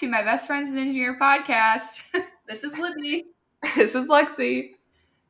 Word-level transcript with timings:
to 0.00 0.08
my 0.08 0.22
best 0.22 0.48
friend's 0.48 0.70
an 0.70 0.78
engineer 0.78 1.16
podcast. 1.20 2.02
this 2.48 2.64
is 2.64 2.76
Libby. 2.76 3.26
this 3.76 3.94
is 3.94 4.08
Lexi. 4.08 4.72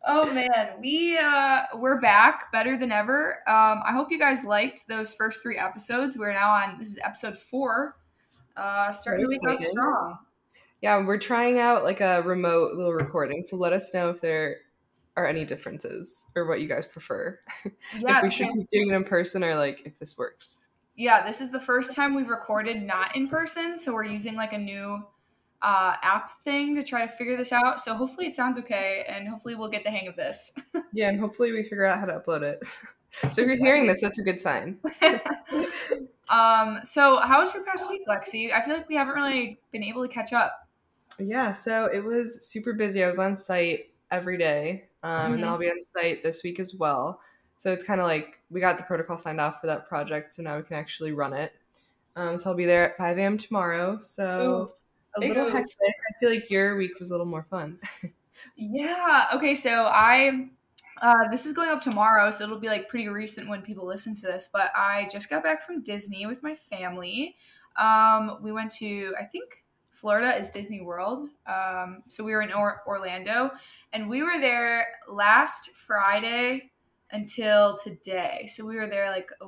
Oh 0.06 0.32
man, 0.32 0.70
we 0.80 1.18
uh 1.18 1.64
we're 1.75 2.00
back 2.00 2.50
better 2.50 2.79
than 2.79 2.91
ever. 2.91 3.41
Um 3.46 3.82
I 3.84 3.92
hope 3.92 4.11
you 4.11 4.19
guys 4.19 4.45
liked 4.45 4.88
those 4.88 5.12
first 5.12 5.42
3 5.42 5.59
episodes. 5.59 6.16
We're 6.16 6.32
now 6.32 6.50
on 6.50 6.79
this 6.79 6.88
is 6.88 6.98
episode 7.05 7.37
4. 7.37 7.95
Uh 8.56 8.91
starting 8.91 9.24
the 9.24 9.29
week 9.29 9.41
out 9.46 9.62
strong. 9.62 10.19
Yeah, 10.80 11.05
we're 11.05 11.19
trying 11.19 11.59
out 11.59 11.84
like 11.84 12.01
a 12.01 12.23
remote 12.23 12.73
little 12.74 12.95
recording. 12.95 13.45
So 13.45 13.56
let 13.56 13.74
us 13.74 13.92
know 13.92 14.09
if 14.09 14.23
there 14.23 14.60
are 15.16 15.27
any 15.27 15.45
differences 15.45 16.24
or 16.37 16.46
what 16.46 16.62
you 16.62 16.69
guys 16.69 16.87
prefer. 16.87 17.38
Yeah, 17.98 18.19
if 18.19 18.23
we 18.23 18.30
should 18.30 18.48
keep 18.48 18.70
doing 18.70 18.91
it 18.91 18.95
in 18.95 19.05
person 19.05 19.45
or 19.45 19.56
like 19.56 19.83
if 19.84 19.98
this 19.98 20.16
works. 20.16 20.63
Yeah, 20.97 21.27
this 21.27 21.41
is 21.41 21.51
the 21.51 21.61
first 21.61 21.97
time 21.97 22.15
we've 22.15 22.29
recorded 22.29 22.83
not 22.83 23.16
in 23.16 23.29
person, 23.29 23.77
so 23.79 23.93
we're 23.93 24.05
using 24.05 24.37
like 24.37 24.53
a 24.53 24.59
new 24.59 25.05
uh, 25.61 25.97
app 26.03 26.33
thing 26.45 26.77
to 26.77 26.84
try 26.84 27.05
to 27.05 27.09
figure 27.09 27.37
this 27.37 27.53
out. 27.53 27.80
So 27.80 27.95
hopefully 27.95 28.27
it 28.27 28.34
sounds 28.34 28.59
okay, 28.59 29.05
and 29.09 29.27
hopefully 29.27 29.57
we'll 29.57 29.70
get 29.70 29.83
the 29.83 29.91
hang 29.91 30.07
of 30.07 30.15
this. 30.15 30.55
yeah, 30.93 31.09
and 31.09 31.19
hopefully 31.19 31.53
we 31.53 31.62
figure 31.62 31.84
out 31.84 31.98
how 31.98 32.07
to 32.07 32.20
upload 32.20 32.43
it. 32.43 32.65
so 33.33 33.43
if 33.43 33.48
you're 33.48 33.57
hearing 33.57 33.87
this, 33.87 34.03
that's 34.03 34.19
a 34.20 34.23
good 34.23 34.39
sign. 34.39 34.79
um. 36.29 36.80
So 36.84 37.17
how 37.17 37.41
was 37.41 37.53
your 37.55 37.65
past 37.65 37.91
week, 37.91 38.03
Lexi? 38.06 38.53
I 38.53 38.61
feel 38.61 38.75
like 38.75 38.89
we 38.89 38.95
haven't 38.95 39.15
really 39.15 39.59
been 39.73 39.83
able 39.83 40.03
to 40.03 40.09
catch 40.09 40.33
up. 40.33 40.69
Yeah. 41.19 41.53
So 41.55 41.87
it 41.87 42.05
was 42.05 42.47
super 42.47 42.73
busy. 42.73 43.03
I 43.03 43.09
was 43.09 43.19
on 43.19 43.34
site 43.34 43.91
every 44.12 44.39
day, 44.39 44.89
um, 45.03 45.11
mm-hmm. 45.11 45.25
and 45.25 45.34
then 45.34 45.41
mm-hmm. 45.41 45.51
I'll 45.51 45.59
be 45.59 45.70
on 45.70 45.81
site 45.81 46.23
this 46.23 46.45
week 46.45 46.61
as 46.61 46.75
well. 46.75 47.20
So 47.56 47.73
it's 47.73 47.84
kind 47.84 48.01
of 48.01 48.06
like 48.06 48.39
we 48.55 48.60
got 48.60 48.78
the 48.78 48.84
protocol 48.84 49.19
signed 49.19 49.41
off 49.41 49.60
for 49.60 49.66
that 49.66 49.86
project, 49.86 50.33
so 50.33 50.42
now 50.42 50.56
we 50.56 50.62
can 50.62 50.77
actually 50.77 51.12
run 51.12 51.34
it. 51.34 51.52
Um, 52.16 52.38
so 52.38 52.50
I'll 52.50 52.56
be 52.56 52.64
there 52.64 52.92
at 52.92 52.96
5 52.96 53.19
a.m. 53.19 53.36
tomorrow. 53.36 53.98
So. 54.00 54.69
Ooh 54.70 54.74
a 55.16 55.20
little 55.20 55.50
hectic. 55.50 55.77
I 55.80 56.19
feel 56.20 56.30
like 56.30 56.50
your 56.50 56.77
week 56.77 56.98
was 56.98 57.11
a 57.11 57.14
little 57.14 57.27
more 57.27 57.46
fun. 57.50 57.78
yeah. 58.56 59.28
Okay. 59.34 59.55
So 59.55 59.86
I, 59.86 60.48
uh, 61.00 61.28
this 61.30 61.46
is 61.46 61.52
going 61.52 61.70
up 61.70 61.80
tomorrow, 61.80 62.30
so 62.30 62.44
it'll 62.44 62.58
be 62.58 62.69
like 62.69 62.88
pretty 62.88 63.08
recent 63.08 63.48
when 63.48 63.62
people 63.62 63.86
listen 63.86 64.14
to 64.16 64.22
this. 64.22 64.48
But 64.52 64.70
I 64.77 65.08
just 65.11 65.30
got 65.30 65.42
back 65.42 65.62
from 65.62 65.83
Disney 65.83 66.27
with 66.27 66.42
my 66.42 66.55
family. 66.55 67.36
Um, 67.77 68.39
we 68.42 68.52
went 68.52 68.70
to, 68.72 69.14
I 69.20 69.24
think 69.24 69.64
Florida 69.91 70.36
is 70.36 70.50
Disney 70.50 70.80
World. 70.80 71.28
Um, 71.46 72.02
so 72.08 72.24
we 72.24 72.33
were 72.33 72.42
in 72.42 72.52
or- 72.52 72.83
Orlando, 72.86 73.50
and 73.92 74.08
we 74.08 74.22
were 74.22 74.41
there 74.41 74.86
last 75.08 75.70
Friday 75.70 76.70
until 77.15 77.77
today. 77.77 78.47
So 78.53 78.67
we 78.67 78.77
were 78.77 78.89
there 78.89 79.09
like 79.09 79.31
a, 79.41 79.47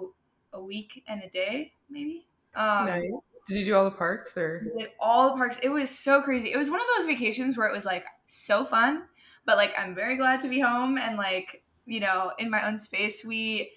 a 0.56 0.62
week 0.62 1.03
and 1.09 1.22
a 1.22 1.28
day, 1.28 1.72
maybe. 1.91 2.27
Um, 2.55 2.86
nice. 2.86 3.03
Did 3.48 3.59
you 3.59 3.64
do 3.67 3.77
all 3.77 3.84
the 3.84 3.91
parks 3.91 4.36
or? 4.36 4.61
Did 4.78 4.89
all 4.98 5.31
the 5.31 5.36
parks. 5.36 5.59
It 5.62 5.69
was 5.69 5.91
so 5.91 6.22
crazy. 6.22 6.53
It 6.53 6.56
was 6.56 6.70
one 6.70 6.81
of 6.81 6.87
those 6.97 7.06
vacations 7.06 7.59
where 7.59 7.69
it 7.69 7.72
was 7.72 7.84
like 7.84 8.06
so 8.27 8.64
fun, 8.64 9.03
but 9.44 9.56
like 9.56 9.75
I'm 9.77 9.94
very 9.94 10.17
glad 10.17 10.41
to 10.41 10.48
be 10.48 10.61
home 10.61 10.97
and 10.97 11.19
like 11.19 11.62
you 11.84 12.00
know 12.00 12.33
in 12.39 12.48
my 12.50 12.67
own 12.67 12.78
space. 12.78 13.25
We 13.25 13.72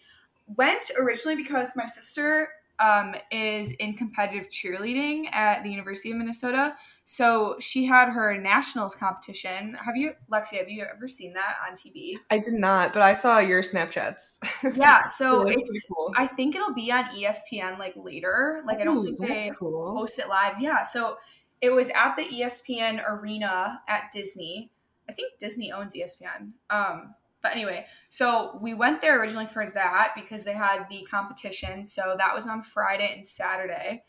went 0.55 0.91
originally 0.97 1.35
because 1.35 1.75
my 1.75 1.85
sister 1.85 2.47
um, 2.79 3.13
is 3.31 3.71
in 3.73 3.93
competitive 3.93 4.49
cheerleading 4.49 5.31
at 5.33 5.63
the 5.63 5.69
University 5.69 6.11
of 6.11 6.17
Minnesota. 6.17 6.75
So 7.03 7.57
she 7.59 7.85
had 7.85 8.09
her 8.09 8.37
nationals 8.37 8.95
competition. 8.95 9.75
Have 9.75 9.95
you, 9.95 10.13
Lexi, 10.31 10.57
have 10.57 10.69
you 10.69 10.85
ever 10.85 11.07
seen 11.07 11.33
that 11.33 11.55
on 11.67 11.75
TV? 11.75 12.13
I 12.29 12.39
did 12.39 12.53
not, 12.53 12.93
but 12.93 13.01
I 13.01 13.13
saw 13.13 13.39
your 13.39 13.61
Snapchats. 13.61 14.37
Yeah, 14.75 15.05
so 15.05 15.47
it's, 15.47 15.85
cool. 15.85 16.13
I 16.15 16.27
think 16.27 16.55
it'll 16.55 16.73
be 16.73 16.91
on 16.91 17.05
ESPN 17.05 17.77
like 17.77 17.93
later. 17.97 18.63
Like, 18.65 18.77
Ooh, 18.77 18.81
I 18.81 18.83
don't 18.85 19.03
think 19.03 19.19
they 19.19 19.51
cool. 19.59 19.95
post 19.97 20.19
it 20.19 20.29
live. 20.29 20.61
Yeah, 20.61 20.81
so 20.81 21.17
it 21.61 21.71
was 21.71 21.89
at 21.89 22.15
the 22.15 22.23
ESPN 22.23 23.03
arena 23.07 23.81
at 23.89 24.11
Disney. 24.13 24.71
I 25.09 25.13
think 25.13 25.33
Disney 25.39 25.71
owns 25.71 25.93
ESPN. 25.93 26.51
Um, 26.69 27.15
but 27.41 27.51
anyway, 27.51 27.85
so 28.09 28.57
we 28.61 28.73
went 28.73 29.01
there 29.01 29.19
originally 29.19 29.45
for 29.45 29.71
that 29.73 30.11
because 30.15 30.43
they 30.43 30.53
had 30.53 30.85
the 30.89 31.07
competition. 31.09 31.85
So 31.85 32.15
that 32.17 32.33
was 32.33 32.47
on 32.47 32.61
Friday 32.61 33.11
and 33.13 33.25
Saturday. 33.25 34.03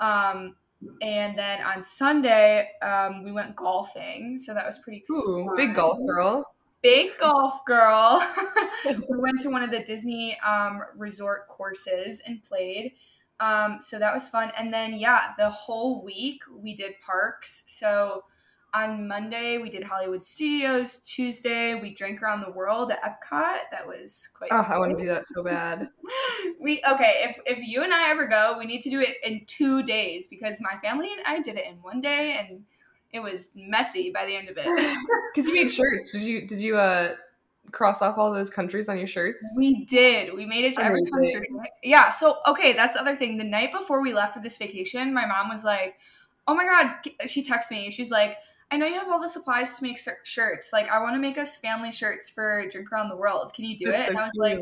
Um, 0.00 0.56
and 1.00 1.38
then 1.38 1.62
on 1.62 1.82
Sunday, 1.82 2.68
um, 2.82 3.24
we 3.24 3.32
went 3.32 3.56
golfing. 3.56 4.36
So 4.38 4.52
that 4.54 4.66
was 4.66 4.78
pretty 4.78 5.04
cool. 5.06 5.54
Big 5.56 5.74
golf 5.74 5.98
girl. 6.06 6.44
Big 6.82 7.12
golf 7.18 7.64
girl. 7.64 8.22
we 8.84 9.18
went 9.18 9.40
to 9.40 9.48
one 9.48 9.62
of 9.62 9.70
the 9.70 9.80
Disney 9.80 10.38
um, 10.40 10.82
resort 10.96 11.48
courses 11.48 12.22
and 12.26 12.42
played. 12.42 12.92
Um, 13.40 13.78
so 13.80 13.98
that 13.98 14.12
was 14.12 14.28
fun. 14.28 14.52
And 14.58 14.72
then, 14.72 14.94
yeah, 14.94 15.32
the 15.38 15.48
whole 15.48 16.04
week 16.04 16.42
we 16.52 16.74
did 16.74 16.92
parks. 17.00 17.62
So 17.66 18.24
on 18.74 19.06
Monday 19.06 19.58
we 19.58 19.70
did 19.70 19.84
Hollywood 19.84 20.24
Studios. 20.24 20.98
Tuesday 20.98 21.74
we 21.74 21.94
drank 21.94 22.22
around 22.22 22.42
the 22.42 22.50
world 22.50 22.90
at 22.90 23.02
Epcot. 23.02 23.58
That 23.70 23.86
was 23.86 24.28
quite. 24.34 24.50
Oh. 24.52 24.64
I 24.68 24.78
want 24.78 24.96
to 24.96 25.02
do 25.02 25.08
that 25.08 25.26
so 25.26 25.42
bad. 25.42 25.88
we 26.60 26.82
okay. 26.90 27.22
If 27.24 27.38
if 27.46 27.66
you 27.66 27.84
and 27.84 27.94
I 27.94 28.10
ever 28.10 28.26
go, 28.26 28.56
we 28.58 28.66
need 28.66 28.82
to 28.82 28.90
do 28.90 29.00
it 29.00 29.16
in 29.24 29.44
two 29.46 29.82
days 29.82 30.26
because 30.26 30.60
my 30.60 30.76
family 30.78 31.10
and 31.12 31.22
I 31.26 31.40
did 31.40 31.56
it 31.56 31.66
in 31.66 31.76
one 31.76 32.00
day, 32.00 32.36
and 32.38 32.64
it 33.12 33.20
was 33.20 33.52
messy 33.54 34.10
by 34.10 34.26
the 34.26 34.34
end 34.34 34.48
of 34.48 34.56
it. 34.58 34.66
Because 35.34 35.48
you 35.48 35.54
made 35.54 35.68
shirts. 35.68 36.12
Did 36.12 36.22
you? 36.22 36.46
Did 36.46 36.60
you? 36.60 36.76
uh 36.76 37.14
cross 37.72 38.02
off 38.02 38.18
all 38.18 38.32
those 38.32 38.50
countries 38.50 38.88
on 38.88 38.98
your 38.98 39.06
shirts? 39.06 39.44
We 39.56 39.84
did. 39.86 40.32
We 40.32 40.46
made 40.46 40.64
it 40.64 40.74
to 40.74 40.86
Amazing. 40.86 41.08
every 41.08 41.48
country. 41.48 41.70
Yeah. 41.82 42.08
So 42.08 42.38
okay, 42.46 42.72
that's 42.72 42.94
the 42.94 43.00
other 43.00 43.16
thing. 43.16 43.36
The 43.36 43.44
night 43.44 43.72
before 43.72 44.00
we 44.00 44.12
left 44.12 44.34
for 44.34 44.40
this 44.40 44.56
vacation, 44.56 45.12
my 45.12 45.26
mom 45.26 45.48
was 45.48 45.64
like, 45.64 45.96
"Oh 46.46 46.54
my 46.54 46.64
god!" 46.64 46.94
She 47.26 47.42
texted 47.42 47.72
me. 47.72 47.90
She's 47.90 48.10
like, 48.10 48.36
I 48.74 48.76
know 48.76 48.86
you 48.86 48.94
have 48.94 49.08
all 49.08 49.20
the 49.20 49.28
supplies 49.28 49.78
to 49.78 49.84
make 49.84 50.00
shirts. 50.24 50.72
Like, 50.72 50.90
I 50.90 51.00
want 51.00 51.14
to 51.14 51.20
make 51.20 51.38
us 51.38 51.56
family 51.56 51.92
shirts 51.92 52.28
for 52.28 52.66
Drink 52.68 52.90
Around 52.90 53.08
the 53.08 53.16
World. 53.16 53.54
Can 53.54 53.64
you 53.64 53.78
do 53.78 53.84
That's 53.84 54.02
it? 54.02 54.04
So 54.06 54.10
and 54.10 54.18
I 54.18 54.22
was 54.22 54.32
cute. 54.32 54.44
like, 54.44 54.58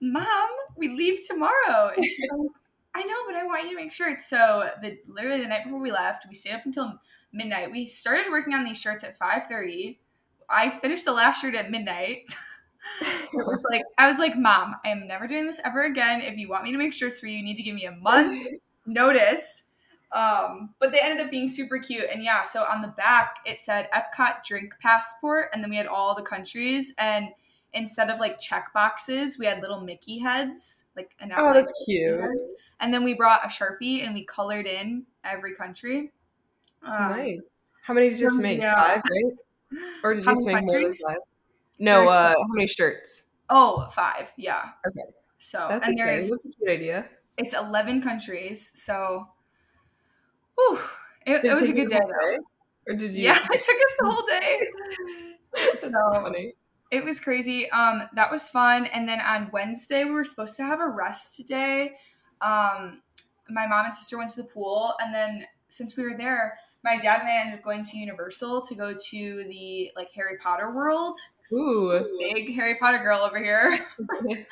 Mom, 0.00 0.50
we 0.76 0.90
leave 0.90 1.26
tomorrow. 1.26 1.90
And 1.96 2.04
she's 2.04 2.20
like, 2.30 2.50
I 2.94 3.02
know, 3.02 3.16
but 3.26 3.34
I 3.34 3.44
want 3.44 3.64
you 3.64 3.70
to 3.70 3.76
make 3.76 3.90
shirts. 3.90 4.30
So 4.30 4.70
the 4.80 4.98
literally 5.08 5.40
the 5.40 5.48
night 5.48 5.64
before 5.64 5.80
we 5.80 5.90
left, 5.90 6.26
we 6.28 6.34
stayed 6.34 6.52
up 6.52 6.64
until 6.64 7.00
midnight. 7.32 7.72
We 7.72 7.88
started 7.88 8.30
working 8.30 8.54
on 8.54 8.62
these 8.62 8.80
shirts 8.80 9.02
at 9.02 9.18
5:30. 9.18 9.98
I 10.48 10.70
finished 10.70 11.04
the 11.04 11.12
last 11.12 11.40
shirt 11.40 11.56
at 11.56 11.72
midnight. 11.72 12.32
it 13.00 13.32
was 13.32 13.64
like 13.68 13.82
I 13.98 14.06
was 14.06 14.18
like, 14.18 14.36
Mom, 14.36 14.76
I 14.84 14.90
am 14.90 15.08
never 15.08 15.26
doing 15.26 15.46
this 15.46 15.60
ever 15.64 15.84
again. 15.84 16.20
If 16.20 16.36
you 16.36 16.48
want 16.48 16.62
me 16.64 16.72
to 16.72 16.78
make 16.78 16.92
shirts 16.92 17.18
for 17.18 17.26
you, 17.26 17.38
you 17.38 17.44
need 17.44 17.56
to 17.56 17.64
give 17.64 17.74
me 17.74 17.86
a 17.86 17.92
month 17.96 18.46
notice 18.86 19.69
um, 20.12 20.74
but 20.78 20.92
they 20.92 21.00
ended 21.00 21.24
up 21.24 21.30
being 21.30 21.48
super 21.48 21.78
cute. 21.78 22.06
And 22.12 22.22
yeah, 22.22 22.42
so 22.42 22.64
on 22.64 22.82
the 22.82 22.88
back 22.88 23.36
it 23.46 23.60
said 23.60 23.88
Epcot 23.92 24.44
drink 24.44 24.74
passport, 24.80 25.50
and 25.52 25.62
then 25.62 25.70
we 25.70 25.76
had 25.76 25.86
all 25.86 26.14
the 26.14 26.22
countries. 26.22 26.94
And 26.98 27.28
instead 27.72 28.10
of 28.10 28.18
like 28.18 28.40
check 28.40 28.72
boxes, 28.72 29.38
we 29.38 29.46
had 29.46 29.60
little 29.60 29.80
Mickey 29.80 30.18
heads, 30.18 30.86
like 30.96 31.10
an 31.20 31.32
oh, 31.36 31.52
that's 31.54 31.72
cute. 31.86 32.20
Head. 32.20 32.30
And 32.80 32.92
then 32.92 33.04
we 33.04 33.14
brought 33.14 33.44
a 33.44 33.48
sharpie 33.48 34.04
and 34.04 34.14
we 34.14 34.24
colored 34.24 34.66
in 34.66 35.04
every 35.24 35.54
country. 35.54 36.12
Um, 36.82 37.10
nice. 37.10 37.70
How 37.82 37.94
many 37.94 38.08
did 38.08 38.18
you 38.18 38.26
have 38.26 38.36
to 38.36 38.42
make? 38.42 38.60
Yeah. 38.60 38.74
Five, 38.74 39.02
right? 39.10 39.34
Or 40.02 40.14
did 40.14 40.24
you 40.24 40.30
have 40.30 40.38
to 40.40 40.46
make 40.46 40.64
more 40.64 40.80
than 40.80 40.92
five? 40.92 41.18
No, 41.78 42.02
uh, 42.04 42.34
how 42.36 42.48
many 42.48 42.66
shirts? 42.66 43.24
Oh, 43.48 43.86
five. 43.92 44.32
Yeah. 44.36 44.70
Okay. 44.84 45.12
So 45.38 45.66
that's 45.68 45.86
and 45.86 45.94
exciting. 45.94 46.28
That's 46.28 46.46
a 46.46 46.50
good 46.58 46.70
idea. 46.70 47.08
It's 47.36 47.54
eleven 47.54 48.02
countries, 48.02 48.72
so 48.74 49.28
Whew. 50.70 50.80
It, 51.26 51.44
it 51.44 51.52
was 51.52 51.68
a 51.68 51.72
good 51.72 51.88
day, 51.88 51.98
day, 51.98 52.38
Or 52.88 52.94
did 52.94 53.14
you? 53.14 53.24
Yeah, 53.24 53.38
it 53.50 53.62
took 53.62 53.76
us 53.76 53.96
the 53.98 54.06
whole 54.06 54.26
day. 54.26 54.60
So 55.74 55.90
funny. 56.12 56.54
It 56.92 57.04
was 57.04 57.18
crazy. 57.18 57.68
Um, 57.72 58.04
that 58.14 58.30
was 58.30 58.46
fun. 58.46 58.86
And 58.86 59.08
then 59.08 59.20
on 59.20 59.50
Wednesday, 59.52 60.04
we 60.04 60.12
were 60.12 60.22
supposed 60.22 60.54
to 60.56 60.62
have 60.62 60.80
a 60.80 60.88
rest 60.88 61.44
day. 61.48 61.96
Um, 62.40 63.02
my 63.48 63.66
mom 63.66 63.86
and 63.86 63.94
sister 63.94 64.16
went 64.16 64.30
to 64.30 64.42
the 64.42 64.48
pool, 64.48 64.94
and 65.00 65.12
then 65.12 65.44
since 65.68 65.96
we 65.96 66.04
were 66.04 66.16
there, 66.16 66.56
my 66.82 66.96
dad 66.96 67.20
and 67.20 67.28
I 67.28 67.40
ended 67.40 67.58
up 67.58 67.64
going 67.64 67.84
to 67.84 67.98
Universal 67.98 68.62
to 68.62 68.74
go 68.74 68.94
to 69.10 69.44
the 69.48 69.90
like 69.96 70.10
Harry 70.14 70.38
Potter 70.42 70.72
world. 70.72 71.16
Ooh, 71.52 72.06
big 72.18 72.54
Harry 72.54 72.76
Potter 72.80 72.98
girl 72.98 73.20
over 73.20 73.42
here. 73.42 73.78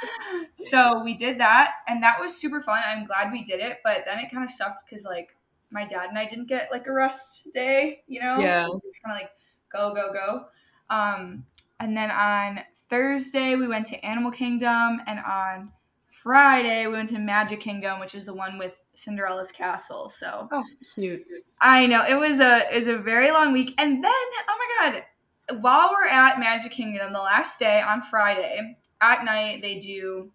so 0.56 1.02
we 1.02 1.14
did 1.14 1.40
that, 1.40 1.72
and 1.86 2.02
that 2.02 2.20
was 2.20 2.36
super 2.36 2.60
fun. 2.60 2.82
I'm 2.86 3.06
glad 3.06 3.32
we 3.32 3.44
did 3.44 3.60
it, 3.60 3.78
but 3.82 4.02
then 4.04 4.18
it 4.18 4.30
kind 4.30 4.44
of 4.44 4.50
sucked 4.50 4.84
because 4.88 5.04
like 5.04 5.36
my 5.70 5.84
dad 5.84 6.08
and 6.08 6.18
I 6.18 6.24
didn't 6.24 6.48
get 6.48 6.68
like 6.72 6.86
a 6.86 6.92
rest 6.92 7.48
day, 7.52 8.02
you 8.06 8.20
know? 8.20 8.38
Yeah. 8.38 8.66
Just 8.84 9.02
kind 9.02 9.16
of 9.16 9.22
like 9.22 9.30
go, 9.72 9.94
go, 9.94 10.12
go. 10.12 10.46
Um, 10.94 11.44
and 11.80 11.96
then 11.96 12.10
on 12.10 12.60
Thursday, 12.88 13.54
we 13.54 13.68
went 13.68 13.86
to 13.86 14.04
Animal 14.04 14.30
Kingdom. 14.30 15.00
And 15.06 15.20
on 15.20 15.72
Friday, 16.06 16.86
we 16.86 16.94
went 16.94 17.10
to 17.10 17.18
Magic 17.18 17.60
Kingdom, 17.60 18.00
which 18.00 18.14
is 18.14 18.24
the 18.24 18.34
one 18.34 18.58
with 18.58 18.76
Cinderella's 18.94 19.52
castle. 19.52 20.08
So 20.08 20.48
oh, 20.50 20.64
cute. 20.94 21.28
I 21.60 21.86
know 21.86 22.04
it 22.04 22.18
was 22.18 22.40
a 22.40 22.68
is 22.74 22.88
a 22.88 22.98
very 22.98 23.30
long 23.30 23.52
week. 23.52 23.74
And 23.78 24.02
then, 24.02 24.12
oh 24.12 24.58
my 24.58 24.90
god, 24.90 25.60
while 25.60 25.90
we're 25.92 26.08
at 26.08 26.40
Magic 26.40 26.72
Kingdom, 26.72 27.12
the 27.12 27.20
last 27.20 27.58
day 27.58 27.80
on 27.80 28.02
Friday 28.02 28.76
at 29.00 29.24
night, 29.24 29.62
they 29.62 29.78
do 29.78 30.32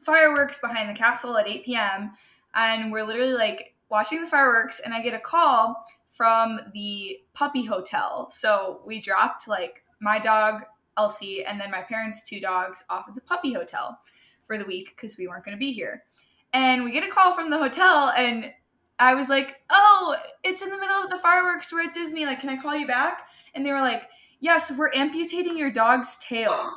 fireworks 0.00 0.60
behind 0.60 0.88
the 0.88 0.94
castle 0.94 1.36
at 1.36 1.48
8 1.48 1.64
p.m. 1.64 2.12
And 2.54 2.92
we're 2.92 3.04
literally 3.04 3.34
like 3.34 3.74
watching 3.88 4.20
the 4.20 4.26
fireworks 4.26 4.80
and 4.80 4.92
I 4.92 5.02
get 5.02 5.14
a 5.14 5.18
call 5.18 5.84
from 6.08 6.60
the 6.72 7.18
puppy 7.34 7.64
hotel. 7.64 8.28
So 8.30 8.80
we 8.86 9.00
dropped 9.00 9.46
like 9.48 9.84
my 10.00 10.18
dog, 10.18 10.62
Elsie, 10.96 11.44
and 11.44 11.60
then 11.60 11.70
my 11.70 11.82
parents' 11.82 12.22
two 12.22 12.40
dogs 12.40 12.84
off 12.88 13.06
at 13.08 13.14
the 13.14 13.20
puppy 13.20 13.52
hotel 13.52 13.98
for 14.44 14.56
the 14.56 14.64
week 14.64 14.94
because 14.96 15.18
we 15.18 15.28
weren't 15.28 15.44
going 15.44 15.56
to 15.56 15.60
be 15.60 15.72
here. 15.72 16.04
And 16.52 16.84
we 16.84 16.92
get 16.92 17.04
a 17.04 17.10
call 17.10 17.34
from 17.34 17.50
the 17.50 17.58
hotel, 17.58 18.12
and 18.16 18.52
I 18.98 19.14
was 19.14 19.28
like, 19.28 19.56
"Oh, 19.68 20.16
it's 20.42 20.62
in 20.62 20.70
the 20.70 20.78
middle 20.78 21.02
of 21.02 21.10
the 21.10 21.18
fireworks. 21.18 21.70
We're 21.70 21.82
at 21.82 21.92
Disney. 21.92 22.24
Like, 22.24 22.40
can 22.40 22.48
I 22.48 22.56
call 22.56 22.74
you 22.74 22.86
back?" 22.86 23.28
And 23.54 23.66
they 23.66 23.72
were 23.72 23.80
like, 23.80 24.04
"Yes, 24.40 24.72
we're 24.72 24.94
amputating 24.94 25.58
your 25.58 25.70
dog's 25.70 26.16
tail." 26.18 26.70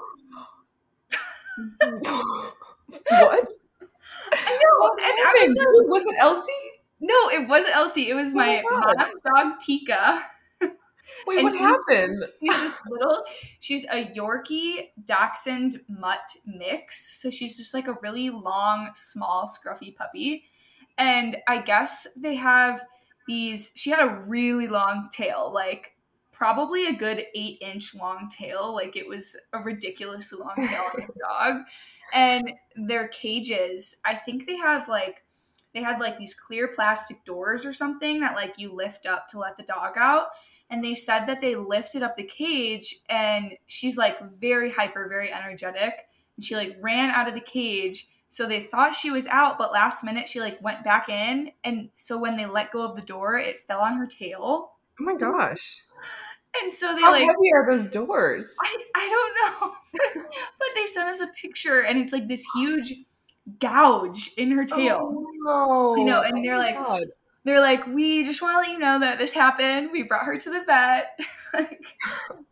what? 1.80 3.48
I 4.34 4.60
know. 4.64 4.80
What 4.80 5.00
and 5.02 5.18
I 5.20 5.34
was 5.42 5.56
like, 5.56 5.88
was 5.90 6.06
it 6.06 6.16
Elsie? 6.20 6.52
No, 7.00 7.30
it 7.30 7.48
wasn't 7.48 7.76
Elsie. 7.76 8.10
It 8.10 8.16
was 8.16 8.34
Oh 8.34 8.38
my 8.38 8.62
my 8.64 8.94
mom's 8.98 9.22
dog, 9.22 9.60
Tika. 9.60 10.26
Wait, 11.28 11.40
And 11.40 11.44
what 11.44 11.56
happened? 11.56 12.26
She's 12.40 12.60
this 12.60 12.76
little, 12.88 13.24
she's 13.60 13.86
a 13.86 14.06
Yorkie 14.14 14.90
Dachshund 15.06 15.82
mutt 15.88 16.36
mix. 16.46 17.20
So 17.22 17.30
she's 17.30 17.58
just 17.58 17.74
like 17.74 17.88
a 17.88 17.98
really 18.02 18.30
long, 18.30 18.92
small, 18.94 19.48
scruffy 19.48 19.96
puppy. 19.96 20.44
And 20.98 21.38
I 21.48 21.62
guess 21.62 22.08
they 22.16 22.36
have 22.36 22.82
these, 23.28 23.72
she 23.76 23.90
had 23.90 24.02
a 24.02 24.22
really 24.28 24.68
long 24.68 25.10
tail, 25.12 25.52
like 25.54 25.94
probably 26.32 26.88
a 26.88 26.94
good 26.94 27.24
eight 27.34 27.58
inch 27.62 27.96
long 27.96 28.30
tail. 28.30 28.74
Like 28.74 28.96
it 28.96 29.08
was 29.08 29.36
a 29.54 29.60
ridiculously 29.60 30.40
long 30.40 30.56
tail 30.58 30.84
on 30.94 31.02
this 31.02 31.18
dog. 31.30 31.62
And 32.14 32.52
their 32.76 33.08
cages, 33.08 33.98
I 34.06 34.16
think 34.16 34.46
they 34.46 34.58
have 34.58 34.88
like, 34.88 35.24
they 35.74 35.82
had 35.82 36.00
like 36.00 36.18
these 36.18 36.34
clear 36.34 36.68
plastic 36.68 37.24
doors 37.26 37.66
or 37.66 37.74
something 37.74 38.20
that 38.22 38.36
like 38.36 38.58
you 38.58 38.74
lift 38.74 39.06
up 39.06 39.28
to 39.30 39.40
let 39.40 39.58
the 39.58 39.64
dog 39.64 39.94
out. 39.98 40.28
And 40.70 40.84
they 40.84 40.96
said 40.96 41.26
that 41.26 41.42
they 41.42 41.56
lifted 41.56 42.04
up 42.04 42.16
the 42.16 42.24
cage 42.24 42.96
and 43.10 43.54
she's 43.66 43.98
like 43.98 44.20
very 44.40 44.72
hyper 44.72 45.08
very 45.08 45.32
energetic. 45.32 46.08
And 46.36 46.44
she 46.44 46.56
like 46.56 46.78
ran 46.82 47.12
out 47.12 47.28
of 47.28 47.34
the 47.34 47.40
cage. 47.40 48.08
So 48.30 48.46
they 48.46 48.64
thought 48.64 48.96
she 48.96 49.12
was 49.12 49.28
out 49.28 49.58
but 49.58 49.72
last 49.72 50.04
minute 50.04 50.28
she 50.28 50.40
like 50.40 50.62
went 50.62 50.84
back 50.84 51.10
in. 51.10 51.52
And 51.64 51.90
so 51.96 52.18
when 52.18 52.36
they 52.36 52.46
let 52.46 52.72
go 52.72 52.82
of 52.82 52.96
the 52.96 53.02
door 53.02 53.38
it 53.38 53.60
fell 53.60 53.82
on 53.82 53.98
her 53.98 54.08
tail. 54.08 54.72
Oh 55.00 55.04
my 55.04 55.16
gosh. 55.16 55.84
and 56.62 56.74
so 56.74 56.96
they 56.96 57.02
How 57.02 57.12
like 57.12 57.26
heavy 57.26 57.54
are 57.54 57.66
those 57.70 57.88
doors? 57.88 58.56
I, 58.64 58.78
I 58.96 59.10
don't 59.10 59.62
know. 59.62 59.76
But 60.60 60.68
they 60.76 60.86
sent 60.86 61.10
us 61.10 61.22
a 61.22 61.28
picture 61.42 61.82
and 61.84 61.98
it's 61.98 62.14
like 62.14 62.28
this 62.28 62.46
huge 62.56 62.94
gouge 63.60 64.32
in 64.38 64.52
her 64.52 64.66
tail 64.66 65.26
Oh, 65.48 65.96
no. 65.96 66.02
I 66.02 66.04
know, 66.06 66.22
and 66.22 66.44
they're 66.44 66.56
Oh 66.56 66.60
like- 66.60 66.76
God. 66.76 67.04
they're 67.44 67.62
like, 67.62 67.88
we 67.88 68.24
just 68.24 68.42
want 68.42 68.54
to 68.54 68.58
let 68.60 68.70
you 68.72 68.80
know 68.80 69.00
that 69.00 69.18
this 69.18 69.32
happened. 69.34 69.90
We 69.92 70.04
brought 70.04 70.26
her 70.26 70.38
to 70.38 70.50
the 70.50 70.64
vet, 70.66 71.20
like 71.54 71.86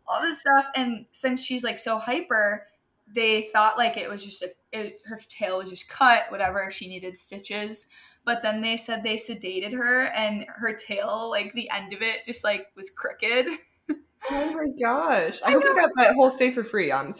all 0.06 0.20
this 0.22 0.40
stuff. 0.40 0.66
And 0.74 1.04
since 1.12 1.44
she's 1.44 1.62
like 1.64 1.78
so 1.78 1.98
hyper, 1.98 2.66
they 3.14 3.42
thought 3.52 3.78
like 3.78 3.96
it 3.96 4.10
was 4.10 4.24
just 4.24 4.42
a, 4.42 4.48
it, 4.72 5.00
her 5.06 5.18
tail 5.28 5.58
was 5.58 5.70
just 5.70 5.88
cut, 5.88 6.24
whatever. 6.30 6.70
She 6.70 6.88
needed 6.88 7.16
stitches. 7.18 7.86
But 8.24 8.42
then 8.42 8.60
they 8.60 8.76
said 8.76 9.02
they 9.02 9.14
sedated 9.16 9.72
her, 9.72 10.08
and 10.08 10.44
her 10.48 10.74
tail, 10.74 11.28
like 11.30 11.52
the 11.54 11.70
end 11.70 11.94
of 11.94 12.02
it, 12.02 12.24
just 12.26 12.44
like 12.44 12.66
was 12.76 12.90
crooked. 12.90 13.46
Oh 14.30 14.52
my 14.52 14.66
gosh. 14.78 15.40
I, 15.44 15.50
I 15.50 15.52
hope 15.52 15.62
you 15.62 15.74
know. 15.74 15.80
got 15.80 15.90
that 15.96 16.14
whole 16.16 16.28
stay 16.28 16.50
for 16.50 16.64
free 16.64 16.90
on. 16.90 17.12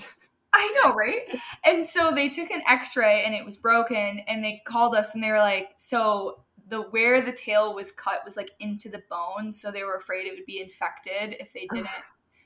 I 0.53 0.81
know, 0.83 0.95
right? 0.95 1.23
And 1.65 1.85
so 1.85 2.11
they 2.11 2.29
took 2.29 2.51
an 2.51 2.63
x-ray 2.67 3.23
and 3.25 3.35
it 3.35 3.45
was 3.45 3.57
broken 3.57 4.21
and 4.27 4.45
they 4.45 4.63
called 4.65 4.95
us 4.95 5.15
and 5.15 5.23
they 5.23 5.31
were 5.31 5.39
like, 5.39 5.71
so 5.77 6.45
the 6.69 6.83
where 6.83 7.21
the 7.21 7.33
tail 7.33 7.75
was 7.75 7.93
cut 7.93 8.21
was 8.25 8.37
like 8.37 8.51
into 8.61 8.89
the 8.89 9.03
bone, 9.11 9.53
so 9.53 9.71
they 9.71 9.83
were 9.83 9.97
afraid 9.97 10.27
it 10.27 10.35
would 10.35 10.47
be 10.47 10.61
infected 10.61 11.37
if 11.41 11.53
they 11.53 11.67
didn't. 11.73 11.89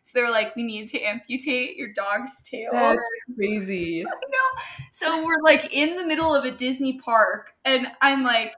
so 0.02 0.18
they 0.18 0.24
were 0.24 0.30
like, 0.30 0.54
we 0.56 0.62
need 0.62 0.88
to 0.88 1.00
amputate 1.00 1.76
your 1.76 1.92
dog's 1.92 2.42
tail. 2.42 2.70
That's 2.72 3.00
crazy. 3.36 4.02
no, 4.04 4.62
So 4.90 5.24
we're 5.24 5.42
like 5.44 5.72
in 5.72 5.96
the 5.96 6.04
middle 6.04 6.34
of 6.34 6.44
a 6.44 6.50
Disney 6.50 6.98
park, 6.98 7.52
and 7.64 7.88
I'm 8.00 8.24
like, 8.24 8.54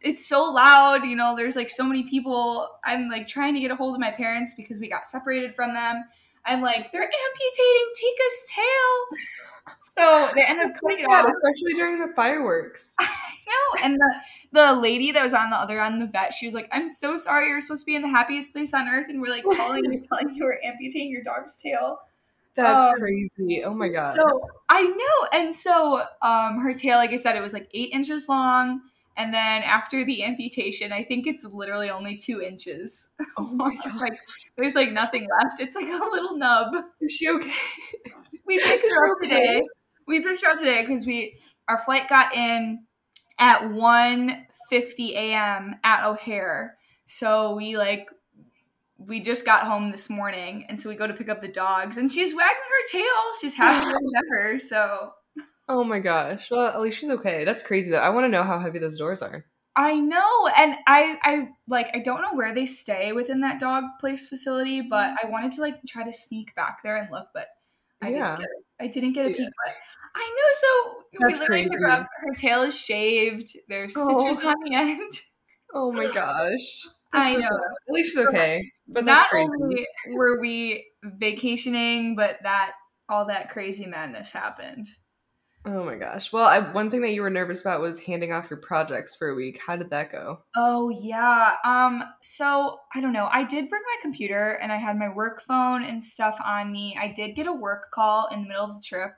it's 0.00 0.26
so 0.26 0.44
loud, 0.44 1.04
you 1.04 1.16
know, 1.16 1.34
there's 1.34 1.56
like 1.56 1.70
so 1.70 1.84
many 1.84 2.02
people. 2.02 2.68
I'm 2.84 3.08
like 3.08 3.26
trying 3.26 3.54
to 3.54 3.60
get 3.60 3.70
a 3.70 3.76
hold 3.76 3.94
of 3.94 4.00
my 4.00 4.10
parents 4.10 4.54
because 4.54 4.78
we 4.78 4.88
got 4.88 5.06
separated 5.06 5.54
from 5.54 5.74
them. 5.74 6.04
I'm 6.46 6.60
like, 6.62 6.92
they're 6.92 7.02
amputating 7.02 7.88
Tika's 7.94 8.52
tail. 8.54 9.18
So 9.80 10.28
they 10.34 10.44
end 10.46 10.60
up 10.60 10.72
so 10.76 10.88
cutting 10.88 11.04
sad, 11.04 11.24
off. 11.24 11.30
especially 11.30 11.72
during 11.74 11.98
the 11.98 12.12
fireworks. 12.14 12.94
I 13.00 13.06
know. 13.46 13.84
And 13.84 13.94
the 13.96 14.14
the 14.52 14.80
lady 14.80 15.10
that 15.12 15.22
was 15.22 15.32
on 15.34 15.50
the 15.50 15.56
other 15.56 15.80
end, 15.80 15.94
of 15.94 16.00
the 16.00 16.06
vet, 16.12 16.34
she 16.34 16.46
was 16.46 16.54
like, 16.54 16.68
I'm 16.72 16.88
so 16.88 17.16
sorry, 17.16 17.48
you're 17.48 17.60
supposed 17.60 17.82
to 17.82 17.86
be 17.86 17.96
in 17.96 18.02
the 18.02 18.08
happiest 18.08 18.52
place 18.52 18.74
on 18.74 18.88
earth, 18.88 19.06
and 19.08 19.20
we're 19.20 19.28
like 19.30 19.44
calling 19.44 19.84
you, 19.84 20.00
telling 20.12 20.34
you 20.34 20.44
we're 20.44 20.60
amputating 20.64 21.10
your 21.10 21.22
dog's 21.22 21.58
tail. 21.58 21.98
That's 22.56 22.84
Um, 22.84 22.98
crazy. 22.98 23.64
Oh 23.64 23.74
my 23.74 23.88
god. 23.88 24.14
So 24.14 24.48
I 24.68 24.82
know, 24.82 25.28
and 25.32 25.54
so 25.54 26.02
um, 26.22 26.60
her 26.60 26.72
tail, 26.74 26.98
like 26.98 27.10
I 27.10 27.16
said, 27.16 27.34
it 27.36 27.42
was 27.42 27.52
like 27.52 27.68
eight 27.74 27.90
inches 27.92 28.28
long, 28.28 28.80
and 29.16 29.32
then 29.32 29.62
after 29.62 30.04
the 30.04 30.24
amputation, 30.24 30.92
I 30.92 31.04
think 31.04 31.26
it's 31.26 31.44
literally 31.44 31.90
only 31.90 32.16
two 32.16 32.40
inches. 32.40 33.10
oh 33.38 33.52
my 33.54 33.76
god. 33.84 34.00
like 34.00 34.18
there's 34.56 34.74
like 34.74 34.92
nothing 34.92 35.28
left. 35.40 35.60
It's 35.60 35.74
like 35.74 35.86
a 35.86 36.10
little 36.12 36.36
nub. 36.36 36.74
Is 37.00 37.12
she 37.12 37.28
okay? 37.28 37.52
We 38.46 38.58
picked 38.58 38.84
her 38.84 39.10
up 39.10 39.22
today. 39.22 39.62
We 40.06 40.22
picked 40.22 40.44
her 40.44 40.50
up 40.50 40.58
today 40.58 40.82
because 40.82 41.06
we 41.06 41.34
our 41.66 41.78
flight 41.78 42.10
got 42.10 42.36
in 42.36 42.84
at 43.38 43.62
1.50 43.62 45.10
a.m. 45.12 45.76
at 45.82 46.04
O'Hare. 46.04 46.76
So 47.06 47.54
we 47.54 47.78
like 47.78 48.08
we 48.98 49.20
just 49.20 49.44
got 49.44 49.62
home 49.66 49.90
this 49.90 50.08
morning, 50.10 50.66
and 50.68 50.78
so 50.78 50.88
we 50.88 50.94
go 50.94 51.06
to 51.06 51.14
pick 51.14 51.28
up 51.28 51.40
the 51.40 51.48
dogs, 51.48 51.96
and 51.96 52.10
she's 52.10 52.34
wagging 52.34 52.54
her 52.54 52.98
tail. 52.98 53.22
She's 53.40 53.54
happy 53.54 53.86
as 53.90 54.00
ever. 54.26 54.58
So 54.58 55.12
Oh 55.68 55.84
my 55.84 55.98
gosh. 55.98 56.50
Well, 56.50 56.66
at 56.68 56.80
least 56.80 56.98
she's 56.98 57.10
okay. 57.10 57.44
That's 57.44 57.62
crazy 57.62 57.90
though. 57.90 57.98
I 58.00 58.10
want 58.10 58.24
to 58.24 58.28
know 58.28 58.42
how 58.42 58.58
heavy 58.58 58.78
those 58.78 58.98
doors 58.98 59.22
are. 59.22 59.46
I 59.76 59.98
know, 59.98 60.46
and 60.56 60.76
I 60.86 61.16
I 61.22 61.48
like 61.66 61.90
I 61.94 61.98
don't 61.98 62.22
know 62.22 62.34
where 62.34 62.54
they 62.54 62.66
stay 62.66 63.12
within 63.12 63.40
that 63.40 63.58
dog 63.58 63.84
place 63.98 64.28
facility, 64.28 64.82
but 64.82 65.10
mm. 65.10 65.16
I 65.22 65.26
wanted 65.28 65.52
to 65.52 65.62
like 65.62 65.84
try 65.88 66.04
to 66.04 66.12
sneak 66.12 66.54
back 66.54 66.78
there 66.84 66.96
and 66.96 67.10
look, 67.10 67.28
but 67.34 67.48
I 68.00 68.10
Yeah. 68.10 68.36
didn't 68.36 68.38
get. 68.38 68.48
I 68.80 68.86
didn't 68.86 69.12
get 69.14 69.26
a 69.26 69.30
Yeah. 69.30 69.36
peek, 69.36 69.48
but 69.64 69.74
I 70.14 70.34
know. 70.36 70.52
So 70.52 71.04
we 71.12 71.18
That's 71.28 71.40
literally 71.40 71.62
pick 71.64 71.72
her 71.80 71.86
crazy. 71.86 72.00
up. 72.02 72.08
Her 72.18 72.34
tail 72.36 72.62
is 72.62 72.78
shaved. 72.80 73.56
There's 73.68 73.94
Oh. 73.96 74.20
stitches 74.20 74.44
on 74.44 74.54
the 74.64 74.74
end. 74.76 75.12
Oh 75.72 75.90
my 75.92 76.06
gosh. 76.12 76.82
I 77.12 77.32
so 77.32 77.38
know. 77.40 77.48
sad. 77.48 77.58
At 77.88 77.92
least 77.94 78.10
she's 78.14 78.26
okay. 78.26 78.70
But 78.88 79.06
Not 79.06 79.18
that's 79.20 79.30
crazy. 79.30 79.48
only 79.62 79.86
were 80.12 80.40
we 80.40 80.86
vacationing, 81.02 82.14
but 82.14 82.38
that 82.42 82.72
all 83.08 83.26
that 83.26 83.50
crazy 83.50 83.86
madness 83.86 84.30
happened. 84.30 84.86
Oh 85.66 85.84
my 85.84 85.96
gosh. 85.96 86.32
Well, 86.32 86.46
I, 86.46 86.58
one 86.60 86.90
thing 86.90 87.02
that 87.02 87.12
you 87.12 87.20
were 87.22 87.28
nervous 87.30 87.60
about 87.60 87.80
was 87.82 88.00
handing 88.00 88.32
off 88.32 88.48
your 88.50 88.58
projects 88.60 89.14
for 89.14 89.28
a 89.28 89.34
week. 89.34 89.58
How 89.58 89.76
did 89.76 89.90
that 89.90 90.10
go? 90.12 90.44
Oh 90.56 90.88
yeah. 90.90 91.56
Um 91.64 92.04
so 92.22 92.78
I 92.94 93.00
don't 93.00 93.12
know. 93.12 93.28
I 93.32 93.42
did 93.44 93.68
bring 93.68 93.82
my 93.82 93.96
computer 94.02 94.52
and 94.62 94.70
I 94.72 94.76
had 94.76 94.96
my 94.96 95.08
work 95.08 95.40
phone 95.42 95.84
and 95.84 96.02
stuff 96.02 96.38
on 96.44 96.70
me. 96.70 96.96
I 97.00 97.08
did 97.12 97.34
get 97.34 97.46
a 97.48 97.52
work 97.52 97.90
call 97.92 98.28
in 98.28 98.42
the 98.42 98.48
middle 98.48 98.64
of 98.64 98.74
the 98.74 98.82
trip. 98.82 99.12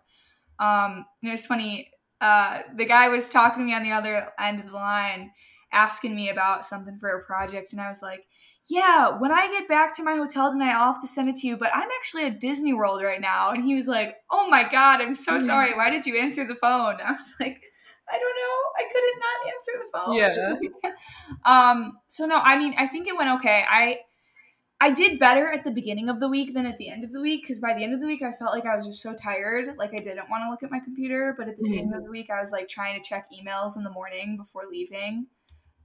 Um 0.58 1.04
and 1.22 1.30
it 1.30 1.32
was 1.32 1.46
funny. 1.46 1.92
Uh 2.20 2.62
the 2.76 2.86
guy 2.86 3.08
was 3.08 3.28
talking 3.28 3.60
to 3.60 3.66
me 3.66 3.74
on 3.74 3.82
the 3.82 3.92
other 3.92 4.32
end 4.38 4.60
of 4.60 4.66
the 4.66 4.72
line 4.72 5.32
asking 5.72 6.14
me 6.16 6.30
about 6.30 6.64
something 6.64 6.98
for 6.98 7.10
a 7.10 7.24
project 7.26 7.72
and 7.72 7.80
I 7.80 7.88
was 7.88 8.02
like, 8.02 8.24
"Yeah, 8.68 9.18
when 9.18 9.32
I 9.32 9.49
get 9.50 9.68
back 9.68 9.94
to 9.94 10.02
my 10.02 10.16
hotel 10.16 10.50
tonight, 10.50 10.75
I'll 10.75 10.92
have 10.92 11.00
to 11.00 11.06
send 11.06 11.28
it 11.28 11.37
to 11.37 11.46
you, 11.46 11.56
but 11.56 11.75
I'm 11.75 11.88
actually 11.99 12.25
at 12.25 12.40
Disney 12.40 12.73
World 12.75 13.02
right 13.02 13.20
now." 13.20 13.50
And 13.50 13.64
he 13.64 13.75
was 13.75 13.88
like, 13.88 14.16
"Oh 14.30 14.49
my 14.49 14.64
god, 14.64 15.00
I'm 15.00 15.14
so 15.14 15.38
sorry. 15.38 15.75
Why 15.75 15.90
did 15.90 16.06
you 16.06 16.18
answer 16.18 16.46
the 16.46 16.54
phone?" 16.54 16.99
I 17.04 17.12
was 17.12 17.35
like, 17.40 17.62
I 18.08 18.18
don't 18.18 18.37
know. 18.42 18.56
I 18.78 18.85
couldn't 18.92 19.18
not 19.20 19.38
answer 19.54 19.73
the 19.82 19.90
phone. 19.92 20.82
Yeah. 20.85 20.92
um. 21.44 21.99
So 22.08 22.26
no, 22.26 22.38
I 22.38 22.58
mean, 22.58 22.75
I 22.78 22.87
think 22.87 23.08
it 23.08 23.16
went 23.16 23.30
okay. 23.40 23.64
I 23.68 23.99
I 24.80 24.90
did 24.90 25.18
better 25.18 25.50
at 25.50 25.64
the 25.64 25.70
beginning 25.70 26.08
of 26.08 26.20
the 26.20 26.28
week 26.28 26.54
than 26.54 26.66
at 26.66 26.78
the 26.78 26.88
end 26.88 27.02
of 27.02 27.12
the 27.12 27.20
week 27.20 27.42
because 27.42 27.61
by 27.61 27.75
the 27.75 27.82
end 27.82 27.94
of 27.94 28.00
the 28.00 28.06
week, 28.06 28.23
I 28.23 28.32
felt 28.32 28.52
like 28.52 28.66
I 28.66 28.76
was 28.76 28.87
just 28.87 29.02
so 29.02 29.14
tired. 29.14 29.76
Like 29.76 29.92
I 29.94 29.99
didn't 29.99 30.28
want 30.30 30.44
to 30.44 30.50
look 30.50 30.62
at 30.62 30.70
my 30.70 30.80
computer. 30.80 31.35
But 31.37 31.49
at 31.49 31.56
the 31.56 31.64
beginning 31.64 31.94
of 31.94 32.04
the 32.04 32.11
week, 32.11 32.30
I 32.30 32.40
was 32.40 32.52
like 32.52 32.68
trying 32.68 33.00
to 33.00 33.08
check 33.08 33.26
emails 33.32 33.76
in 33.76 33.82
the 33.82 33.90
morning 33.90 34.37
before 34.37 34.64
leaving. 34.70 35.26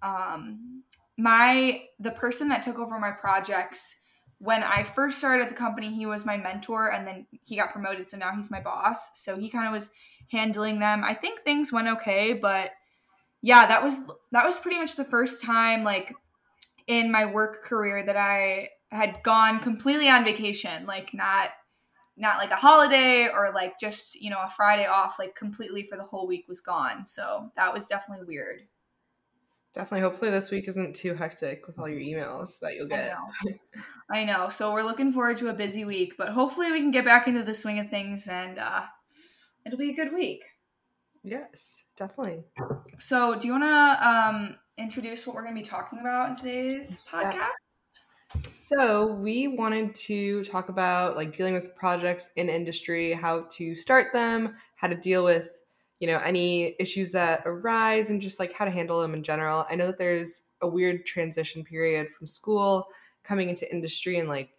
Um, 0.04 0.84
my 1.22 1.84
the 2.00 2.12
person 2.12 2.48
that 2.50 2.64
took 2.64 2.80
over 2.80 3.00
my 3.00 3.12
projects 3.12 3.98
when 4.40 4.64
I 4.64 4.84
first 4.84 5.20
started 5.20 5.50
the 5.50 5.54
company, 5.56 5.94
he 5.94 6.08
was 6.08 6.26
my 6.26 6.36
mentor, 6.36 6.92
and 6.92 7.06
then 7.06 7.28
he 7.44 7.56
got 7.56 7.72
promoted, 7.72 8.10
so 8.10 8.18
now 8.18 8.34
he's 8.34 8.50
my 8.50 8.60
boss. 8.60 9.22
So 9.22 9.38
he 9.38 9.50
kind 9.50 9.68
of 9.68 9.72
was 9.72 9.92
handling 10.32 10.80
them. 10.80 11.04
I 11.04 11.14
think 11.14 11.42
things 11.42 11.72
went 11.72 11.88
okay, 11.88 12.34
but 12.34 12.72
yeah, 13.44 13.68
that 13.68 13.84
was 13.84 14.00
that 14.32 14.44
was 14.44 14.58
pretty 14.58 14.80
much 14.80 14.96
the 14.96 15.04
first 15.04 15.44
time 15.44 15.84
like 15.84 16.16
in 16.88 17.12
my 17.12 17.28
work 17.28 17.64
career 17.64 18.04
that 18.04 18.18
I 18.18 18.70
had 18.90 19.22
gone 19.22 19.60
completely 19.60 20.10
on 20.10 20.26
vacation, 20.26 20.88
like 20.88 21.14
not 21.14 21.50
not 22.18 22.38
like 22.38 22.52
a 22.52 22.56
holiday 22.56 23.28
or 23.32 23.52
like 23.54 23.80
just, 23.80 24.20
you 24.20 24.32
know, 24.32 24.42
a 24.44 24.50
Friday 24.50 24.88
off, 24.88 25.20
like 25.20 25.36
completely 25.36 25.84
for 25.84 25.98
the 25.98 26.04
whole 26.04 26.28
week 26.28 26.46
was 26.48 26.62
gone. 26.62 27.06
So 27.06 27.52
that 27.56 27.74
was 27.74 27.86
definitely 27.86 28.26
weird. 28.26 28.62
Definitely. 29.74 30.02
Hopefully, 30.02 30.32
this 30.32 30.52
week 30.52 30.68
isn't 30.68 30.96
too 30.96 31.14
hectic 31.14 31.66
with 31.66 31.80
all 31.80 31.88
your 31.88 32.00
emails 32.00 32.60
that 32.60 32.76
you'll 32.76 32.88
get. 32.88 33.14
I 33.14 33.50
know. 33.50 33.54
I 34.12 34.24
know. 34.26 34.50
So, 34.50 34.74
we're 34.74 34.84
looking 34.84 35.14
forward 35.14 35.38
to 35.38 35.48
a 35.48 35.54
busy 35.54 35.86
week, 35.86 36.16
but 36.18 36.30
hopefully, 36.30 36.72
we 36.72 36.80
can 36.80 36.92
get 36.92 37.06
back 37.06 37.28
into 37.28 37.44
the 37.44 37.54
swing 37.54 37.80
of 37.80 37.90
things 37.90 38.28
and 38.28 38.60
uh, 38.60 38.84
it'll 39.66 39.80
be 39.80 39.92
a 39.92 39.96
good 39.96 40.14
week. 40.14 40.44
Yes, 41.24 41.84
definitely. 41.96 42.44
So, 43.00 43.36
do 43.36 43.48
you 43.48 43.54
want 43.54 43.64
to 43.64 44.10
um, 44.10 44.56
introduce 44.78 45.26
what 45.26 45.38
we're 45.38 45.44
going 45.44 45.56
to 45.56 45.62
be 45.62 45.66
talking 45.66 46.00
about 46.00 46.30
in 46.30 46.36
today's 46.36 47.06
podcast? 47.10 47.34
Yes. 47.34 47.80
So, 48.48 49.06
we 49.06 49.48
wanted 49.48 49.96
to 49.96 50.44
talk 50.44 50.68
about 50.68 51.16
like 51.16 51.36
dealing 51.36 51.54
with 51.54 51.74
projects 51.76 52.32
in 52.36 52.50
industry, 52.50 53.14
how 53.14 53.46
to 53.52 53.76
start 53.76 54.12
them, 54.12 54.56
how 54.76 54.88
to 54.88 54.96
deal 54.96 55.24
with 55.24 55.58
you 56.02 56.08
know 56.08 56.18
any 56.18 56.76
issues 56.80 57.12
that 57.12 57.44
arise 57.46 58.10
and 58.10 58.20
just 58.20 58.40
like 58.40 58.52
how 58.52 58.66
to 58.66 58.72
handle 58.72 59.00
them 59.00 59.14
in 59.14 59.24
general. 59.24 59.66
I 59.70 59.76
know 59.76 59.86
that 59.88 60.00
there's 60.00 60.44
a 60.62 60.68
weird 60.68 61.06
transition 61.06 61.64
period 61.64 62.08
from 62.18 62.28
school 62.28 62.88
coming 63.24 63.50
into 63.50 63.72
industry 63.72 64.18
and 64.18 64.28
like 64.28 64.50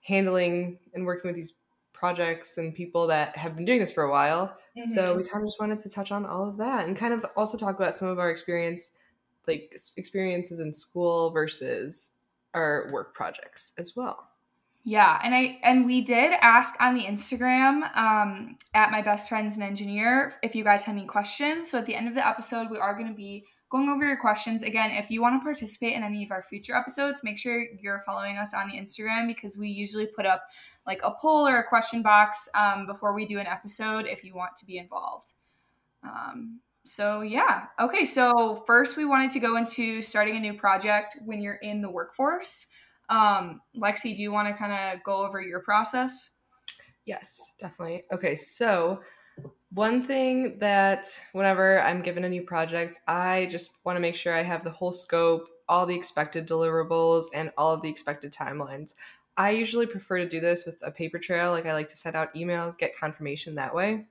handling 0.00 0.78
and 0.94 1.04
working 1.04 1.28
with 1.28 1.34
these 1.34 1.54
projects 1.92 2.58
and 2.58 2.72
people 2.72 3.06
that 3.08 3.36
have 3.36 3.56
been 3.56 3.64
doing 3.64 3.80
this 3.80 3.92
for 3.92 4.04
a 4.04 4.10
while. 4.10 4.56
Mm-hmm. 4.78 4.92
so 4.92 5.16
we 5.16 5.24
kind 5.24 5.42
of 5.42 5.48
just 5.48 5.58
wanted 5.58 5.78
to 5.80 5.90
touch 5.90 6.12
on 6.12 6.24
all 6.26 6.48
of 6.48 6.58
that 6.58 6.86
and 6.86 6.96
kind 6.96 7.14
of 7.14 7.24
also 7.34 7.56
talk 7.56 7.76
about 7.76 7.96
some 7.96 8.08
of 8.08 8.18
our 8.18 8.30
experience 8.30 8.92
like 9.48 9.74
experiences 9.96 10.60
in 10.60 10.72
school 10.72 11.30
versus 11.30 12.12
our 12.52 12.90
work 12.92 13.14
projects 13.14 13.72
as 13.78 13.96
well 13.96 14.28
yeah, 14.88 15.18
and 15.24 15.34
I 15.34 15.58
and 15.64 15.84
we 15.84 16.00
did 16.00 16.32
ask 16.40 16.76
on 16.78 16.94
the 16.94 17.02
Instagram 17.02 17.92
um, 17.96 18.56
at 18.72 18.92
my 18.92 19.02
best 19.02 19.28
friend's 19.28 19.56
an 19.56 19.64
engineer 19.64 20.32
if 20.44 20.54
you 20.54 20.62
guys 20.62 20.84
had 20.84 20.94
any 20.94 21.06
questions. 21.06 21.72
So 21.72 21.78
at 21.78 21.86
the 21.86 21.96
end 21.96 22.06
of 22.06 22.14
the 22.14 22.24
episode, 22.24 22.70
we 22.70 22.78
are 22.78 22.94
going 22.94 23.08
to 23.08 23.12
be 23.12 23.46
going 23.68 23.88
over 23.88 24.06
your 24.06 24.16
questions 24.16 24.62
again. 24.62 24.92
If 24.92 25.10
you 25.10 25.20
want 25.20 25.40
to 25.40 25.44
participate 25.44 25.96
in 25.96 26.04
any 26.04 26.22
of 26.22 26.30
our 26.30 26.40
future 26.40 26.76
episodes, 26.76 27.22
make 27.24 27.36
sure 27.36 27.66
you're 27.80 28.00
following 28.06 28.38
us 28.38 28.54
on 28.54 28.68
the 28.68 28.76
Instagram 28.76 29.26
because 29.26 29.56
we 29.56 29.66
usually 29.70 30.06
put 30.06 30.24
up 30.24 30.44
like 30.86 31.00
a 31.02 31.10
poll 31.20 31.48
or 31.48 31.58
a 31.58 31.68
question 31.68 32.00
box 32.00 32.48
um, 32.54 32.86
before 32.86 33.12
we 33.12 33.26
do 33.26 33.40
an 33.40 33.48
episode 33.48 34.06
if 34.06 34.22
you 34.22 34.36
want 34.36 34.54
to 34.54 34.66
be 34.66 34.78
involved. 34.78 35.32
Um, 36.04 36.60
so 36.84 37.22
yeah, 37.22 37.64
okay. 37.80 38.04
So 38.04 38.62
first, 38.68 38.96
we 38.96 39.04
wanted 39.04 39.32
to 39.32 39.40
go 39.40 39.56
into 39.56 40.00
starting 40.00 40.36
a 40.36 40.40
new 40.40 40.54
project 40.54 41.16
when 41.24 41.40
you're 41.40 41.54
in 41.54 41.82
the 41.82 41.90
workforce. 41.90 42.68
Um, 43.08 43.60
Lexi, 43.76 44.16
do 44.16 44.22
you 44.22 44.32
want 44.32 44.48
to 44.48 44.54
kind 44.54 44.72
of 44.72 45.02
go 45.04 45.24
over 45.24 45.40
your 45.40 45.60
process? 45.60 46.30
Yes, 47.04 47.54
definitely. 47.60 48.04
Okay, 48.12 48.34
so 48.34 49.00
one 49.72 50.02
thing 50.02 50.58
that 50.58 51.08
whenever 51.32 51.80
I'm 51.82 52.02
given 52.02 52.24
a 52.24 52.28
new 52.28 52.42
project, 52.42 53.00
I 53.06 53.46
just 53.50 53.84
want 53.84 53.96
to 53.96 54.00
make 54.00 54.16
sure 54.16 54.34
I 54.34 54.42
have 54.42 54.64
the 54.64 54.70
whole 54.70 54.92
scope, 54.92 55.48
all 55.68 55.86
the 55.86 55.94
expected 55.94 56.48
deliverables, 56.48 57.26
and 57.34 57.50
all 57.56 57.72
of 57.72 57.82
the 57.82 57.88
expected 57.88 58.32
timelines. 58.32 58.94
I 59.36 59.50
usually 59.50 59.86
prefer 59.86 60.18
to 60.18 60.28
do 60.28 60.40
this 60.40 60.64
with 60.64 60.78
a 60.82 60.90
paper 60.90 61.18
trail. 61.18 61.50
Like 61.50 61.66
I 61.66 61.74
like 61.74 61.88
to 61.88 61.96
send 61.96 62.16
out 62.16 62.34
emails, 62.34 62.78
get 62.78 62.96
confirmation 62.98 63.54
that 63.56 63.74
way. 63.74 64.06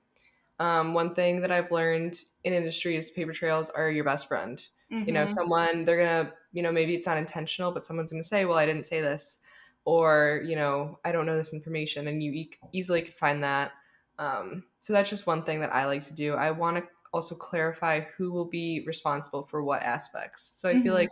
Um, 0.58 0.94
one 0.94 1.14
thing 1.14 1.40
that 1.42 1.50
I've 1.50 1.72
learned 1.72 2.20
in 2.44 2.54
industry 2.54 2.96
is 2.96 3.10
paper 3.10 3.32
trails 3.32 3.68
are 3.70 3.90
your 3.90 4.04
best 4.04 4.28
friend. 4.28 4.64
Mm-hmm. 4.92 5.08
You 5.08 5.14
know, 5.14 5.24
mm-hmm. 5.24 5.34
someone 5.34 5.84
they're 5.84 5.98
gonna, 5.98 6.32
you 6.52 6.62
know, 6.62 6.72
maybe 6.72 6.94
it's 6.94 7.06
not 7.06 7.18
intentional, 7.18 7.72
but 7.72 7.84
someone's 7.84 8.12
gonna 8.12 8.22
say, 8.22 8.44
"Well, 8.44 8.58
I 8.58 8.66
didn't 8.66 8.86
say 8.86 9.00
this," 9.00 9.38
or 9.84 10.42
you 10.46 10.56
know, 10.56 10.98
"I 11.04 11.12
don't 11.12 11.26
know 11.26 11.36
this 11.36 11.52
information," 11.52 12.06
and 12.08 12.22
you 12.22 12.32
e- 12.32 12.50
easily 12.72 13.02
could 13.02 13.14
find 13.14 13.42
that. 13.42 13.72
Um, 14.18 14.64
so 14.80 14.92
that's 14.92 15.10
just 15.10 15.26
one 15.26 15.42
thing 15.42 15.60
that 15.60 15.74
I 15.74 15.86
like 15.86 16.04
to 16.06 16.14
do. 16.14 16.34
I 16.34 16.52
want 16.52 16.76
to 16.76 16.84
also 17.12 17.34
clarify 17.34 18.00
who 18.16 18.30
will 18.30 18.44
be 18.44 18.84
responsible 18.86 19.42
for 19.42 19.62
what 19.62 19.82
aspects. 19.82 20.52
So 20.60 20.68
I 20.68 20.74
mm-hmm. 20.74 20.82
feel 20.82 20.94
like 20.94 21.10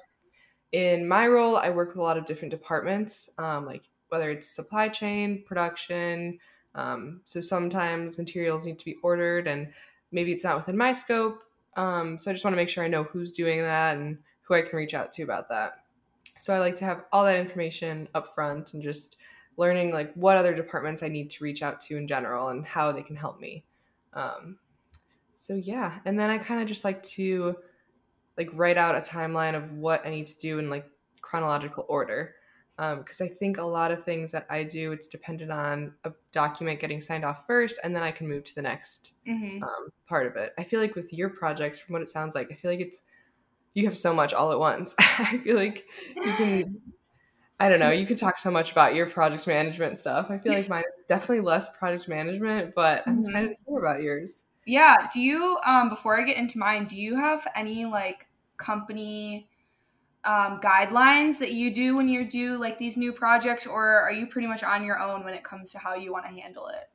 in 0.72 1.06
my 1.06 1.26
role, 1.26 1.56
I 1.56 1.70
work 1.70 1.90
with 1.90 1.98
a 1.98 2.02
lot 2.02 2.18
of 2.18 2.26
different 2.26 2.50
departments, 2.50 3.30
um, 3.38 3.66
like 3.66 3.84
whether 4.08 4.30
it's 4.30 4.48
supply 4.48 4.88
chain, 4.88 5.42
production. 5.46 6.38
Um, 6.74 7.20
so 7.24 7.40
sometimes 7.40 8.18
materials 8.18 8.66
need 8.66 8.78
to 8.78 8.84
be 8.84 8.96
ordered, 9.02 9.46
and 9.46 9.72
maybe 10.12 10.32
it's 10.32 10.44
not 10.44 10.56
within 10.56 10.76
my 10.76 10.92
scope, 10.92 11.42
um, 11.76 12.18
so 12.18 12.30
I 12.30 12.34
just 12.34 12.44
want 12.44 12.52
to 12.52 12.56
make 12.56 12.68
sure 12.68 12.84
I 12.84 12.88
know 12.88 13.04
who's 13.04 13.32
doing 13.32 13.62
that 13.62 13.96
and 13.96 14.18
who 14.42 14.54
I 14.54 14.62
can 14.62 14.76
reach 14.76 14.94
out 14.94 15.12
to 15.12 15.22
about 15.22 15.48
that. 15.48 15.84
So 16.38 16.52
I 16.52 16.58
like 16.58 16.74
to 16.76 16.84
have 16.84 17.04
all 17.12 17.24
that 17.24 17.38
information 17.38 18.08
up 18.14 18.34
front 18.34 18.74
and 18.74 18.82
just 18.82 19.16
learning 19.56 19.92
like 19.92 20.12
what 20.14 20.36
other 20.36 20.54
departments 20.54 21.02
I 21.02 21.08
need 21.08 21.30
to 21.30 21.44
reach 21.44 21.62
out 21.62 21.80
to 21.82 21.96
in 21.96 22.08
general 22.08 22.48
and 22.48 22.64
how 22.66 22.92
they 22.92 23.02
can 23.02 23.16
help 23.16 23.40
me. 23.40 23.64
Um, 24.12 24.58
so 25.34 25.54
yeah, 25.54 26.00
and 26.04 26.18
then 26.18 26.30
I 26.30 26.38
kind 26.38 26.60
of 26.60 26.68
just 26.68 26.84
like 26.84 27.02
to 27.02 27.56
like 28.36 28.50
write 28.52 28.78
out 28.78 28.96
a 28.96 29.00
timeline 29.00 29.54
of 29.54 29.72
what 29.72 30.04
I 30.06 30.10
need 30.10 30.26
to 30.26 30.38
do 30.38 30.58
in 30.58 30.70
like 30.70 30.88
chronological 31.20 31.86
order 31.88 32.34
because 32.76 33.20
um, 33.20 33.26
I 33.26 33.28
think 33.28 33.58
a 33.58 33.62
lot 33.62 33.92
of 33.92 34.02
things 34.02 34.32
that 34.32 34.46
I 34.50 34.64
do, 34.64 34.90
it's 34.90 35.06
dependent 35.06 35.52
on 35.52 35.94
a 36.04 36.12
document 36.32 36.80
getting 36.80 37.00
signed 37.00 37.24
off 37.24 37.46
first, 37.46 37.78
and 37.84 37.94
then 37.94 38.02
I 38.02 38.10
can 38.10 38.28
move 38.28 38.44
to 38.44 38.54
the 38.54 38.62
next 38.62 39.12
mm-hmm. 39.28 39.62
um, 39.62 39.88
part 40.08 40.26
of 40.26 40.36
it. 40.36 40.52
I 40.58 40.64
feel 40.64 40.80
like 40.80 40.96
with 40.96 41.12
your 41.12 41.28
projects, 41.28 41.78
from 41.78 41.92
what 41.92 42.02
it 42.02 42.08
sounds 42.08 42.34
like, 42.34 42.50
I 42.50 42.54
feel 42.54 42.70
like 42.70 42.80
it's 42.80 43.02
you 43.74 43.84
have 43.86 43.98
so 43.98 44.14
much 44.14 44.32
all 44.32 44.52
at 44.52 44.58
once. 44.58 44.94
I 44.98 45.38
feel 45.38 45.56
like 45.56 45.86
you 46.16 46.32
can, 46.32 46.80
I 47.60 47.68
don't 47.68 47.80
know, 47.80 47.90
you 47.90 48.06
can 48.06 48.16
talk 48.16 48.38
so 48.38 48.50
much 48.50 48.72
about 48.72 48.94
your 48.94 49.08
project 49.08 49.46
management 49.46 49.98
stuff. 49.98 50.26
I 50.30 50.38
feel 50.38 50.52
like 50.52 50.68
mine 50.68 50.84
is 50.96 51.04
definitely 51.04 51.40
less 51.40 51.76
project 51.76 52.08
management, 52.08 52.74
but 52.74 53.02
I'm 53.06 53.14
mm-hmm. 53.14 53.22
excited 53.22 53.48
to 53.50 53.56
hear 53.68 53.78
about 53.78 54.02
yours. 54.02 54.44
Yeah. 54.66 54.96
Do 55.12 55.20
you, 55.20 55.58
um, 55.66 55.90
before 55.90 56.18
I 56.18 56.24
get 56.24 56.38
into 56.38 56.58
mine, 56.58 56.86
do 56.86 56.96
you 56.96 57.16
have 57.16 57.46
any 57.54 57.84
like 57.84 58.26
company? 58.56 59.48
Um, 60.24 60.60
guidelines 60.60 61.38
that 61.38 61.52
you 61.52 61.74
do 61.74 61.96
when 61.96 62.08
you 62.08 62.28
do 62.28 62.58
like 62.58 62.78
these 62.78 62.96
new 62.96 63.12
projects, 63.12 63.66
or 63.66 64.00
are 64.00 64.12
you 64.12 64.26
pretty 64.26 64.48
much 64.48 64.62
on 64.62 64.84
your 64.84 64.98
own 64.98 65.24
when 65.24 65.34
it 65.34 65.44
comes 65.44 65.70
to 65.72 65.78
how 65.78 65.94
you 65.94 66.12
want 66.12 66.24
to 66.26 66.32
handle 66.32 66.68
it? 66.68 66.88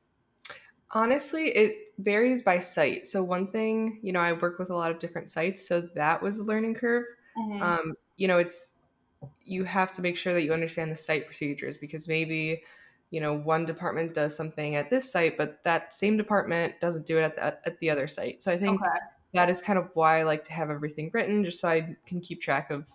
Honestly, 0.92 1.50
it 1.50 1.94
varies 2.00 2.42
by 2.42 2.58
site. 2.58 3.06
So 3.06 3.24
one 3.24 3.52
thing, 3.52 4.00
you 4.02 4.12
know, 4.12 4.20
I 4.20 4.34
work 4.34 4.58
with 4.58 4.72
a 4.72 4.76
lot 4.76 4.90
of 4.90 4.98
different 4.98 5.30
sites, 5.30 5.68
so 5.68 5.82
that 5.94 6.22
was 6.22 6.40
a 6.40 6.44
learning 6.44 6.76
curve. 6.76 7.06
Mm-hmm. 7.38 7.62
Um, 7.62 7.94
you 8.18 8.28
know, 8.28 8.40
it's 8.40 8.76
you 9.44 9.64
have 9.64 9.92
to 9.92 10.02
make 10.02 10.18
sure 10.18 10.34
that 10.34 10.44
you 10.44 10.54
understand 10.54 10.92
the 10.92 10.98
site 10.98 11.26
procedures 11.26 11.78
because 11.78 12.08
maybe 12.08 12.64
you 13.12 13.20
know 13.20 13.34
one 13.34 13.66
department 13.66 14.14
does 14.14 14.36
something 14.36 14.76
at 14.76 14.90
this 14.90 15.12
site 15.12 15.38
but 15.38 15.64
that 15.64 15.92
same 15.92 16.16
department 16.16 16.80
doesn't 16.80 17.06
do 17.06 17.18
it 17.18 17.24
at 17.24 17.36
the, 17.36 17.44
at 17.44 17.80
the 17.80 17.90
other 17.90 18.08
site 18.08 18.42
so 18.42 18.52
i 18.52 18.58
think 18.58 18.80
okay. 18.82 19.00
that 19.34 19.50
is 19.50 19.62
kind 19.62 19.80
of 19.80 19.90
why 19.94 20.20
i 20.20 20.24
like 20.24 20.44
to 20.44 20.54
have 20.54 20.70
everything 20.70 21.10
written 21.14 21.44
just 21.44 21.60
so 21.60 21.68
i 21.68 21.96
can 22.06 22.22
keep 22.22 22.40
track 22.40 22.70
of 22.70 22.86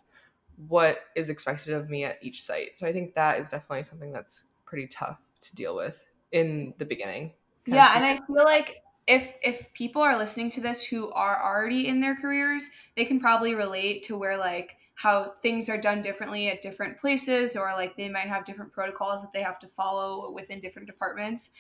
what 0.68 1.00
is 1.16 1.30
expected 1.30 1.74
of 1.74 1.90
me 1.90 2.04
at 2.04 2.18
each 2.22 2.42
site. 2.42 2.78
So 2.78 2.86
I 2.86 2.92
think 2.92 3.14
that 3.14 3.38
is 3.38 3.50
definitely 3.50 3.82
something 3.82 4.12
that's 4.12 4.46
pretty 4.64 4.86
tough 4.86 5.18
to 5.40 5.54
deal 5.54 5.76
with 5.76 6.04
in 6.32 6.74
the 6.78 6.84
beginning. 6.84 7.32
Yeah, 7.66 7.92
and 7.94 8.04
I 8.04 8.16
feel 8.26 8.44
like 8.44 8.82
if 9.06 9.34
if 9.42 9.72
people 9.74 10.02
are 10.02 10.16
listening 10.16 10.50
to 10.50 10.60
this 10.60 10.84
who 10.84 11.10
are 11.12 11.42
already 11.42 11.88
in 11.88 12.00
their 12.00 12.14
careers, 12.14 12.68
they 12.96 13.04
can 13.04 13.20
probably 13.20 13.54
relate 13.54 14.02
to 14.04 14.16
where 14.16 14.36
like 14.36 14.76
how 14.96 15.34
things 15.42 15.68
are 15.68 15.78
done 15.78 16.02
differently 16.02 16.48
at 16.48 16.62
different 16.62 16.96
places 16.98 17.56
or 17.56 17.72
like 17.72 17.96
they 17.96 18.08
might 18.08 18.28
have 18.28 18.44
different 18.44 18.72
protocols 18.72 19.22
that 19.22 19.32
they 19.32 19.42
have 19.42 19.58
to 19.58 19.66
follow 19.66 20.30
within 20.30 20.60
different 20.60 20.86
departments. 20.86 21.50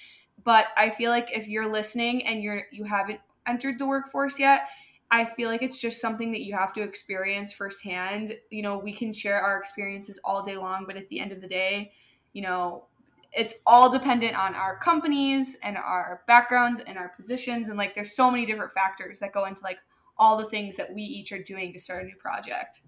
But 0.42 0.66
I 0.76 0.90
feel 0.90 1.10
like 1.10 1.36
if 1.36 1.48
you're 1.48 1.70
listening 1.70 2.26
and 2.26 2.42
you're 2.42 2.62
you 2.70 2.84
haven't 2.84 3.20
entered 3.46 3.78
the 3.78 3.86
workforce 3.86 4.38
yet, 4.38 4.68
I 5.14 5.24
feel 5.24 5.48
like 5.48 5.62
it's 5.62 5.80
just 5.80 6.00
something 6.00 6.32
that 6.32 6.40
you 6.40 6.54
have 6.54 6.72
to 6.72 6.82
experience 6.82 7.52
firsthand. 7.52 8.36
You 8.50 8.62
know, 8.62 8.76
we 8.76 8.92
can 8.92 9.12
share 9.12 9.40
our 9.40 9.56
experiences 9.56 10.18
all 10.24 10.42
day 10.42 10.56
long, 10.56 10.86
but 10.86 10.96
at 10.96 11.08
the 11.08 11.20
end 11.20 11.30
of 11.30 11.40
the 11.40 11.46
day, 11.46 11.92
you 12.32 12.42
know, 12.42 12.86
it's 13.32 13.54
all 13.64 13.88
dependent 13.92 14.36
on 14.36 14.56
our 14.56 14.76
companies 14.76 15.56
and 15.62 15.76
our 15.76 16.22
backgrounds 16.26 16.80
and 16.80 16.98
our 16.98 17.10
positions. 17.10 17.68
And 17.68 17.78
like, 17.78 17.94
there's 17.94 18.16
so 18.16 18.28
many 18.28 18.44
different 18.44 18.72
factors 18.72 19.20
that 19.20 19.32
go 19.32 19.44
into 19.44 19.62
like 19.62 19.78
all 20.18 20.36
the 20.36 20.46
things 20.46 20.76
that 20.78 20.92
we 20.92 21.02
each 21.02 21.30
are 21.30 21.42
doing 21.42 21.72
to 21.72 21.78
start 21.78 22.02
a 22.02 22.06
new 22.06 22.16
project. 22.16 22.80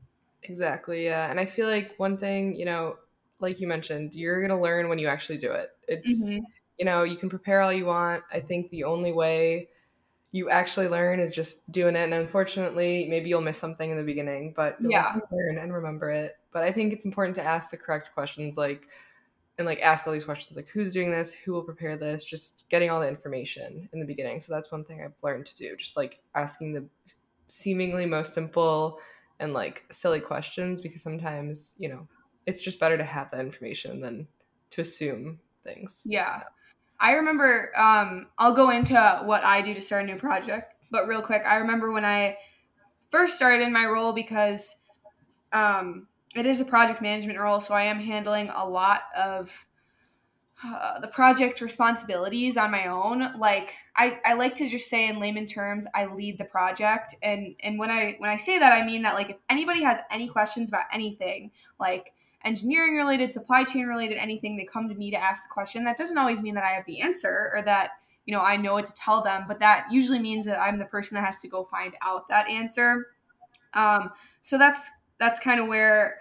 Exactly. 0.43 1.05
Yeah. 1.05 1.31
And 1.31 1.39
I 1.39 1.45
feel 1.45 1.69
like 1.69 1.95
one 1.97 2.19
thing, 2.19 2.57
you 2.57 2.65
know, 2.65 2.97
like 3.39 3.61
you 3.61 3.69
mentioned, 3.69 4.17
you're 4.17 4.41
going 4.41 4.57
to 4.57 4.61
learn 4.61 4.89
when 4.89 4.99
you 4.99 5.07
actually 5.07 5.39
do 5.39 5.53
it. 5.53 5.71
It's, 5.87 6.29
mm-hmm. 6.29 6.43
you 6.79 6.85
know, 6.85 7.05
you 7.05 7.17
can 7.17 7.29
prepare 7.29 7.61
all 7.61 7.73
you 7.73 7.87
want. 7.87 8.25
I 8.33 8.41
think 8.41 8.71
the 8.71 8.83
only 8.83 9.13
way 9.13 9.69
you 10.37 10.51
actually 10.51 10.87
learn 10.89 11.19
is 11.19 11.35
just 11.35 11.71
doing 11.73 11.97
it. 11.97 12.05
And 12.05 12.13
unfortunately, 12.15 13.07
maybe 13.09 13.31
you'll 13.31 13.41
miss 13.41 13.57
something 13.57 13.91
in 13.91 13.97
the 13.97 14.03
beginning, 14.03 14.53
but 14.55 14.77
yeah, 14.81 15.19
learn 15.33 15.59
and 15.59 15.73
remember 15.73 16.11
it. 16.11 16.37
But 16.53 16.63
I 16.63 16.71
think 16.71 16.93
it's 16.93 17.07
important 17.07 17.35
to 17.37 17.43
ask 17.43 17.71
the 17.71 17.79
correct 17.79 18.11
questions, 18.13 18.59
like 18.59 18.87
and 19.59 19.67
like 19.67 19.81
ask 19.81 20.07
all 20.07 20.13
these 20.13 20.27
questions, 20.27 20.55
like 20.55 20.69
who's 20.69 20.93
doing 20.93 21.11
this, 21.11 21.33
who 21.33 21.53
will 21.53 21.63
prepare 21.63 21.97
this, 21.97 22.23
just 22.23 22.69
getting 22.69 22.91
all 22.91 23.01
the 23.01 23.09
information 23.09 23.89
in 23.95 24.01
the 24.01 24.05
beginning. 24.05 24.43
So 24.43 24.53
that's 24.53 24.71
one 24.71 24.85
thing 24.85 25.03
I've 25.03 25.15
learned 25.23 25.47
to 25.47 25.57
do, 25.57 25.75
just 25.77 25.97
like 25.97 26.21
asking 26.35 26.75
the 26.75 26.85
seemingly 27.49 28.05
most 28.05 28.35
simple 28.35 28.99
and 29.41 29.55
like 29.55 29.85
silly 29.91 30.21
questions, 30.21 30.83
because 30.83 31.03
sometimes 31.03 31.75
you 31.79 31.89
know 31.89 32.07
it's 32.45 32.63
just 32.63 32.79
better 32.79 32.99
to 32.99 33.05
have 33.05 33.31
that 33.31 33.41
information 33.41 34.01
than 34.01 34.29
to 34.71 34.83
assume 34.83 35.41
things. 35.65 36.03
Yeah. 36.05 36.41
So. 36.41 36.47
I 36.99 37.13
remember, 37.13 37.73
um, 37.77 38.27
I'll 38.39 38.55
go 38.55 38.71
into 38.71 39.21
what 39.25 39.45
I 39.45 39.63
do 39.63 39.75
to 39.75 39.83
start 39.83 40.05
a 40.05 40.07
new 40.07 40.17
project, 40.17 40.75
but 40.91 41.07
real 41.07 41.23
quick, 41.23 41.43
I 41.47 41.57
remember 41.57 41.93
when 41.93 42.05
I 42.05 42.39
first 43.11 43.37
started 43.37 43.63
in 43.63 43.73
my 43.73 43.85
role 43.87 44.13
because 44.13 44.77
um, 45.53 46.07
it 46.35 46.47
is 46.47 46.61
a 46.61 46.65
project 46.65 47.03
management 47.03 47.39
role, 47.39 47.61
so 47.61 47.75
I 47.75 47.85
am 47.85 48.01
handling 48.01 48.51
a 48.51 48.67
lot 48.67 49.03
of 49.17 49.67
uh, 50.65 50.99
the 51.01 51.09
project 51.09 51.61
responsibilities 51.61 52.57
on 52.57 52.71
my 52.71 52.87
own. 52.87 53.39
Like 53.39 53.75
I, 53.95 54.19
I 54.25 54.35
like 54.35 54.55
to 54.57 54.69
just 54.69 54.89
say 54.89 55.09
in 55.09 55.21
layman 55.21 55.47
terms, 55.47 55.87
I 55.95 56.07
lead 56.07 56.39
the 56.39 56.45
project, 56.45 57.15
and 57.23 57.55
and 57.63 57.79
when 57.79 57.91
I 57.91 58.17
when 58.19 58.31
I 58.31 58.37
say 58.37 58.59
that, 58.59 58.73
I 58.73 58.85
mean 58.85 59.03
that 59.03 59.15
like 59.15 59.31
if 59.31 59.37
anybody 59.51 59.83
has 59.83 59.99
any 60.11 60.29
questions 60.29 60.71
about 60.71 60.85
anything, 60.93 61.51
like 61.79 62.13
engineering 62.47 62.97
related, 62.97 63.33
supply 63.33 63.65
chain 63.65 63.87
related, 63.87 64.17
anything, 64.17 64.57
they 64.57 64.65
come 64.65 64.89
to 64.89 64.95
me 64.95 65.11
to 65.11 65.17
ask 65.17 65.45
the 65.45 65.53
question. 65.53 65.85
That 65.85 65.99
doesn't 65.99 66.17
always 66.17 66.41
mean 66.41 66.55
that 66.55 66.65
I 66.65 66.71
have 66.71 66.87
the 66.87 67.01
answer 67.01 67.51
or 67.55 67.63
that 67.63 67.91
you 68.25 68.35
know 68.35 68.41
I 68.41 68.57
know 68.57 68.75
what 68.75 68.85
to 68.87 68.95
tell 68.95 69.21
them, 69.21 69.45
but 69.47 69.61
that 69.61 69.87
usually 69.91 70.19
means 70.19 70.47
that 70.47 70.61
I'm 70.61 70.79
the 70.79 70.87
person 70.87 71.17
that 71.17 71.25
has 71.25 71.39
to 71.41 71.49
go 71.49 71.63
find 71.63 71.95
out 72.03 72.29
that 72.29 72.49
answer. 72.49 73.07
Um, 73.75 74.11
so 74.41 74.59
that's 74.59 74.91
that's 75.19 75.41
kind 75.41 75.61
of 75.61 75.67
where 75.67 76.19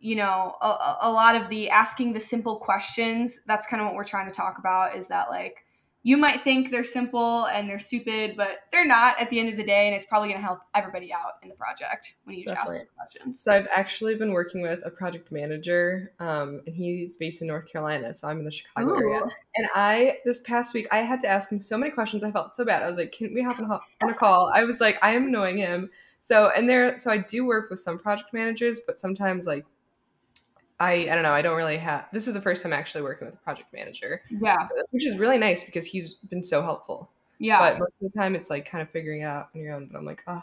you 0.00 0.16
know 0.16 0.56
a, 0.60 0.96
a 1.02 1.10
lot 1.10 1.36
of 1.36 1.48
the 1.48 1.70
asking 1.70 2.12
the 2.12 2.20
simple 2.20 2.56
questions 2.56 3.38
that's 3.46 3.66
kind 3.66 3.80
of 3.80 3.86
what 3.86 3.94
we're 3.94 4.04
trying 4.04 4.26
to 4.26 4.32
talk 4.32 4.58
about 4.58 4.96
is 4.96 5.08
that 5.08 5.30
like 5.30 5.64
you 6.02 6.16
might 6.16 6.42
think 6.42 6.70
they're 6.70 6.82
simple 6.82 7.44
and 7.46 7.68
they're 7.68 7.78
stupid, 7.78 8.34
but 8.36 8.60
they're 8.72 8.86
not 8.86 9.20
at 9.20 9.28
the 9.28 9.38
end 9.38 9.50
of 9.50 9.56
the 9.58 9.64
day, 9.64 9.86
and 9.86 9.94
it's 9.94 10.06
probably 10.06 10.28
going 10.28 10.40
to 10.40 10.46
help 10.46 10.60
everybody 10.74 11.12
out 11.12 11.32
in 11.42 11.50
the 11.50 11.54
project 11.54 12.14
when 12.24 12.38
you 12.38 12.44
ask 12.48 12.72
those 12.72 12.90
questions. 12.96 13.38
So 13.40 13.52
I've 13.52 13.68
actually 13.74 14.14
been 14.14 14.32
working 14.32 14.62
with 14.62 14.80
a 14.84 14.90
project 14.90 15.30
manager, 15.30 16.12
um, 16.18 16.62
and 16.66 16.74
he's 16.74 17.16
based 17.16 17.42
in 17.42 17.48
North 17.48 17.66
Carolina, 17.70 18.14
so 18.14 18.28
I'm 18.28 18.38
in 18.38 18.44
the 18.44 18.50
Chicago 18.50 18.92
Ooh. 18.92 18.96
area. 18.96 19.20
And 19.56 19.68
I 19.74 20.18
this 20.24 20.40
past 20.40 20.72
week 20.72 20.88
I 20.90 20.98
had 20.98 21.20
to 21.20 21.28
ask 21.28 21.52
him 21.52 21.60
so 21.60 21.76
many 21.76 21.90
questions. 21.90 22.24
I 22.24 22.30
felt 22.30 22.54
so 22.54 22.64
bad. 22.64 22.82
I 22.82 22.86
was 22.86 22.96
like, 22.96 23.12
"Can 23.12 23.34
we 23.34 23.42
hop 23.42 23.60
on 23.60 24.10
a 24.10 24.14
call?" 24.14 24.50
I 24.54 24.64
was 24.64 24.80
like, 24.80 24.98
"I 25.02 25.10
am 25.10 25.26
annoying 25.26 25.58
him." 25.58 25.90
So 26.20 26.50
and 26.56 26.68
there, 26.68 26.96
so 26.96 27.10
I 27.10 27.18
do 27.18 27.44
work 27.44 27.68
with 27.68 27.80
some 27.80 27.98
project 27.98 28.32
managers, 28.32 28.80
but 28.86 28.98
sometimes 28.98 29.46
like 29.46 29.66
I 30.80 30.92
I 31.10 31.14
don't 31.14 31.22
know. 31.22 31.32
I 31.32 31.42
don't 31.42 31.56
really 31.56 31.76
have. 31.76 32.08
This 32.12 32.26
is 32.26 32.34
the 32.34 32.40
first 32.40 32.62
time 32.62 32.72
actually 32.72 33.02
working 33.02 33.26
with 33.26 33.34
a 33.34 33.38
project 33.38 33.72
manager. 33.72 34.22
Yeah, 34.30 34.66
which 34.90 35.04
is 35.04 35.18
really 35.18 35.38
nice 35.38 35.62
because 35.62 35.84
he's 35.84 36.14
been 36.14 36.42
so 36.42 36.62
helpful. 36.62 37.10
Yeah, 37.38 37.58
but 37.60 37.78
most 37.78 38.02
of 38.02 38.10
the 38.10 38.18
time 38.18 38.34
it's 38.34 38.50
like 38.50 38.68
kind 38.68 38.82
of 38.82 38.90
figuring 38.90 39.22
it 39.22 39.26
out 39.26 39.50
on 39.54 39.60
your 39.60 39.74
own. 39.74 39.88
But 39.92 39.98
I'm 39.98 40.06
like, 40.06 40.22
oh, 40.26 40.42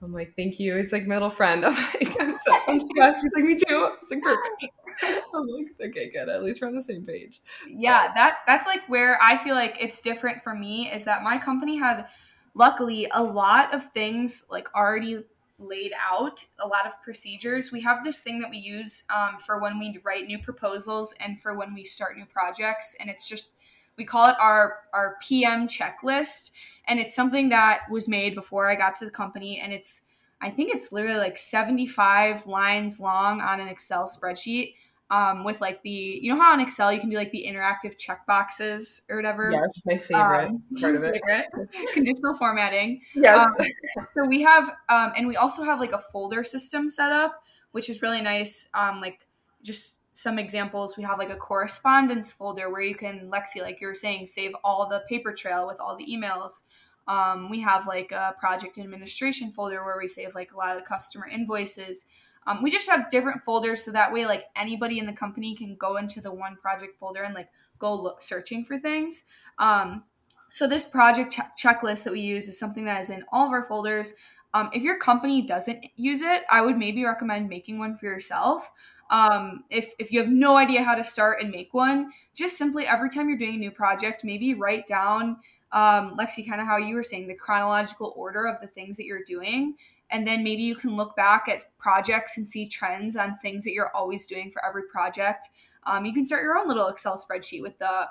I'm 0.00 0.12
like, 0.12 0.34
thank 0.36 0.60
you. 0.60 0.76
It's 0.76 0.92
like 0.92 1.06
my 1.06 1.16
little 1.16 1.30
friend. 1.30 1.64
I'm 1.66 1.74
like, 1.74 2.16
I'm 2.20 2.36
so 2.36 2.56
I'm 2.68 2.80
stressed. 2.80 3.22
He's 3.22 3.34
like, 3.34 3.44
me 3.44 3.56
too. 3.56 3.90
It's 3.98 4.10
like 4.10 4.22
perfect. 4.22 4.64
I'm 5.34 5.46
like, 5.48 5.90
okay, 5.90 6.10
good. 6.10 6.28
At 6.28 6.44
least 6.44 6.62
we're 6.62 6.68
on 6.68 6.76
the 6.76 6.82
same 6.82 7.04
page. 7.04 7.40
Yeah, 7.68 8.08
but, 8.08 8.14
that 8.14 8.36
that's 8.46 8.66
like 8.66 8.88
where 8.88 9.20
I 9.20 9.36
feel 9.36 9.56
like 9.56 9.76
it's 9.80 10.00
different 10.00 10.42
for 10.42 10.54
me 10.54 10.90
is 10.90 11.04
that 11.04 11.24
my 11.24 11.36
company 11.36 11.76
had 11.78 12.06
luckily 12.54 13.08
a 13.12 13.22
lot 13.22 13.74
of 13.74 13.84
things 13.92 14.44
like 14.50 14.72
already 14.74 15.24
laid 15.58 15.92
out 15.98 16.44
a 16.60 16.66
lot 16.66 16.86
of 16.86 17.00
procedures. 17.02 17.72
We 17.72 17.80
have 17.82 18.04
this 18.04 18.20
thing 18.20 18.38
that 18.40 18.50
we 18.50 18.58
use 18.58 19.04
um, 19.14 19.38
for 19.38 19.58
when 19.58 19.78
we 19.78 19.98
write 20.04 20.26
new 20.26 20.38
proposals 20.38 21.14
and 21.20 21.40
for 21.40 21.54
when 21.54 21.74
we 21.74 21.84
start 21.84 22.16
new 22.16 22.26
projects, 22.26 22.96
and 23.00 23.10
it's 23.10 23.28
just 23.28 23.52
we 23.96 24.04
call 24.04 24.28
it 24.28 24.36
our 24.40 24.80
our 24.92 25.16
PM 25.20 25.66
checklist, 25.66 26.52
and 26.86 27.00
it's 27.00 27.14
something 27.14 27.48
that 27.48 27.80
was 27.90 28.08
made 28.08 28.34
before 28.34 28.70
I 28.70 28.76
got 28.76 28.96
to 28.96 29.04
the 29.04 29.10
company, 29.10 29.60
and 29.60 29.72
it's 29.72 30.02
I 30.40 30.50
think 30.50 30.72
it's 30.72 30.92
literally 30.92 31.18
like 31.18 31.36
75 31.36 32.46
lines 32.46 33.00
long 33.00 33.40
on 33.40 33.60
an 33.60 33.68
Excel 33.68 34.06
spreadsheet 34.06 34.74
um, 35.10 35.44
with 35.44 35.60
like 35.60 35.82
the 35.82 35.90
you 35.90 36.32
know 36.32 36.40
how 36.40 36.52
on 36.52 36.60
Excel 36.60 36.92
you 36.92 37.00
can 37.00 37.08
do 37.08 37.16
like 37.16 37.30
the 37.30 37.46
interactive 37.48 37.96
check 37.96 38.26
boxes 38.26 39.02
or 39.08 39.16
whatever. 39.16 39.50
Yes, 39.50 39.82
my 39.86 39.98
favorite 39.98 40.48
um, 40.48 40.62
part 40.80 40.96
of 40.96 41.04
it. 41.04 41.22
Conditional 41.94 42.34
formatting. 42.34 43.00
Yes. 43.14 43.48
Um, 43.58 43.66
so 44.14 44.26
we 44.26 44.42
have, 44.42 44.70
um, 44.88 45.12
and 45.16 45.26
we 45.26 45.36
also 45.36 45.62
have 45.62 45.80
like 45.80 45.92
a 45.92 45.98
folder 45.98 46.44
system 46.44 46.90
set 46.90 47.12
up, 47.12 47.42
which 47.72 47.88
is 47.88 48.02
really 48.02 48.20
nice. 48.20 48.68
Um, 48.74 49.00
like 49.00 49.26
just 49.62 50.02
some 50.16 50.38
examples, 50.38 50.96
we 50.96 51.04
have 51.04 51.18
like 51.18 51.30
a 51.30 51.36
correspondence 51.36 52.32
folder 52.32 52.70
where 52.70 52.82
you 52.82 52.94
can 52.94 53.30
Lexi, 53.32 53.62
like 53.62 53.80
you 53.80 53.86
were 53.86 53.94
saying, 53.94 54.26
save 54.26 54.52
all 54.62 54.88
the 54.88 55.04
paper 55.08 55.32
trail 55.32 55.66
with 55.66 55.80
all 55.80 55.96
the 55.96 56.06
emails. 56.06 56.64
Um, 57.06 57.48
we 57.48 57.60
have 57.60 57.86
like 57.86 58.12
a 58.12 58.34
project 58.38 58.76
administration 58.76 59.50
folder 59.50 59.82
where 59.82 59.96
we 59.96 60.08
save 60.08 60.34
like 60.34 60.52
a 60.52 60.56
lot 60.56 60.76
of 60.76 60.82
the 60.82 60.86
customer 60.86 61.26
invoices. 61.26 62.06
Um, 62.48 62.62
we 62.62 62.70
just 62.70 62.88
have 62.88 63.10
different 63.10 63.44
folders 63.44 63.84
so 63.84 63.92
that 63.92 64.10
way 64.10 64.24
like 64.24 64.46
anybody 64.56 64.98
in 64.98 65.04
the 65.04 65.12
company 65.12 65.54
can 65.54 65.76
go 65.76 65.98
into 65.98 66.22
the 66.22 66.32
one 66.32 66.56
project 66.56 66.98
folder 66.98 67.22
and 67.22 67.34
like 67.34 67.50
go 67.78 67.94
look, 67.94 68.22
searching 68.22 68.64
for 68.64 68.78
things. 68.78 69.24
Um, 69.58 70.04
so 70.48 70.66
this 70.66 70.86
project 70.86 71.30
ch- 71.34 71.62
checklist 71.62 72.04
that 72.04 72.12
we 72.12 72.20
use 72.20 72.48
is 72.48 72.58
something 72.58 72.86
that 72.86 73.02
is 73.02 73.10
in 73.10 73.22
all 73.30 73.46
of 73.46 73.52
our 73.52 73.62
folders. 73.62 74.14
Um, 74.54 74.70
if 74.72 74.82
your 74.82 74.96
company 74.96 75.42
doesn't 75.42 75.84
use 75.96 76.22
it, 76.22 76.44
I 76.50 76.62
would 76.62 76.78
maybe 76.78 77.04
recommend 77.04 77.50
making 77.50 77.78
one 77.78 77.98
for 77.98 78.06
yourself. 78.06 78.70
Um, 79.10 79.64
if, 79.68 79.92
if 79.98 80.10
you 80.10 80.18
have 80.20 80.30
no 80.30 80.56
idea 80.56 80.82
how 80.82 80.94
to 80.94 81.04
start 81.04 81.42
and 81.42 81.50
make 81.50 81.74
one, 81.74 82.12
just 82.34 82.56
simply 82.56 82.86
every 82.86 83.10
time 83.10 83.28
you're 83.28 83.36
doing 83.36 83.56
a 83.56 83.58
new 83.58 83.70
project, 83.70 84.24
maybe 84.24 84.54
write 84.54 84.86
down, 84.86 85.36
um, 85.72 86.16
Lexi, 86.18 86.48
kind 86.48 86.62
of 86.62 86.66
how 86.66 86.78
you 86.78 86.94
were 86.94 87.02
saying, 87.02 87.28
the 87.28 87.34
chronological 87.34 88.14
order 88.16 88.46
of 88.46 88.58
the 88.62 88.66
things 88.66 88.96
that 88.96 89.04
you're 89.04 89.24
doing 89.24 89.74
and 90.10 90.26
then 90.26 90.42
maybe 90.42 90.62
you 90.62 90.74
can 90.74 90.96
look 90.96 91.14
back 91.16 91.48
at 91.48 91.76
projects 91.78 92.38
and 92.38 92.46
see 92.46 92.66
trends 92.66 93.16
on 93.16 93.36
things 93.38 93.64
that 93.64 93.72
you're 93.72 93.94
always 93.94 94.26
doing 94.26 94.50
for 94.50 94.64
every 94.64 94.84
project. 94.84 95.48
Um, 95.84 96.04
you 96.04 96.12
can 96.12 96.24
start 96.24 96.42
your 96.42 96.56
own 96.56 96.68
little 96.68 96.88
Excel 96.88 97.16
spreadsheet 97.16 97.62
with 97.62 97.78
the 97.78 98.06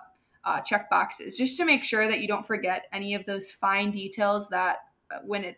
uh, 0.45 0.61
check 0.61 0.89
boxes 0.89 1.37
just 1.37 1.57
to 1.57 1.65
make 1.65 1.83
sure 1.83 2.07
that 2.07 2.21
you 2.21 2.27
don't 2.27 2.45
forget 2.45 2.85
any 2.93 3.13
of 3.13 3.25
those 3.25 3.51
fine 3.51 3.91
details 3.91 4.49
that 4.49 4.77
uh, 5.11 5.19
when 5.23 5.43
it 5.43 5.57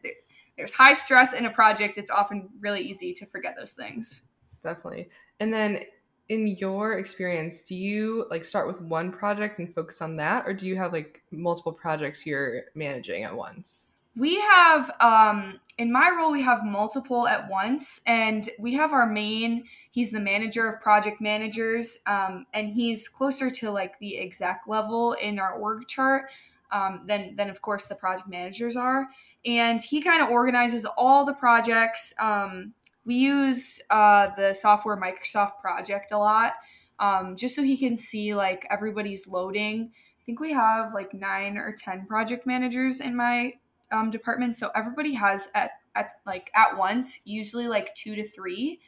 there's 0.57 0.73
high 0.73 0.93
stress 0.93 1.31
in 1.31 1.45
a 1.45 1.49
project, 1.49 1.97
it's 1.97 2.09
often 2.09 2.49
really 2.59 2.81
easy 2.81 3.13
to 3.13 3.25
forget 3.25 3.55
those 3.57 3.71
things. 3.71 4.23
Definitely. 4.61 5.09
And 5.39 5.53
then 5.53 5.83
in 6.27 6.47
your 6.47 6.99
experience, 6.99 7.63
do 7.63 7.75
you 7.75 8.25
like 8.29 8.43
start 8.43 8.67
with 8.67 8.81
one 8.81 9.09
project 9.09 9.59
and 9.59 9.73
focus 9.73 10.01
on 10.01 10.17
that, 10.17 10.45
or 10.45 10.53
do 10.53 10.67
you 10.67 10.75
have 10.75 10.91
like 10.91 11.21
multiple 11.31 11.71
projects 11.71 12.25
you're 12.25 12.63
managing 12.75 13.23
at 13.23 13.35
once? 13.35 13.87
We 14.19 14.37
have, 14.41 14.91
um, 14.99 15.61
in 15.77 15.93
my 15.93 16.09
role, 16.09 16.29
we 16.29 16.41
have 16.41 16.65
multiple 16.65 17.25
at 17.25 17.49
once, 17.49 18.01
and 18.05 18.49
we 18.59 18.73
have 18.73 18.91
our 18.91 19.05
main. 19.05 19.63
He's 19.91 20.11
the 20.11 20.19
manager 20.19 20.67
of 20.67 20.81
project 20.81 21.21
managers, 21.21 21.99
um, 22.05 22.45
and 22.53 22.69
he's 22.69 23.07
closer 23.07 23.49
to 23.49 23.71
like 23.71 23.97
the 23.99 24.17
exec 24.19 24.63
level 24.67 25.13
in 25.13 25.39
our 25.39 25.53
org 25.53 25.87
chart 25.87 26.31
um, 26.73 27.03
than 27.07 27.37
than 27.37 27.49
of 27.49 27.61
course 27.61 27.87
the 27.87 27.95
project 27.95 28.27
managers 28.27 28.75
are. 28.75 29.07
And 29.45 29.81
he 29.81 30.01
kind 30.01 30.21
of 30.21 30.29
organizes 30.29 30.85
all 30.97 31.23
the 31.23 31.33
projects. 31.33 32.13
Um, 32.19 32.73
we 33.05 33.15
use 33.15 33.79
uh, 33.89 34.35
the 34.35 34.53
software 34.53 34.97
Microsoft 34.97 35.61
Project 35.61 36.11
a 36.11 36.17
lot, 36.17 36.55
um, 36.99 37.37
just 37.37 37.55
so 37.55 37.63
he 37.63 37.77
can 37.77 37.95
see 37.95 38.35
like 38.35 38.67
everybody's 38.69 39.27
loading. 39.27 39.91
I 39.93 40.21
think 40.25 40.41
we 40.41 40.51
have 40.51 40.93
like 40.93 41.13
nine 41.13 41.55
or 41.55 41.73
ten 41.73 42.05
project 42.05 42.45
managers 42.45 42.99
in 42.99 43.15
my 43.15 43.53
um, 43.91 44.09
departments, 44.09 44.59
so 44.59 44.69
everybody 44.75 45.13
has 45.13 45.49
at 45.55 45.71
at 45.95 46.11
like 46.25 46.51
at 46.55 46.77
once, 46.77 47.21
usually 47.25 47.67
like 47.67 47.93
two 47.95 48.15
to 48.15 48.23
three 48.23 48.79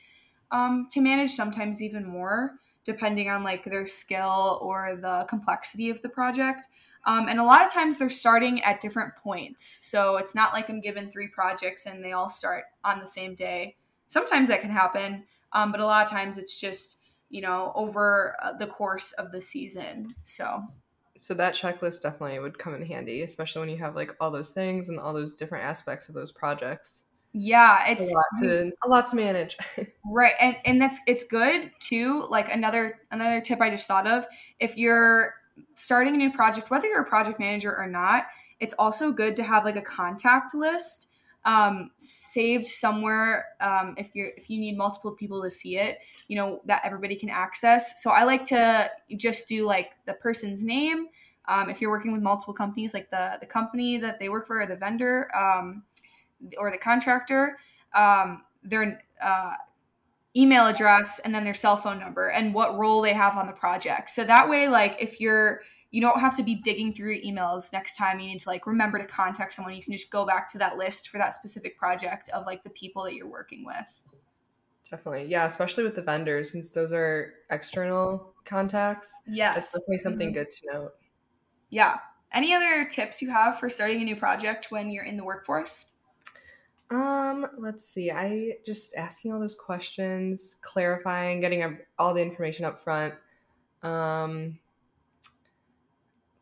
um, 0.51 0.87
to 0.91 1.01
manage, 1.01 1.31
sometimes 1.31 1.81
even 1.81 2.05
more, 2.05 2.51
depending 2.85 3.29
on 3.29 3.43
like 3.43 3.63
their 3.63 3.87
skill 3.87 4.59
or 4.61 4.97
the 4.99 5.25
complexity 5.29 5.89
of 5.89 6.01
the 6.01 6.09
project. 6.09 6.67
Um, 7.05 7.27
and 7.27 7.39
a 7.39 7.43
lot 7.43 7.65
of 7.65 7.73
times 7.73 7.97
they're 7.97 8.09
starting 8.09 8.61
at 8.63 8.81
different 8.81 9.15
points, 9.15 9.65
so 9.65 10.17
it's 10.17 10.35
not 10.35 10.53
like 10.53 10.69
I'm 10.69 10.81
given 10.81 11.09
three 11.09 11.29
projects 11.29 11.85
and 11.85 12.03
they 12.03 12.11
all 12.11 12.29
start 12.29 12.65
on 12.83 12.99
the 12.99 13.07
same 13.07 13.35
day. 13.35 13.77
Sometimes 14.07 14.49
that 14.49 14.61
can 14.61 14.71
happen, 14.71 15.23
um, 15.53 15.71
but 15.71 15.81
a 15.81 15.85
lot 15.85 16.05
of 16.05 16.11
times 16.11 16.37
it's 16.37 16.59
just 16.59 16.99
you 17.29 17.41
know 17.41 17.71
over 17.75 18.35
uh, 18.43 18.53
the 18.53 18.67
course 18.67 19.13
of 19.13 19.31
the 19.31 19.41
season. 19.41 20.09
So 20.23 20.63
so 21.21 21.35
that 21.35 21.53
checklist 21.53 22.01
definitely 22.01 22.39
would 22.39 22.57
come 22.57 22.73
in 22.73 22.83
handy, 22.83 23.21
especially 23.21 23.59
when 23.59 23.69
you 23.69 23.77
have 23.77 23.95
like 23.95 24.15
all 24.19 24.31
those 24.31 24.49
things 24.49 24.89
and 24.89 24.99
all 24.99 25.13
those 25.13 25.35
different 25.35 25.65
aspects 25.65 26.09
of 26.09 26.15
those 26.15 26.31
projects. 26.31 27.03
Yeah, 27.31 27.87
it's 27.87 28.11
a 28.11 28.15
lot 28.15 28.25
to, 28.41 28.71
a 28.83 28.89
lot 28.89 29.05
to 29.11 29.15
manage. 29.15 29.55
right. 30.11 30.33
And 30.41 30.55
and 30.65 30.81
that's 30.81 30.99
it's 31.05 31.23
good 31.23 31.69
too. 31.79 32.25
Like 32.27 32.51
another 32.51 33.01
another 33.11 33.39
tip 33.39 33.61
I 33.61 33.69
just 33.69 33.87
thought 33.87 34.07
of, 34.07 34.25
if 34.59 34.77
you're 34.77 35.35
starting 35.75 36.15
a 36.15 36.17
new 36.17 36.31
project, 36.31 36.71
whether 36.71 36.87
you're 36.87 37.03
a 37.03 37.09
project 37.09 37.39
manager 37.39 37.77
or 37.77 37.85
not, 37.85 38.25
it's 38.59 38.73
also 38.79 39.11
good 39.11 39.35
to 39.35 39.43
have 39.43 39.63
like 39.63 39.75
a 39.75 39.81
contact 39.81 40.55
list 40.55 41.09
um, 41.45 41.91
saved 41.97 42.67
somewhere 42.67 43.45
um, 43.61 43.95
if 43.97 44.15
you're 44.15 44.29
if 44.37 44.49
you 44.49 44.59
need 44.59 44.77
multiple 44.77 45.11
people 45.11 45.41
to 45.41 45.49
see 45.49 45.77
it 45.77 45.99
you 46.27 46.35
know 46.35 46.61
that 46.65 46.81
everybody 46.85 47.15
can 47.15 47.29
access. 47.29 48.01
So 48.01 48.11
i 48.11 48.23
like 48.23 48.45
to 48.45 48.89
just 49.17 49.47
do 49.47 49.65
like 49.65 49.91
the 50.05 50.13
person's 50.13 50.63
name. 50.63 51.07
Um, 51.47 51.69
if 51.69 51.81
you're 51.81 51.89
working 51.89 52.13
with 52.13 52.21
multiple 52.21 52.53
companies 52.53 52.93
like 52.93 53.09
the 53.09 53.37
the 53.39 53.45
company 53.45 53.97
that 53.97 54.19
they 54.19 54.29
work 54.29 54.47
for 54.47 54.61
or 54.61 54.65
the 54.65 54.75
vendor 54.75 55.29
um, 55.35 55.83
or 56.57 56.71
the 56.71 56.77
contractor 56.77 57.57
um, 57.93 58.43
their 58.63 59.01
uh, 59.21 59.53
email 60.35 60.67
address 60.67 61.19
and 61.19 61.35
then 61.35 61.43
their 61.43 61.53
cell 61.53 61.75
phone 61.75 61.99
number 61.99 62.29
and 62.29 62.53
what 62.53 62.77
role 62.77 63.01
they 63.01 63.13
have 63.13 63.35
on 63.35 63.47
the 63.47 63.53
project. 63.53 64.09
So 64.09 64.23
that 64.23 64.47
way 64.49 64.67
like 64.67 64.95
if 64.99 65.19
you're 65.19 65.61
you 65.91 66.01
don't 66.01 66.19
have 66.19 66.35
to 66.35 66.43
be 66.43 66.55
digging 66.55 66.93
through 66.93 67.11
your 67.11 67.23
emails 67.23 67.71
next 67.73 67.95
time 67.95 68.19
you 68.19 68.27
need 68.27 68.39
to 68.39 68.49
like 68.49 68.65
remember 68.65 68.97
to 68.97 69.05
contact 69.05 69.53
someone 69.53 69.73
you 69.73 69.83
can 69.83 69.93
just 69.93 70.09
go 70.09 70.25
back 70.25 70.47
to 70.47 70.57
that 70.57 70.77
list 70.77 71.09
for 71.09 71.17
that 71.17 71.33
specific 71.33 71.77
project 71.77 72.29
of 72.29 72.45
like 72.45 72.63
the 72.63 72.69
people 72.69 73.03
that 73.03 73.13
you're 73.13 73.29
working 73.29 73.65
with 73.65 74.01
Definitely. 74.91 75.27
Yeah, 75.27 75.45
especially 75.45 75.85
with 75.85 75.95
the 75.95 76.01
vendors, 76.01 76.51
since 76.51 76.71
those 76.71 76.91
are 76.91 77.33
external 77.49 78.33
contacts. 78.43 79.21
Yes. 79.25 79.55
That's 79.55 79.71
definitely 79.71 80.03
something 80.03 80.27
mm-hmm. 80.27 80.33
good 80.33 80.51
to 80.51 80.73
note. 80.73 80.91
Yeah. 81.69 81.99
Any 82.33 82.53
other 82.53 82.85
tips 82.85 83.21
you 83.21 83.31
have 83.31 83.57
for 83.57 83.69
starting 83.69 84.01
a 84.01 84.03
new 84.03 84.17
project 84.17 84.67
when 84.69 84.91
you're 84.91 85.05
in 85.05 85.15
the 85.15 85.23
workforce? 85.23 85.87
Um, 86.89 87.47
let's 87.57 87.87
see. 87.87 88.11
I 88.11 88.57
just 88.65 88.95
asking 88.97 89.31
all 89.31 89.39
those 89.39 89.55
questions, 89.55 90.57
clarifying, 90.61 91.39
getting 91.39 91.79
all 91.97 92.13
the 92.13 92.21
information 92.21 92.65
up 92.65 92.83
front. 92.83 93.13
Um, 93.83 94.59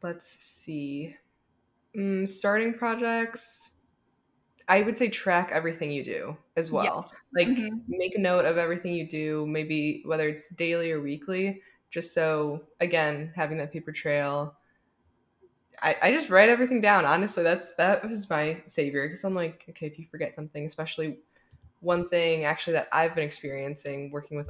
let's 0.01 0.27
see. 0.27 1.15
Mm, 1.95 2.27
starting 2.27 2.73
projects, 2.73 3.75
I 4.67 4.81
would 4.81 4.97
say 4.97 5.09
track 5.09 5.49
everything 5.51 5.91
you 5.91 6.03
do 6.03 6.37
as 6.55 6.71
well. 6.71 6.83
Yes. 6.83 7.27
Like 7.35 7.47
mm-hmm. 7.47 7.77
make 7.87 8.15
a 8.15 8.19
note 8.19 8.45
of 8.45 8.57
everything 8.57 8.93
you 8.93 9.07
do, 9.07 9.45
maybe 9.47 10.03
whether 10.05 10.29
it's 10.29 10.49
daily 10.49 10.91
or 10.91 11.01
weekly, 11.01 11.61
just 11.89 12.13
so 12.13 12.61
again, 12.79 13.33
having 13.35 13.57
that 13.57 13.73
paper 13.73 13.91
trail. 13.91 14.55
I, 15.81 15.95
I 16.03 16.11
just 16.11 16.29
write 16.29 16.49
everything 16.49 16.81
down. 16.81 17.05
Honestly, 17.05 17.41
that's 17.41 17.73
that 17.75 18.07
was 18.07 18.29
my 18.29 18.61
savior 18.67 19.07
because 19.07 19.23
I'm 19.23 19.33
like, 19.33 19.65
okay, 19.69 19.87
if 19.87 19.97
you 19.97 20.05
forget 20.11 20.33
something, 20.33 20.65
especially 20.65 21.17
one 21.79 22.09
thing 22.09 22.43
actually 22.43 22.73
that 22.73 22.89
I've 22.91 23.15
been 23.15 23.23
experiencing 23.23 24.11
working 24.11 24.37
with 24.37 24.49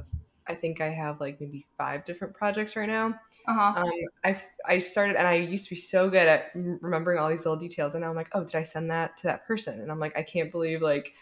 I 0.50 0.54
think 0.54 0.80
I 0.80 0.88
have 0.88 1.20
like 1.20 1.40
maybe 1.40 1.66
five 1.78 2.04
different 2.04 2.34
projects 2.34 2.76
right 2.76 2.88
now. 2.88 3.18
Uh-huh. 3.46 3.82
Um, 3.82 3.90
I 4.24 4.42
I 4.66 4.78
started 4.78 5.16
and 5.16 5.26
I 5.26 5.34
used 5.34 5.68
to 5.68 5.74
be 5.74 5.80
so 5.80 6.10
good 6.10 6.26
at 6.26 6.50
remembering 6.54 7.18
all 7.18 7.28
these 7.28 7.46
little 7.46 7.58
details, 7.58 7.94
and 7.94 8.02
now 8.02 8.10
I'm 8.10 8.16
like, 8.16 8.28
oh, 8.32 8.44
did 8.44 8.56
I 8.56 8.62
send 8.62 8.90
that 8.90 9.16
to 9.18 9.22
that 9.24 9.46
person? 9.46 9.80
And 9.80 9.90
I'm 9.90 10.00
like, 10.00 10.16
I 10.18 10.22
can't 10.22 10.50
believe 10.50 10.82
like 10.82 11.14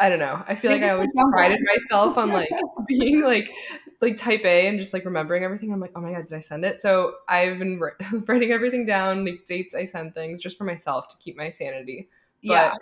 I 0.00 0.08
don't 0.08 0.20
know. 0.20 0.44
I 0.46 0.54
feel 0.54 0.70
like 0.70 0.84
I 0.84 0.90
always 0.90 1.10
prided 1.32 1.60
myself 1.74 2.16
on 2.16 2.30
like 2.30 2.50
being 2.86 3.22
like 3.22 3.52
like 4.00 4.16
type 4.16 4.44
A 4.44 4.68
and 4.68 4.78
just 4.78 4.92
like 4.92 5.04
remembering 5.04 5.42
everything. 5.42 5.72
I'm 5.72 5.80
like, 5.80 5.92
oh 5.96 6.00
my 6.00 6.12
god, 6.12 6.26
did 6.26 6.34
I 6.34 6.40
send 6.40 6.64
it? 6.64 6.78
So 6.78 7.14
I've 7.26 7.58
been 7.58 7.80
writing 8.28 8.52
everything 8.52 8.86
down, 8.86 9.24
like 9.24 9.44
dates 9.46 9.74
I 9.74 9.84
send 9.84 10.14
things, 10.14 10.40
just 10.40 10.56
for 10.56 10.64
myself 10.64 11.08
to 11.08 11.16
keep 11.18 11.36
my 11.36 11.50
sanity. 11.50 12.08
But, 12.44 12.52
yeah. 12.52 12.74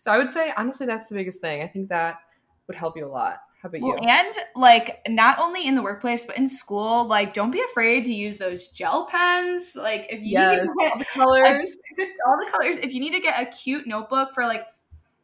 So 0.00 0.10
I 0.10 0.18
would 0.18 0.32
say 0.32 0.52
honestly, 0.56 0.86
that's 0.86 1.08
the 1.08 1.14
biggest 1.14 1.40
thing. 1.40 1.62
I 1.62 1.68
think 1.68 1.88
that 1.90 2.18
would 2.66 2.76
help 2.76 2.96
you 2.96 3.06
a 3.06 3.08
lot. 3.08 3.42
How 3.62 3.68
about 3.68 3.82
well, 3.82 3.96
you? 4.00 4.08
And 4.08 4.34
like 4.56 5.00
not 5.08 5.38
only 5.38 5.66
in 5.66 5.74
the 5.74 5.82
workplace 5.82 6.24
but 6.24 6.38
in 6.38 6.48
school, 6.48 7.06
like 7.06 7.34
don't 7.34 7.50
be 7.50 7.60
afraid 7.60 8.06
to 8.06 8.12
use 8.12 8.38
those 8.38 8.68
gel 8.68 9.06
pens. 9.06 9.76
Like 9.76 10.06
if 10.08 10.20
you 10.20 10.30
yes, 10.30 10.62
need 10.62 10.68
to 10.68 10.74
get 10.78 10.92
all 10.92 10.98
the 10.98 11.04
colors, 11.04 11.78
all 12.26 12.38
the 12.38 12.50
colors. 12.50 12.78
If 12.78 12.94
you 12.94 13.00
need 13.00 13.12
to 13.12 13.20
get 13.20 13.40
a 13.40 13.50
cute 13.50 13.86
notebook 13.86 14.30
for 14.32 14.44
like 14.44 14.64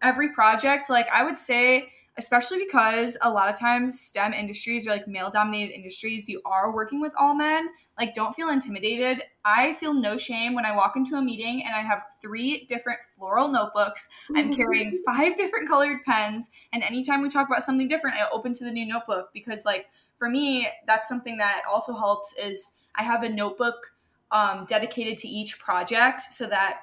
every 0.03 0.33
project, 0.35 0.91
like 0.91 1.09
I 1.09 1.25
would 1.25 1.39
say 1.39 1.91
especially 2.19 2.59
because 2.59 3.17
a 3.23 3.31
lot 3.31 3.49
of 3.49 3.59
times 3.59 4.01
STEM 4.01 4.33
industries 4.33 4.87
are 4.87 4.91
like 4.91 5.07
male 5.07 5.31
dominated 5.31 5.75
industries. 5.75 6.29
You 6.29 6.41
are 6.45 6.75
working 6.75 7.01
with 7.01 7.13
all 7.19 7.35
men. 7.35 7.69
Like, 7.99 8.15
don't 8.15 8.35
feel 8.35 8.49
intimidated. 8.49 9.23
I 9.45 9.75
feel 9.75 9.93
no 9.93 10.17
shame 10.17 10.55
when 10.55 10.65
I 10.65 10.75
walk 10.75 10.97
into 10.97 11.17
a 11.17 11.23
meeting 11.23 11.63
and 11.65 11.75
I 11.75 11.81
have 11.81 12.05
three 12.23 12.65
different 12.67 13.01
floral 13.17 13.49
notebooks. 13.49 14.09
I'm 14.35 14.55
carrying 14.55 15.03
five 15.07 15.37
different 15.37 15.69
colored 15.69 15.99
pens. 16.05 16.51
And 16.73 16.83
anytime 16.83 17.21
we 17.21 17.29
talk 17.29 17.49
about 17.49 17.63
something 17.63 17.89
different, 17.89 18.17
I 18.17 18.27
open 18.33 18.55
to 18.55 18.65
the 18.65 18.73
new 18.73 18.87
notebook 18.87 19.31
because, 19.35 19.65
like, 19.65 19.87
for 20.19 20.31
me, 20.31 20.69
that's 20.87 21.09
something 21.09 21.37
that 21.39 21.63
also 21.71 21.95
helps 21.95 22.35
is 22.37 22.75
I 22.95 23.03
have 23.03 23.23
a 23.23 23.29
notebook 23.29 23.93
um, 24.31 24.65
dedicated 24.69 25.19
to 25.19 25.29
each 25.29 25.59
project 25.59 26.23
so 26.23 26.47
that 26.47 26.81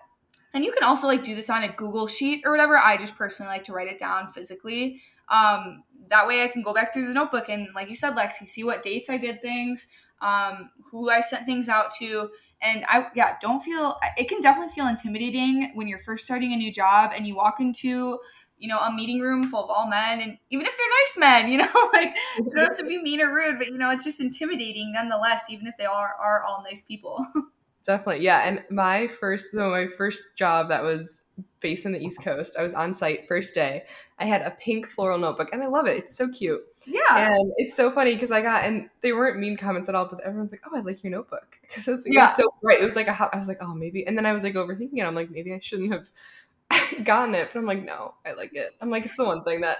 and 0.53 0.63
you 0.63 0.71
can 0.71 0.83
also 0.83 1.07
like 1.07 1.23
do 1.23 1.35
this 1.35 1.49
on 1.49 1.63
a 1.63 1.69
Google 1.69 2.07
sheet 2.07 2.43
or 2.45 2.51
whatever. 2.51 2.77
I 2.77 2.97
just 2.97 3.17
personally 3.17 3.51
like 3.51 3.63
to 3.65 3.73
write 3.73 3.87
it 3.87 3.97
down 3.97 4.27
physically. 4.27 5.01
Um, 5.29 5.83
that 6.09 6.27
way 6.27 6.43
I 6.43 6.47
can 6.47 6.61
go 6.61 6.73
back 6.73 6.93
through 6.93 7.07
the 7.07 7.13
notebook 7.13 7.49
and, 7.49 7.69
like 7.73 7.89
you 7.89 7.95
said, 7.95 8.15
Lexi, 8.15 8.47
see 8.47 8.63
what 8.63 8.83
dates 8.83 9.09
I 9.09 9.17
did 9.17 9.41
things, 9.41 9.87
um, 10.21 10.69
who 10.91 11.09
I 11.09 11.21
sent 11.21 11.45
things 11.45 11.69
out 11.69 11.91
to. 11.99 12.29
And 12.61 12.85
I, 12.87 13.07
yeah, 13.15 13.35
don't 13.41 13.61
feel, 13.61 13.97
it 14.15 14.29
can 14.29 14.41
definitely 14.41 14.73
feel 14.73 14.87
intimidating 14.87 15.71
when 15.73 15.87
you're 15.87 15.99
first 15.99 16.25
starting 16.25 16.53
a 16.53 16.57
new 16.57 16.71
job 16.71 17.11
and 17.15 17.25
you 17.25 17.35
walk 17.35 17.59
into, 17.59 18.19
you 18.57 18.67
know, 18.67 18.79
a 18.79 18.93
meeting 18.93 19.21
room 19.21 19.47
full 19.47 19.63
of 19.63 19.69
all 19.69 19.87
men. 19.89 20.21
And 20.21 20.37
even 20.51 20.65
if 20.67 20.77
they're 20.77 20.87
nice 21.01 21.17
men, 21.17 21.51
you 21.51 21.57
know, 21.57 21.89
like 21.93 22.15
you 22.37 22.51
don't 22.55 22.67
have 22.67 22.77
to 22.77 22.85
be 22.85 23.01
mean 23.01 23.21
or 23.21 23.33
rude, 23.33 23.57
but, 23.57 23.67
you 23.67 23.77
know, 23.77 23.89
it's 23.89 24.03
just 24.03 24.21
intimidating 24.21 24.93
nonetheless, 24.93 25.49
even 25.49 25.65
if 25.65 25.75
they 25.77 25.85
are, 25.85 26.13
are 26.21 26.43
all 26.43 26.63
nice 26.63 26.83
people. 26.83 27.25
Definitely. 27.85 28.23
Yeah. 28.23 28.47
And 28.47 28.63
my 28.69 29.07
first, 29.07 29.51
so 29.51 29.69
my 29.69 29.87
first 29.87 30.35
job 30.35 30.69
that 30.69 30.83
was 30.83 31.23
based 31.59 31.85
in 31.85 31.91
the 31.91 31.99
East 31.99 32.21
Coast, 32.21 32.55
I 32.57 32.63
was 32.63 32.73
on 32.73 32.93
site 32.93 33.27
first 33.27 33.55
day. 33.55 33.83
I 34.19 34.25
had 34.25 34.41
a 34.41 34.51
pink 34.51 34.87
floral 34.87 35.17
notebook 35.17 35.49
and 35.51 35.61
I 35.61 35.67
love 35.67 35.87
it. 35.87 35.97
It's 35.97 36.15
so 36.15 36.29
cute. 36.29 36.61
Yeah. 36.85 37.01
And 37.09 37.53
it's 37.57 37.75
so 37.75 37.91
funny 37.91 38.13
because 38.13 38.31
I 38.31 38.41
got, 38.41 38.63
and 38.63 38.89
they 39.01 39.11
weren't 39.11 39.39
mean 39.39 39.57
comments 39.57 39.89
at 39.89 39.95
all, 39.95 40.05
but 40.05 40.21
everyone's 40.21 40.51
like, 40.51 40.61
oh, 40.65 40.77
I 40.77 40.81
like 40.81 41.03
your 41.03 41.11
notebook. 41.11 41.57
Because 41.61 41.87
it, 41.87 41.91
was, 41.91 42.05
it 42.05 42.13
yeah. 42.13 42.27
was 42.27 42.35
so 42.35 42.43
bright. 42.61 42.81
It 42.81 42.85
was 42.85 42.95
like 42.95 43.07
a, 43.07 43.29
I 43.33 43.37
was 43.37 43.47
like, 43.47 43.59
oh, 43.61 43.73
maybe. 43.73 44.05
And 44.07 44.17
then 44.17 44.25
I 44.25 44.33
was 44.33 44.43
like 44.43 44.53
overthinking 44.53 44.97
it. 44.97 45.03
I'm 45.03 45.15
like, 45.15 45.31
maybe 45.31 45.53
I 45.53 45.59
shouldn't 45.59 45.91
have 45.91 47.03
gotten 47.03 47.35
it. 47.35 47.49
But 47.51 47.59
I'm 47.59 47.65
like, 47.65 47.83
no, 47.83 48.13
I 48.25 48.33
like 48.33 48.51
it. 48.53 48.71
I'm 48.81 48.89
like, 48.89 49.05
it's 49.05 49.17
the 49.17 49.25
one 49.25 49.43
thing 49.43 49.61
that, 49.61 49.79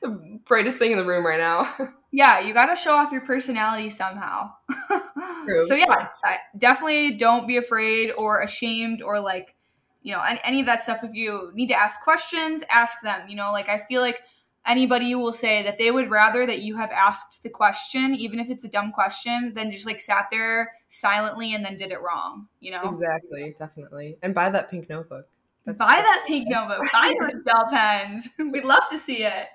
the 0.00 0.40
brightest 0.44 0.78
thing 0.78 0.92
in 0.92 0.98
the 0.98 1.04
room 1.04 1.24
right 1.26 1.38
now. 1.38 1.92
yeah, 2.12 2.40
you 2.40 2.54
got 2.54 2.66
to 2.66 2.76
show 2.76 2.94
off 2.94 3.12
your 3.12 3.22
personality 3.22 3.90
somehow. 3.90 4.52
True. 5.44 5.62
So 5.62 5.74
yeah, 5.74 6.08
definitely 6.56 7.16
don't 7.16 7.46
be 7.46 7.56
afraid 7.56 8.12
or 8.12 8.42
ashamed 8.42 9.02
or 9.02 9.20
like, 9.20 9.54
you 10.02 10.12
know, 10.12 10.22
any, 10.22 10.40
any 10.44 10.60
of 10.60 10.66
that 10.66 10.80
stuff. 10.80 11.04
If 11.04 11.14
you 11.14 11.50
need 11.54 11.68
to 11.68 11.74
ask 11.74 12.02
questions, 12.02 12.62
ask 12.70 13.02
them. 13.02 13.28
You 13.28 13.36
know, 13.36 13.52
like 13.52 13.68
I 13.68 13.78
feel 13.78 14.00
like 14.00 14.22
anybody 14.66 15.14
will 15.14 15.32
say 15.32 15.62
that 15.62 15.78
they 15.78 15.90
would 15.90 16.10
rather 16.10 16.46
that 16.46 16.62
you 16.62 16.76
have 16.76 16.90
asked 16.90 17.42
the 17.42 17.48
question, 17.48 18.14
even 18.14 18.38
if 18.38 18.50
it's 18.50 18.64
a 18.64 18.68
dumb 18.68 18.92
question, 18.92 19.52
than 19.54 19.70
just 19.70 19.86
like 19.86 20.00
sat 20.00 20.28
there 20.30 20.72
silently 20.88 21.54
and 21.54 21.64
then 21.64 21.76
did 21.76 21.90
it 21.90 22.00
wrong. 22.00 22.48
You 22.60 22.72
know, 22.72 22.82
exactly, 22.82 23.54
definitely, 23.58 24.16
and 24.22 24.34
buy 24.34 24.50
that 24.50 24.70
pink 24.70 24.88
notebook. 24.88 25.26
That's, 25.64 25.78
Buy 25.78 25.94
that 26.02 26.24
pink 26.26 26.48
notebook. 26.48 26.84
Buy 26.92 27.14
those 27.20 27.42
gel 27.46 27.66
pens. 27.70 28.28
We'd 28.38 28.64
love 28.64 28.82
to 28.90 28.98
see 28.98 29.24
it. 29.24 29.46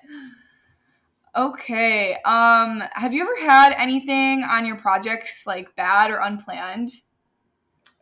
Okay. 1.36 2.16
Um, 2.26 2.84
have 2.94 3.14
you 3.14 3.22
ever 3.22 3.36
had 3.40 3.74
anything 3.78 4.44
on 4.44 4.66
your 4.66 4.78
projects 4.78 5.46
like 5.46 5.76
bad 5.76 6.12
or 6.12 6.18
unplanned? 6.18 6.90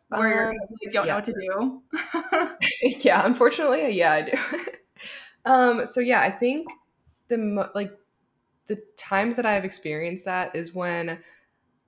Where 0.08 0.50
um, 0.50 0.56
you 0.80 0.92
don't 0.92 1.08
know 1.08 1.16
what 1.16 1.24
to 1.24 1.32
do? 1.32 1.82
yeah, 3.02 3.26
unfortunately, 3.26 3.90
yeah, 3.90 4.12
I 4.12 4.22
do. 4.22 4.38
um, 5.44 5.84
so 5.84 6.00
yeah, 6.00 6.20
I 6.20 6.30
think 6.30 6.68
the 7.26 7.38
mo- 7.38 7.70
like 7.74 7.90
the 8.68 8.80
times 8.96 9.34
that 9.34 9.46
I've 9.46 9.64
experienced 9.64 10.24
that 10.26 10.54
is 10.54 10.74
when 10.74 11.18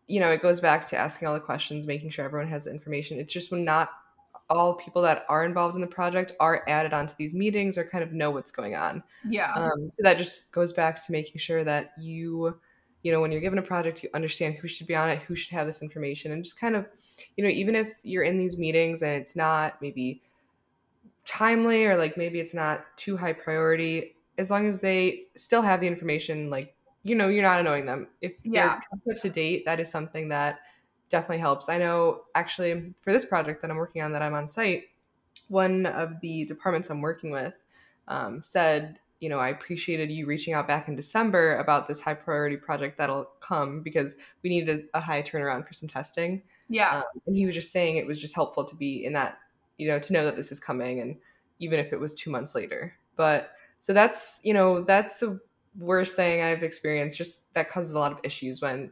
you 0.09 0.19
know 0.19 0.31
it 0.31 0.43
goes 0.43 0.59
back 0.59 0.89
to 0.89 0.97
asking 0.97 1.29
all 1.29 1.35
the 1.35 1.41
questions, 1.41 1.87
making 1.87 2.11
sure 2.11 2.25
everyone 2.25 2.49
has 2.49 2.65
the 2.65 2.73
information. 2.73 3.21
It's 3.21 3.33
just 3.33 3.53
when 3.53 3.65
not 3.65 3.91
all 4.51 4.75
people 4.75 5.03
that 5.03 5.25
are 5.29 5.45
involved 5.45 5.75
in 5.75 5.81
the 5.81 5.87
project 5.87 6.33
are 6.41 6.65
added 6.69 6.93
onto 6.93 7.15
these 7.19 7.35
meetings 7.35 7.77
or 7.77 7.85
kind 7.85 8.03
of 8.03 8.13
know 8.13 8.31
what's 8.31 8.51
going 8.51 8.75
on. 8.75 9.03
Yeah. 9.29 9.53
Um, 9.53 9.91
so 9.91 10.03
that 10.03 10.17
just 10.17 10.51
goes 10.53 10.73
back 10.73 11.05
to 11.05 11.13
making 11.13 11.39
sure 11.39 11.65
that 11.65 11.93
you, 11.99 12.59
you 13.03 13.13
know, 13.13 13.21
when 13.21 13.31
you're 13.31 13.41
given 13.41 13.59
a 13.59 13.63
project, 13.63 14.03
you 14.03 14.09
understand 14.15 14.55
who 14.55 14.67
should 14.67 14.87
be 14.87 14.97
on 14.97 15.11
it, 15.11 15.21
who 15.21 15.37
should 15.37 15.53
have 15.53 15.67
this 15.67 15.83
information, 15.83 16.33
and 16.33 16.43
just 16.43 16.59
kind 16.59 16.77
of, 16.77 16.87
you 17.37 17.45
know, 17.45 17.51
even 17.51 17.75
if 17.75 17.89
you're 18.03 18.25
in 18.25 18.39
these 18.39 18.59
meetings 18.59 19.03
and 19.03 19.21
it's 19.21 19.37
not 19.37 19.81
maybe 19.83 20.23
timely 21.25 21.85
or 21.85 21.97
like 21.97 22.17
maybe 22.17 22.41
it's 22.41 22.55
not 22.55 22.85
too 22.97 23.17
high 23.17 23.35
priority, 23.35 24.17
as 24.39 24.51
long 24.51 24.67
as 24.67 24.81
they 24.81 25.25
still 25.37 25.63
have 25.63 25.81
the 25.81 25.87
information, 25.87 26.49
like, 26.49 26.75
you 27.03 27.15
know, 27.15 27.29
you're 27.29 27.43
not 27.43 27.61
annoying 27.61 27.87
them. 27.87 28.09
If 28.21 28.33
yeah. 28.43 28.81
they're 29.05 29.15
up 29.15 29.21
to 29.23 29.29
date, 29.29 29.65
that 29.67 29.79
is 29.79 29.91
something 29.91 30.29
that 30.31 30.61
definitely 31.09 31.39
helps. 31.39 31.69
I 31.69 31.79
know 31.79 32.23
actually 32.35 32.95
for 33.01 33.13
this 33.13 33.25
project 33.25 33.63
that 33.63 33.71
I'm 33.71 33.77
working 33.77 34.03
on 34.03 34.13
that 34.13 34.23
I'm 34.23 34.35
on 34.35 34.49
site, 34.49 34.85
one 35.49 35.87
of 35.87 36.21
the 36.21 36.45
departments 36.45 36.91
I'm 36.91 37.01
working 37.01 37.31
with 37.31 37.55
um, 38.09 38.43
said, 38.43 38.99
you 39.21 39.29
know, 39.29 39.39
I 39.39 39.49
appreciated 39.49 40.11
you 40.11 40.27
reaching 40.27 40.55
out 40.55 40.69
back 40.69 40.89
in 40.89 40.95
December 40.95 41.59
about 41.59 41.89
this 41.89 42.01
high 42.01 42.15
priority 42.15 42.57
project 42.57 42.99
that'll 42.99 43.31
come 43.41 43.83
because 43.83 44.17
we 44.43 44.51
needed 44.51 44.89
a, 44.95 44.99
a 44.99 45.01
high 45.01 45.23
turnaround 45.23 45.67
for 45.67 45.73
some 45.73 45.89
testing. 45.89 46.43
Yeah. 46.69 46.99
Um, 46.99 47.05
and 47.27 47.37
he 47.37 47.47
was 47.47 47.55
just 47.55 47.73
saying 47.73 47.97
it 47.97 48.07
was 48.07 48.21
just 48.21 48.35
helpful 48.35 48.65
to 48.65 48.77
be 48.77 49.05
in 49.05 49.13
that, 49.15 49.39
you 49.79 49.89
know, 49.89 49.99
to 49.99 50.13
know 50.13 50.25
that 50.25 50.37
this 50.37 50.53
is 50.53 50.61
coming 50.61 51.01
and 51.01 51.17
even 51.59 51.81
if 51.81 51.93
it 51.93 51.99
was 51.99 52.15
two 52.15 52.31
months 52.31 52.55
later. 52.55 52.95
But 53.17 53.53
so 53.81 53.93
that's, 53.93 54.41
you 54.45 54.55
know, 54.55 54.83
that's 54.83 55.19
the 55.19 55.41
worst 55.79 56.15
thing 56.15 56.43
I've 56.43 56.63
experienced. 56.63 57.19
Just 57.19 57.53
that 57.55 57.69
causes 57.69 57.95
a 57.95 57.99
lot 57.99 58.13
of 58.13 58.19
issues 58.23 58.61
when 58.61 58.91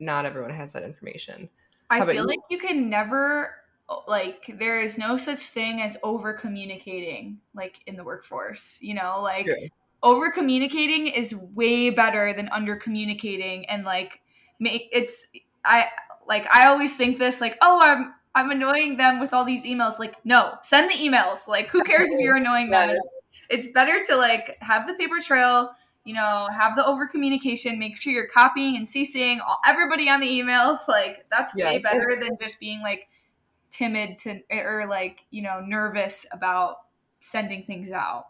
not 0.00 0.24
everyone 0.24 0.50
has 0.50 0.72
that 0.72 0.82
information. 0.82 1.48
I 1.90 2.04
feel 2.04 2.14
you? 2.14 2.24
like 2.24 2.38
you 2.50 2.58
can 2.58 2.88
never 2.88 3.54
oh, 3.88 4.04
like 4.08 4.54
there 4.58 4.80
is 4.80 4.96
no 4.98 5.16
such 5.16 5.40
thing 5.40 5.82
as 5.82 5.96
over 6.02 6.32
communicating 6.32 7.38
like 7.54 7.80
in 7.86 7.96
the 7.96 8.04
workforce, 8.04 8.78
you 8.80 8.94
know, 8.94 9.20
like 9.22 9.46
True. 9.46 9.68
over 10.02 10.30
communicating 10.30 11.06
is 11.06 11.34
way 11.34 11.90
better 11.90 12.32
than 12.32 12.48
under 12.48 12.76
communicating 12.76 13.66
and 13.66 13.84
like 13.84 14.20
make 14.58 14.88
it's 14.92 15.26
I 15.64 15.88
like 16.26 16.46
I 16.54 16.66
always 16.66 16.96
think 16.96 17.18
this 17.18 17.40
like, 17.40 17.58
oh, 17.60 17.80
I'm 17.82 18.14
I'm 18.34 18.50
annoying 18.50 18.96
them 18.96 19.20
with 19.20 19.34
all 19.34 19.44
these 19.44 19.66
emails. 19.66 19.98
Like, 19.98 20.16
no, 20.24 20.54
send 20.62 20.88
the 20.88 20.94
emails. 20.94 21.46
Like, 21.46 21.68
who 21.68 21.82
cares 21.84 22.10
if 22.10 22.20
you're 22.20 22.36
annoying 22.38 22.70
them? 22.70 22.90
It's, 22.90 23.20
it's 23.50 23.66
better 23.68 24.02
to 24.06 24.16
like 24.16 24.56
have 24.62 24.86
the 24.86 24.94
paper 24.94 25.20
trail 25.20 25.72
you 26.04 26.14
know, 26.14 26.48
have 26.52 26.74
the 26.76 26.84
over 26.84 27.06
communication. 27.06 27.78
Make 27.78 28.00
sure 28.00 28.12
you're 28.12 28.26
copying 28.26 28.76
and 28.76 28.86
CCing 28.86 29.38
all, 29.40 29.58
everybody 29.66 30.08
on 30.08 30.20
the 30.20 30.26
emails. 30.26 30.88
Like 30.88 31.26
that's 31.30 31.52
yes, 31.56 31.72
way 31.72 31.80
better 31.80 32.16
than 32.20 32.36
just 32.40 32.58
being 32.58 32.80
like 32.80 33.08
timid 33.70 34.18
to 34.18 34.40
or 34.50 34.86
like 34.88 35.24
you 35.30 35.42
know 35.42 35.60
nervous 35.60 36.26
about 36.32 36.76
sending 37.20 37.64
things 37.64 37.90
out. 37.90 38.26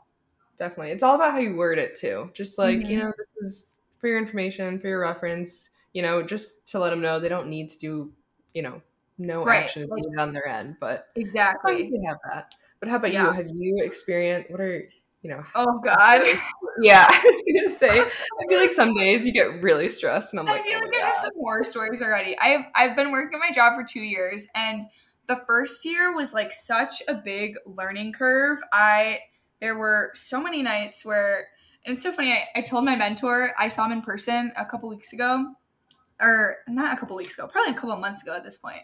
Definitely, 0.58 0.92
it's 0.92 1.02
all 1.02 1.14
about 1.14 1.32
how 1.32 1.38
you 1.38 1.56
word 1.56 1.78
it 1.78 1.94
too. 1.94 2.30
Just 2.34 2.58
like 2.58 2.80
mm-hmm. 2.80 2.90
you 2.90 2.98
know, 2.98 3.12
this 3.16 3.32
is 3.40 3.70
for 3.98 4.08
your 4.08 4.18
information, 4.18 4.78
for 4.78 4.88
your 4.88 5.00
reference. 5.00 5.70
You 5.94 6.02
know, 6.02 6.22
just 6.22 6.66
to 6.68 6.78
let 6.78 6.90
them 6.90 7.00
know 7.00 7.20
they 7.20 7.28
don't 7.28 7.48
need 7.48 7.68
to 7.70 7.78
do 7.78 8.12
you 8.54 8.62
know 8.62 8.82
no 9.18 9.44
right. 9.44 9.64
action 9.64 9.82
is 9.82 9.88
needed 9.92 10.18
on 10.18 10.32
their 10.32 10.46
end, 10.46 10.76
but 10.80 11.08
exactly 11.16 11.90
they 11.90 12.06
have 12.06 12.18
that. 12.26 12.54
But 12.80 12.88
how 12.88 12.96
about 12.96 13.12
yeah. 13.12 13.26
you? 13.26 13.30
Have 13.32 13.48
you 13.48 13.78
experienced 13.82 14.50
what 14.50 14.60
are 14.60 14.84
you 15.22 15.30
know? 15.30 15.42
Oh 15.54 15.80
God. 15.84 16.22
yeah, 16.82 17.06
I 17.10 17.22
was 17.24 17.42
gonna 17.46 17.68
say. 17.68 18.00
I 18.00 18.48
feel 18.48 18.60
like 18.60 18.72
some 18.72 18.94
days 18.98 19.24
you 19.26 19.32
get 19.32 19.62
really 19.62 19.88
stressed, 19.88 20.32
and 20.32 20.40
I'm 20.40 20.46
like, 20.46 20.60
I 20.60 20.64
feel 20.64 20.80
oh 20.82 20.86
like 20.86 21.02
I 21.02 21.06
have 21.06 21.16
some 21.16 21.32
horror 21.38 21.64
stories 21.64 22.02
already. 22.02 22.36
I've 22.38 22.64
I've 22.74 22.96
been 22.96 23.12
working 23.12 23.38
at 23.38 23.40
my 23.40 23.52
job 23.52 23.74
for 23.74 23.84
two 23.84 24.00
years, 24.00 24.48
and 24.54 24.82
the 25.28 25.36
first 25.46 25.84
year 25.84 26.14
was 26.14 26.34
like 26.34 26.52
such 26.52 27.02
a 27.08 27.14
big 27.14 27.54
learning 27.66 28.12
curve. 28.12 28.58
I 28.72 29.20
there 29.60 29.76
were 29.76 30.10
so 30.14 30.42
many 30.42 30.62
nights 30.62 31.04
where 31.04 31.48
and 31.84 31.94
it's 31.94 32.02
so 32.02 32.12
funny. 32.12 32.32
I, 32.32 32.46
I 32.56 32.62
told 32.62 32.84
my 32.84 32.96
mentor 32.96 33.52
I 33.58 33.68
saw 33.68 33.86
him 33.86 33.92
in 33.92 34.02
person 34.02 34.52
a 34.56 34.64
couple 34.64 34.88
weeks 34.88 35.12
ago, 35.12 35.46
or 36.20 36.56
not 36.68 36.94
a 36.94 37.00
couple 37.00 37.16
weeks 37.16 37.38
ago, 37.38 37.48
probably 37.48 37.72
a 37.72 37.76
couple 37.76 37.96
months 37.96 38.22
ago 38.22 38.34
at 38.34 38.44
this 38.44 38.58
point. 38.58 38.82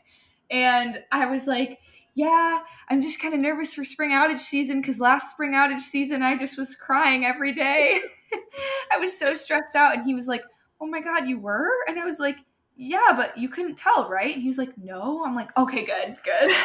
And 0.50 0.98
I 1.12 1.26
was 1.26 1.46
like, 1.46 1.78
yeah, 2.18 2.58
I'm 2.88 3.00
just 3.00 3.22
kind 3.22 3.32
of 3.32 3.38
nervous 3.38 3.74
for 3.74 3.84
spring 3.84 4.10
outage 4.10 4.40
season 4.40 4.80
because 4.80 4.98
last 4.98 5.30
spring 5.30 5.52
outage 5.52 5.78
season 5.78 6.20
I 6.24 6.36
just 6.36 6.58
was 6.58 6.74
crying 6.74 7.24
every 7.24 7.52
day. 7.52 8.00
I 8.92 8.98
was 8.98 9.16
so 9.16 9.34
stressed 9.34 9.76
out. 9.76 9.94
And 9.94 10.04
he 10.04 10.16
was 10.16 10.26
like, 10.26 10.42
oh 10.80 10.86
my 10.86 11.00
God, 11.00 11.28
you 11.28 11.38
were? 11.38 11.70
And 11.86 11.96
I 11.96 12.04
was 12.04 12.18
like, 12.18 12.38
yeah, 12.76 13.12
but 13.16 13.38
you 13.38 13.48
couldn't 13.48 13.76
tell, 13.76 14.08
right? 14.08 14.34
And 14.34 14.42
he 14.42 14.48
was 14.48 14.58
like, 14.58 14.76
no. 14.76 15.22
I'm 15.24 15.36
like, 15.36 15.56
okay, 15.56 15.86
good, 15.86 16.16
good. 16.24 16.56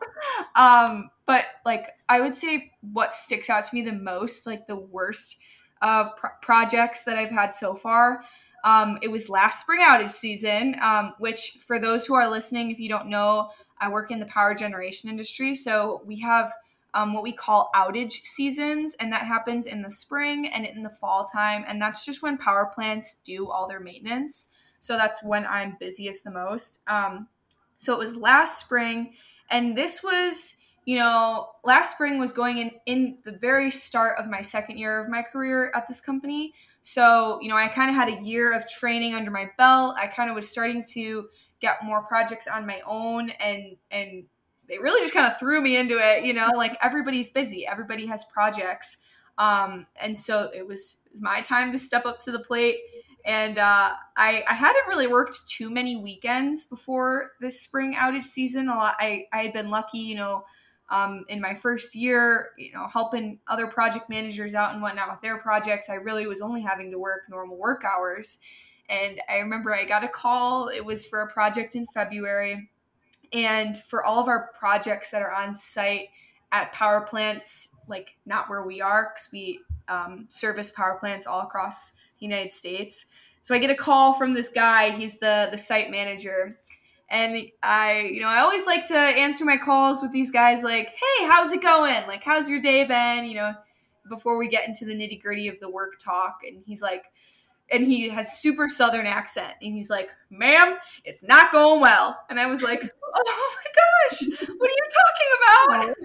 um, 0.54 1.10
but 1.26 1.44
like, 1.66 1.88
I 2.08 2.20
would 2.20 2.36
say 2.36 2.70
what 2.92 3.12
sticks 3.12 3.50
out 3.50 3.64
to 3.64 3.74
me 3.74 3.82
the 3.82 3.92
most, 3.92 4.46
like 4.46 4.68
the 4.68 4.76
worst 4.76 5.38
of 5.82 6.14
pro- 6.14 6.30
projects 6.40 7.02
that 7.02 7.18
I've 7.18 7.30
had 7.30 7.52
so 7.52 7.74
far, 7.74 8.22
um, 8.62 8.98
it 9.02 9.08
was 9.08 9.28
last 9.28 9.62
spring 9.62 9.80
outage 9.82 10.12
season, 10.12 10.76
um, 10.80 11.14
which 11.18 11.58
for 11.66 11.80
those 11.80 12.06
who 12.06 12.14
are 12.14 12.30
listening, 12.30 12.70
if 12.70 12.78
you 12.78 12.88
don't 12.88 13.08
know, 13.08 13.50
I 13.80 13.88
work 13.88 14.10
in 14.10 14.20
the 14.20 14.26
power 14.26 14.54
generation 14.54 15.08
industry. 15.08 15.54
So 15.54 16.02
we 16.04 16.20
have 16.20 16.52
um, 16.94 17.12
what 17.12 17.22
we 17.22 17.32
call 17.32 17.70
outage 17.74 18.24
seasons, 18.24 18.96
and 18.98 19.12
that 19.12 19.22
happens 19.22 19.66
in 19.66 19.82
the 19.82 19.90
spring 19.90 20.50
and 20.52 20.66
in 20.66 20.82
the 20.82 20.90
fall 20.90 21.24
time. 21.24 21.64
And 21.68 21.80
that's 21.80 22.04
just 22.04 22.22
when 22.22 22.36
power 22.36 22.70
plants 22.74 23.20
do 23.24 23.48
all 23.48 23.68
their 23.68 23.80
maintenance. 23.80 24.48
So 24.80 24.96
that's 24.96 25.22
when 25.22 25.46
I'm 25.46 25.76
busiest 25.78 26.24
the 26.24 26.30
most. 26.30 26.80
Um, 26.88 27.28
so 27.76 27.92
it 27.94 27.98
was 27.98 28.16
last 28.16 28.60
spring, 28.60 29.14
and 29.50 29.76
this 29.76 30.02
was 30.02 30.56
you 30.86 30.96
know, 30.96 31.50
last 31.62 31.92
spring 31.92 32.18
was 32.18 32.32
going 32.32 32.58
in 32.58 32.70
in 32.86 33.18
the 33.24 33.32
very 33.32 33.70
start 33.70 34.18
of 34.18 34.28
my 34.28 34.40
second 34.40 34.78
year 34.78 35.00
of 35.00 35.08
my 35.08 35.22
career 35.22 35.70
at 35.74 35.86
this 35.86 36.00
company. 36.00 36.54
So, 36.82 37.38
you 37.40 37.48
know, 37.48 37.56
I 37.56 37.68
kind 37.68 37.90
of 37.90 37.96
had 37.96 38.08
a 38.08 38.22
year 38.22 38.56
of 38.56 38.68
training 38.68 39.14
under 39.14 39.30
my 39.30 39.50
belt. 39.58 39.96
I 39.98 40.06
kind 40.06 40.30
of 40.30 40.36
was 40.36 40.48
starting 40.48 40.82
to 40.92 41.28
get 41.60 41.84
more 41.84 42.02
projects 42.02 42.46
on 42.46 42.66
my 42.66 42.80
own 42.86 43.30
and 43.30 43.76
and 43.90 44.24
they 44.70 44.78
really 44.78 45.00
just 45.02 45.12
kind 45.12 45.26
of 45.26 45.36
threw 45.38 45.60
me 45.60 45.76
into 45.76 45.98
it, 45.98 46.24
you 46.24 46.32
know, 46.32 46.48
like 46.56 46.78
everybody's 46.80 47.28
busy, 47.28 47.66
everybody 47.66 48.06
has 48.06 48.24
projects. 48.26 48.98
Um, 49.36 49.86
and 50.00 50.16
so 50.16 50.48
it 50.54 50.64
was, 50.64 50.98
it 51.06 51.10
was 51.10 51.20
my 51.20 51.40
time 51.40 51.72
to 51.72 51.78
step 51.78 52.06
up 52.06 52.22
to 52.22 52.30
the 52.30 52.38
plate. 52.38 52.76
And 53.24 53.58
uh, 53.58 53.90
I, 54.16 54.44
I 54.48 54.54
hadn't 54.54 54.86
really 54.86 55.08
worked 55.08 55.48
too 55.48 55.70
many 55.70 55.96
weekends 55.96 56.66
before 56.66 57.32
this 57.40 57.60
spring 57.60 57.96
outage 57.96 58.22
season. 58.22 58.68
A 58.68 58.74
lot, 58.74 58.94
I, 59.00 59.24
I 59.32 59.42
had 59.42 59.52
been 59.52 59.70
lucky, 59.70 59.98
you 59.98 60.14
know, 60.14 60.44
um, 60.90 61.24
in 61.28 61.40
my 61.40 61.54
first 61.54 61.94
year, 61.94 62.50
you 62.58 62.72
know, 62.72 62.86
helping 62.88 63.38
other 63.46 63.66
project 63.66 64.10
managers 64.10 64.54
out 64.54 64.72
and 64.72 64.82
whatnot 64.82 65.10
with 65.10 65.20
their 65.22 65.38
projects, 65.38 65.88
I 65.88 65.94
really 65.94 66.26
was 66.26 66.40
only 66.40 66.62
having 66.62 66.90
to 66.90 66.98
work 66.98 67.22
normal 67.28 67.56
work 67.56 67.84
hours. 67.84 68.38
And 68.88 69.20
I 69.28 69.34
remember 69.34 69.74
I 69.74 69.84
got 69.84 70.02
a 70.02 70.08
call, 70.08 70.68
it 70.68 70.84
was 70.84 71.06
for 71.06 71.22
a 71.22 71.32
project 71.32 71.76
in 71.76 71.86
February. 71.86 72.70
And 73.32 73.78
for 73.78 74.04
all 74.04 74.20
of 74.20 74.26
our 74.26 74.50
projects 74.58 75.12
that 75.12 75.22
are 75.22 75.32
on 75.32 75.54
site 75.54 76.08
at 76.50 76.72
power 76.72 77.02
plants, 77.02 77.68
like 77.86 78.16
not 78.26 78.50
where 78.50 78.64
we 78.64 78.80
are, 78.80 79.12
because 79.14 79.28
we 79.32 79.60
um, 79.88 80.24
service 80.28 80.72
power 80.72 80.96
plants 80.98 81.26
all 81.26 81.42
across 81.42 81.92
the 81.92 82.26
United 82.26 82.52
States. 82.52 83.06
So 83.42 83.54
I 83.54 83.58
get 83.58 83.70
a 83.70 83.76
call 83.76 84.12
from 84.12 84.34
this 84.34 84.48
guy, 84.48 84.90
he's 84.90 85.18
the, 85.18 85.48
the 85.52 85.58
site 85.58 85.90
manager 85.90 86.58
and 87.10 87.50
I, 87.62 88.02
you 88.12 88.20
know, 88.20 88.28
I 88.28 88.38
always 88.38 88.66
like 88.66 88.86
to 88.86 88.96
answer 88.96 89.44
my 89.44 89.56
calls 89.56 90.00
with 90.00 90.12
these 90.12 90.30
guys 90.30 90.62
like, 90.62 90.90
hey, 90.90 91.26
how's 91.26 91.52
it 91.52 91.60
going? 91.60 92.06
Like, 92.06 92.22
how's 92.22 92.48
your 92.48 92.60
day 92.60 92.84
been? 92.84 93.24
You 93.24 93.34
know, 93.34 93.54
before 94.08 94.38
we 94.38 94.48
get 94.48 94.68
into 94.68 94.84
the 94.84 94.94
nitty 94.94 95.20
gritty 95.20 95.48
of 95.48 95.58
the 95.60 95.68
work 95.68 95.98
talk. 95.98 96.38
And 96.46 96.62
he's 96.64 96.80
like, 96.80 97.04
and 97.72 97.84
he 97.84 98.08
has 98.10 98.38
super 98.40 98.68
southern 98.68 99.06
accent. 99.06 99.54
And 99.60 99.74
he's 99.74 99.90
like, 99.90 100.10
ma'am, 100.30 100.76
it's 101.04 101.24
not 101.24 101.52
going 101.52 101.80
well. 101.80 102.18
And 102.28 102.38
I 102.38 102.46
was 102.46 102.62
like, 102.62 102.80
oh 103.14 103.56
my 103.56 104.08
gosh, 104.10 104.48
what 104.56 104.70
are 104.70 104.74
you 104.74 104.86
talking 105.68 105.86
about? 105.86 105.96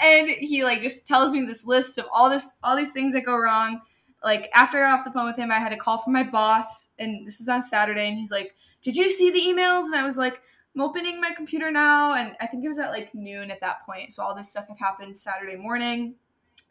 and 0.04 0.28
he 0.28 0.62
like 0.62 0.82
just 0.82 1.06
tells 1.06 1.32
me 1.32 1.42
this 1.42 1.66
list 1.66 1.98
of 1.98 2.06
all 2.12 2.30
this, 2.30 2.48
all 2.62 2.76
these 2.76 2.92
things 2.92 3.12
that 3.14 3.24
go 3.24 3.36
wrong. 3.36 3.80
Like 4.24 4.50
after 4.54 4.82
I 4.82 4.88
got 4.90 4.98
off 4.98 5.04
the 5.04 5.12
phone 5.12 5.26
with 5.26 5.36
him, 5.36 5.50
I 5.50 5.58
had 5.58 5.72
a 5.72 5.76
call 5.76 5.98
from 5.98 6.12
my 6.12 6.22
boss, 6.22 6.88
and 6.98 7.26
this 7.26 7.40
is 7.40 7.48
on 7.48 7.62
Saturday, 7.62 8.08
and 8.08 8.18
he's 8.18 8.30
like, 8.30 8.54
did 8.82 8.96
you 8.96 9.10
see 9.10 9.30
the 9.30 9.40
emails? 9.40 9.86
And 9.86 9.96
I 9.96 10.04
was 10.04 10.16
like, 10.16 10.40
I'm 10.74 10.82
opening 10.82 11.20
my 11.20 11.32
computer 11.32 11.70
now. 11.70 12.14
And 12.14 12.36
I 12.40 12.46
think 12.46 12.64
it 12.64 12.68
was 12.68 12.78
at 12.78 12.90
like 12.90 13.14
noon 13.14 13.50
at 13.50 13.60
that 13.60 13.84
point. 13.86 14.12
So 14.12 14.22
all 14.22 14.34
this 14.34 14.50
stuff 14.50 14.68
had 14.68 14.76
happened 14.78 15.16
Saturday 15.16 15.56
morning. 15.56 16.14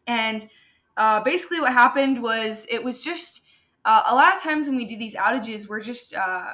And 0.07 0.47
uh, 0.95 1.21
basically, 1.23 1.59
what 1.59 1.73
happened 1.73 2.21
was 2.21 2.67
it 2.69 2.83
was 2.83 3.03
just 3.03 3.44
uh, 3.85 4.01
a 4.07 4.15
lot 4.15 4.35
of 4.35 4.41
times 4.41 4.67
when 4.67 4.75
we 4.75 4.85
do 4.85 4.97
these 4.97 5.15
outages, 5.15 5.69
we're 5.69 5.79
just 5.79 6.15
uh, 6.15 6.47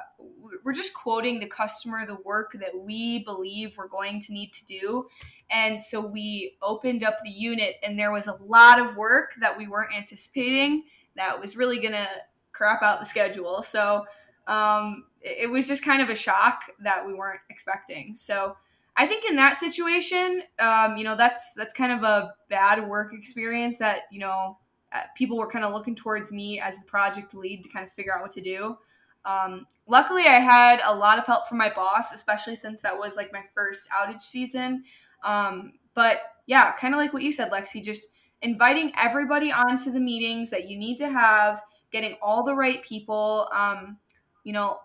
we're 0.65 0.74
just 0.74 0.94
quoting 0.94 1.39
the 1.39 1.46
customer 1.48 2.06
the 2.06 2.17
work 2.26 2.52
that 2.60 2.78
we 2.78 3.24
believe 3.24 3.76
we're 3.78 3.88
going 3.88 4.20
to 4.20 4.34
need 4.34 4.52
to 4.52 4.65
do. 4.65 5.08
And 5.50 5.82
so 5.82 6.06
we 6.06 6.58
opened 6.62 7.04
up 7.04 7.17
the 7.24 7.32
unit, 7.32 7.76
and 7.84 7.98
there 7.98 8.12
was 8.12 8.28
a 8.28 8.38
lot 8.46 8.80
of 8.80 8.98
work 8.98 9.34
that 9.39 9.58
we 9.58 9.67
weren't 9.67 9.96
anticipating 9.96 10.84
that 11.15 11.39
was 11.39 11.56
really 11.56 11.80
gonna 11.80 12.08
crap 12.52 12.84
out 12.84 13.00
the 13.00 13.06
schedule. 13.06 13.62
So 13.62 14.06
um, 14.48 15.06
it 15.22 15.50
was 15.50 15.67
just 15.67 15.86
kind 15.86 16.02
of 16.02 16.10
a 16.10 16.15
shock 16.15 16.63
that 16.84 17.06
we 17.06 17.13
weren't 17.13 17.41
expecting. 17.50 18.13
So 18.13 18.58
I 18.98 19.06
think 19.08 19.24
in 19.24 19.38
that 19.38 19.56
situation, 19.56 20.44
um, 20.60 20.98
you 20.98 21.06
know, 21.06 21.15
that's 21.15 21.54
that's 21.56 21.74
kind 21.74 21.94
of 21.94 22.04
a 22.04 22.34
bad 22.50 22.88
work 22.88 23.13
experience 23.13 23.78
that 23.78 24.02
you 24.12 24.20
know 24.20 24.58
people 25.15 25.38
were 25.38 25.49
kind 25.49 25.65
of 25.65 25.73
looking 25.73 25.95
towards 25.95 26.32
me 26.32 26.60
as 26.60 26.77
the 26.77 26.86
project 26.86 27.34
lead 27.34 27.63
to 27.63 27.69
kind 27.69 27.86
of 27.86 27.91
figure 27.91 28.13
out 28.15 28.21
what 28.21 28.32
to 28.32 28.41
do. 28.41 28.77
Um, 29.25 29.67
luckily, 29.88 30.23
I 30.23 30.39
had 30.39 30.82
a 30.86 30.93
lot 30.93 31.19
of 31.19 31.25
help 31.25 31.47
from 31.47 31.58
my 31.58 31.71
boss, 31.73 32.13
especially 32.13 32.56
since 32.56 32.82
that 32.82 32.97
was 32.97 33.15
like 33.15 33.32
my 33.32 33.43
first 33.54 33.89
outage 33.91 34.21
season. 34.21 34.84
Um, 35.23 35.73
but 35.93 36.21
yeah, 36.47 36.71
kind 36.73 36.93
of 36.93 36.99
like 36.99 37.13
what 37.13 37.23
you 37.23 37.32
said, 37.32 37.51
Lexi, 37.51 37.84
just 37.84 38.08
inviting 38.41 38.91
everybody 38.97 39.51
onto 39.51 39.91
the 39.91 39.99
meetings 39.99 40.49
that 40.49 40.67
you 40.69 40.77
need 40.77 40.97
to 40.97 41.10
have, 41.10 41.62
getting 41.91 42.17
all 42.21 42.43
the 42.43 42.56
right 42.56 42.84
people. 42.84 43.47
Um, 43.54 43.97
you 44.43 44.54
know, 44.54 44.80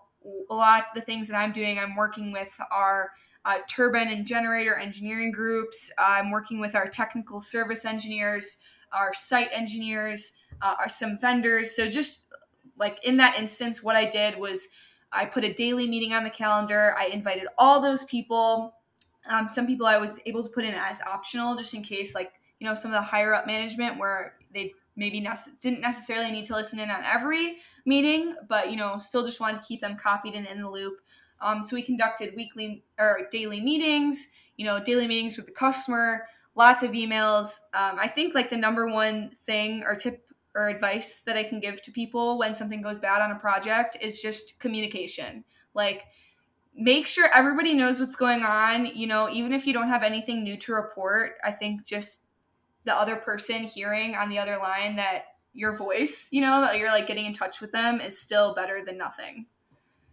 a 0.49 0.53
lot 0.53 0.85
of 0.89 0.95
the 0.95 1.01
things 1.01 1.27
that 1.29 1.37
I'm 1.37 1.51
doing, 1.51 1.79
I'm 1.79 1.95
working 1.95 2.31
with 2.31 2.55
our 2.71 3.11
uh, 3.45 3.59
turbine 3.69 4.09
and 4.09 4.27
generator 4.27 4.75
engineering 4.75 5.31
groups. 5.31 5.91
I'm 5.97 6.31
working 6.31 6.59
with 6.59 6.75
our 6.75 6.87
technical 6.87 7.41
service 7.41 7.85
engineers, 7.85 8.59
our 8.91 9.13
site 9.13 9.49
engineers, 9.51 10.33
uh, 10.61 10.75
our 10.79 10.89
some 10.89 11.17
vendors. 11.19 11.75
So 11.75 11.89
just 11.89 12.27
like 12.77 13.03
in 13.03 13.17
that 13.17 13.37
instance, 13.37 13.83
what 13.83 13.95
I 13.95 14.05
did 14.05 14.39
was 14.39 14.67
I 15.11 15.25
put 15.25 15.43
a 15.43 15.53
daily 15.53 15.87
meeting 15.87 16.13
on 16.13 16.23
the 16.23 16.29
calendar. 16.29 16.95
I 16.97 17.07
invited 17.07 17.47
all 17.57 17.81
those 17.81 18.03
people. 18.05 18.73
Um, 19.29 19.47
some 19.47 19.67
people 19.67 19.87
I 19.87 19.97
was 19.97 20.19
able 20.25 20.43
to 20.43 20.49
put 20.49 20.65
in 20.65 20.73
as 20.73 21.01
optional, 21.01 21.55
just 21.55 21.73
in 21.73 21.83
case, 21.83 22.15
like 22.15 22.31
you 22.59 22.67
know, 22.67 22.75
some 22.75 22.91
of 22.91 22.95
the 22.95 23.01
higher 23.01 23.33
up 23.33 23.45
management 23.45 23.99
where 23.99 24.35
they 24.53 24.73
maybe 24.95 25.25
didn't 25.61 25.81
necessarily 25.81 26.31
need 26.31 26.45
to 26.45 26.55
listen 26.55 26.79
in 26.79 26.89
on 26.89 27.03
every 27.03 27.57
meeting, 27.85 28.35
but 28.47 28.71
you 28.71 28.77
know, 28.77 28.97
still 28.97 29.23
just 29.23 29.39
wanted 29.39 29.61
to 29.61 29.67
keep 29.67 29.79
them 29.79 29.95
copied 29.95 30.33
and 30.33 30.47
in 30.47 30.61
the 30.61 30.69
loop. 30.69 30.99
Um, 31.39 31.63
so 31.63 31.75
we 31.75 31.83
conducted 31.83 32.35
weekly 32.35 32.83
or 32.97 33.27
daily 33.31 33.61
meetings, 33.61 34.31
you 34.57 34.65
know, 34.65 34.83
daily 34.83 35.07
meetings 35.07 35.37
with 35.37 35.45
the 35.45 35.51
customer, 35.51 36.25
lots 36.57 36.83
of 36.83 36.91
emails. 36.91 37.59
Um, 37.73 37.97
I 37.99 38.07
think 38.07 38.33
like 38.35 38.49
the 38.49 38.57
number 38.57 38.87
one 38.87 39.31
thing 39.45 39.83
or 39.85 39.95
tip 39.95 40.23
or 40.55 40.69
advice 40.69 41.21
that 41.21 41.37
I 41.37 41.43
can 41.43 41.59
give 41.59 41.81
to 41.83 41.91
people 41.91 42.39
when 42.39 42.55
something 42.55 42.81
goes 42.81 42.97
bad 42.97 43.21
on 43.21 43.31
a 43.31 43.35
project 43.35 43.95
is 44.01 44.19
just 44.19 44.59
communication. 44.59 45.43
Like, 45.75 46.05
make 46.75 47.05
sure 47.05 47.29
everybody 47.31 47.75
knows 47.75 47.99
what's 47.99 48.15
going 48.15 48.41
on. 48.41 48.87
You 48.87 49.05
know, 49.05 49.29
even 49.29 49.53
if 49.53 49.67
you 49.67 49.73
don't 49.73 49.87
have 49.87 50.01
anything 50.01 50.43
new 50.43 50.57
to 50.57 50.73
report, 50.73 51.33
I 51.45 51.51
think 51.51 51.85
just 51.85 52.25
the 52.85 52.95
other 52.95 53.17
person 53.17 53.63
hearing 53.63 54.15
on 54.15 54.29
the 54.29 54.39
other 54.39 54.57
line 54.57 54.95
that 54.95 55.25
your 55.53 55.75
voice, 55.75 56.29
you 56.31 56.41
know, 56.41 56.61
that 56.61 56.77
you're 56.77 56.89
like 56.89 57.05
getting 57.05 57.25
in 57.25 57.33
touch 57.33 57.61
with 57.61 57.71
them 57.71 58.01
is 58.01 58.19
still 58.19 58.55
better 58.55 58.83
than 58.83 58.97
nothing. 58.97 59.45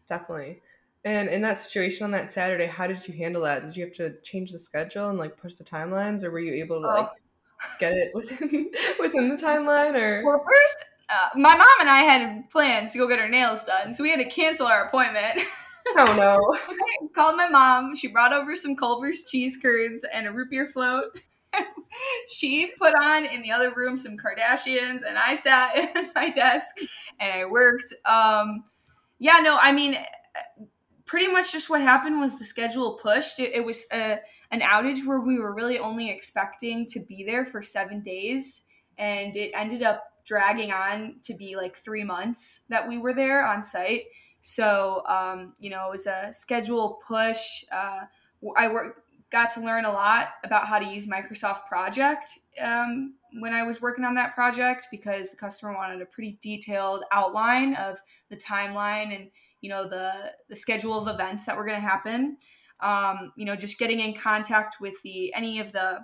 Definitely. 0.06 0.60
And 1.04 1.28
in 1.28 1.42
that 1.42 1.58
situation 1.58 2.04
on 2.04 2.10
that 2.12 2.32
Saturday, 2.32 2.66
how 2.66 2.86
did 2.86 3.06
you 3.06 3.12
handle 3.12 3.42
that? 3.42 3.66
Did 3.66 3.76
you 3.76 3.84
have 3.84 3.94
to 3.94 4.14
change 4.22 4.52
the 4.52 4.58
schedule 4.58 5.10
and 5.10 5.18
like 5.18 5.36
push 5.36 5.54
the 5.54 5.64
timelines, 5.64 6.24
or 6.24 6.30
were 6.30 6.40
you 6.40 6.54
able 6.54 6.80
to 6.80 6.86
like 6.86 7.08
oh. 7.08 7.66
get 7.78 7.92
it 7.92 8.10
within 8.14 8.70
within 8.98 9.28
the 9.28 9.36
timeline? 9.36 9.94
Or 9.96 10.24
well, 10.24 10.42
first, 10.42 10.84
uh, 11.10 11.28
my 11.38 11.54
mom 11.54 11.80
and 11.80 11.90
I 11.90 12.00
had 12.00 12.48
plans 12.50 12.92
to 12.92 12.98
go 12.98 13.06
get 13.06 13.18
our 13.18 13.28
nails 13.28 13.64
done, 13.64 13.92
so 13.92 14.02
we 14.02 14.10
had 14.10 14.20
to 14.20 14.30
cancel 14.30 14.66
our 14.66 14.86
appointment. 14.86 15.46
Oh 15.96 16.16
no! 16.18 16.38
I 16.74 17.06
called 17.14 17.36
my 17.36 17.50
mom. 17.50 17.94
She 17.94 18.08
brought 18.08 18.32
over 18.32 18.56
some 18.56 18.74
Culver's 18.74 19.24
cheese 19.24 19.58
curds 19.60 20.06
and 20.10 20.26
a 20.26 20.32
root 20.32 20.48
beer 20.50 20.70
float. 20.70 21.20
she 22.28 22.72
put 22.78 22.94
on 23.02 23.26
in 23.26 23.42
the 23.42 23.50
other 23.50 23.74
room 23.74 23.98
some 23.98 24.16
Kardashians, 24.16 25.00
and 25.06 25.18
I 25.18 25.34
sat 25.34 25.76
at 25.96 26.14
my 26.14 26.30
desk 26.30 26.76
and 27.20 27.42
I 27.42 27.44
worked. 27.44 27.92
Um, 28.06 28.64
yeah, 29.18 29.40
no, 29.42 29.56
I 29.56 29.72
mean, 29.72 29.96
pretty 31.06 31.28
much 31.28 31.52
just 31.52 31.70
what 31.70 31.80
happened 31.80 32.20
was 32.20 32.38
the 32.38 32.44
schedule 32.44 32.94
pushed. 32.94 33.40
It, 33.40 33.52
it 33.52 33.64
was 33.64 33.86
a, 33.92 34.18
an 34.50 34.60
outage 34.60 35.06
where 35.06 35.20
we 35.20 35.38
were 35.38 35.54
really 35.54 35.78
only 35.78 36.10
expecting 36.10 36.86
to 36.86 37.00
be 37.00 37.24
there 37.24 37.44
for 37.44 37.62
seven 37.62 38.00
days, 38.00 38.62
and 38.98 39.36
it 39.36 39.52
ended 39.54 39.82
up 39.82 40.04
dragging 40.24 40.72
on 40.72 41.16
to 41.22 41.34
be 41.34 41.56
like 41.56 41.76
three 41.76 42.04
months 42.04 42.62
that 42.68 42.88
we 42.88 42.98
were 42.98 43.12
there 43.12 43.46
on 43.46 43.62
site. 43.62 44.02
So, 44.40 45.02
um, 45.06 45.54
you 45.58 45.70
know, 45.70 45.88
it 45.88 45.90
was 45.90 46.06
a 46.06 46.28
schedule 46.32 47.00
push. 47.06 47.64
Uh, 47.72 48.00
I 48.56 48.68
worked 48.68 49.00
got 49.34 49.50
to 49.50 49.60
learn 49.60 49.84
a 49.84 49.90
lot 49.90 50.28
about 50.44 50.68
how 50.68 50.78
to 50.78 50.84
use 50.84 51.08
Microsoft 51.08 51.66
Project 51.66 52.38
um, 52.62 53.14
when 53.40 53.52
I 53.52 53.64
was 53.64 53.82
working 53.82 54.04
on 54.04 54.14
that 54.14 54.32
project 54.32 54.86
because 54.92 55.30
the 55.30 55.36
customer 55.36 55.74
wanted 55.74 56.00
a 56.00 56.06
pretty 56.06 56.38
detailed 56.40 57.04
outline 57.10 57.74
of 57.74 58.00
the 58.30 58.36
timeline 58.36 59.12
and 59.12 59.30
you 59.64 59.70
know 59.70 59.88
the 59.88 60.12
the 60.48 60.56
schedule 60.56 60.98
of 60.98 61.08
events 61.08 61.44
that 61.46 61.56
were 61.56 61.64
going 61.64 61.80
to 61.80 61.86
happen. 61.86 62.36
Um, 62.80 63.32
you 63.36 63.44
know, 63.44 63.56
just 63.56 63.78
getting 63.78 64.00
in 64.00 64.14
contact 64.14 64.76
with 64.80 65.00
the 65.02 65.32
any 65.34 65.58
of 65.60 65.72
the 65.72 66.00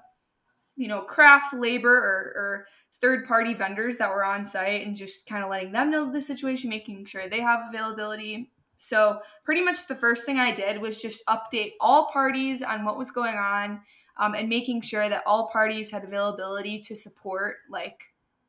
you 0.76 0.88
know 0.88 1.02
craft 1.02 1.54
labor 1.54 1.94
or, 1.94 2.32
or 2.36 2.66
third 3.00 3.26
party 3.26 3.54
vendors 3.54 3.96
that 3.98 4.10
were 4.10 4.24
on 4.24 4.44
site 4.44 4.86
and 4.86 4.96
just 4.96 5.26
kind 5.26 5.44
of 5.44 5.50
letting 5.50 5.72
them 5.72 5.90
know 5.90 6.12
the 6.12 6.20
situation, 6.20 6.70
making 6.70 7.04
sure 7.04 7.28
they 7.28 7.40
have 7.40 7.60
availability 7.68 8.50
so, 8.82 9.20
pretty 9.44 9.60
much 9.60 9.88
the 9.88 9.94
first 9.94 10.24
thing 10.24 10.38
I 10.38 10.52
did 10.52 10.80
was 10.80 11.02
just 11.02 11.22
update 11.26 11.72
all 11.82 12.10
parties 12.10 12.62
on 12.62 12.86
what 12.86 12.96
was 12.96 13.10
going 13.10 13.36
on 13.36 13.82
um, 14.18 14.32
and 14.32 14.48
making 14.48 14.80
sure 14.80 15.06
that 15.06 15.22
all 15.26 15.50
parties 15.52 15.90
had 15.90 16.02
availability 16.02 16.80
to 16.86 16.96
support 16.96 17.56
like 17.68 18.00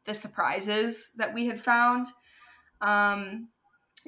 the 0.06 0.13
surprises 0.13 1.12
that 1.17 1.34
we 1.34 1.47
had 1.47 1.60
found. 1.60 2.08
Um, 2.80 3.50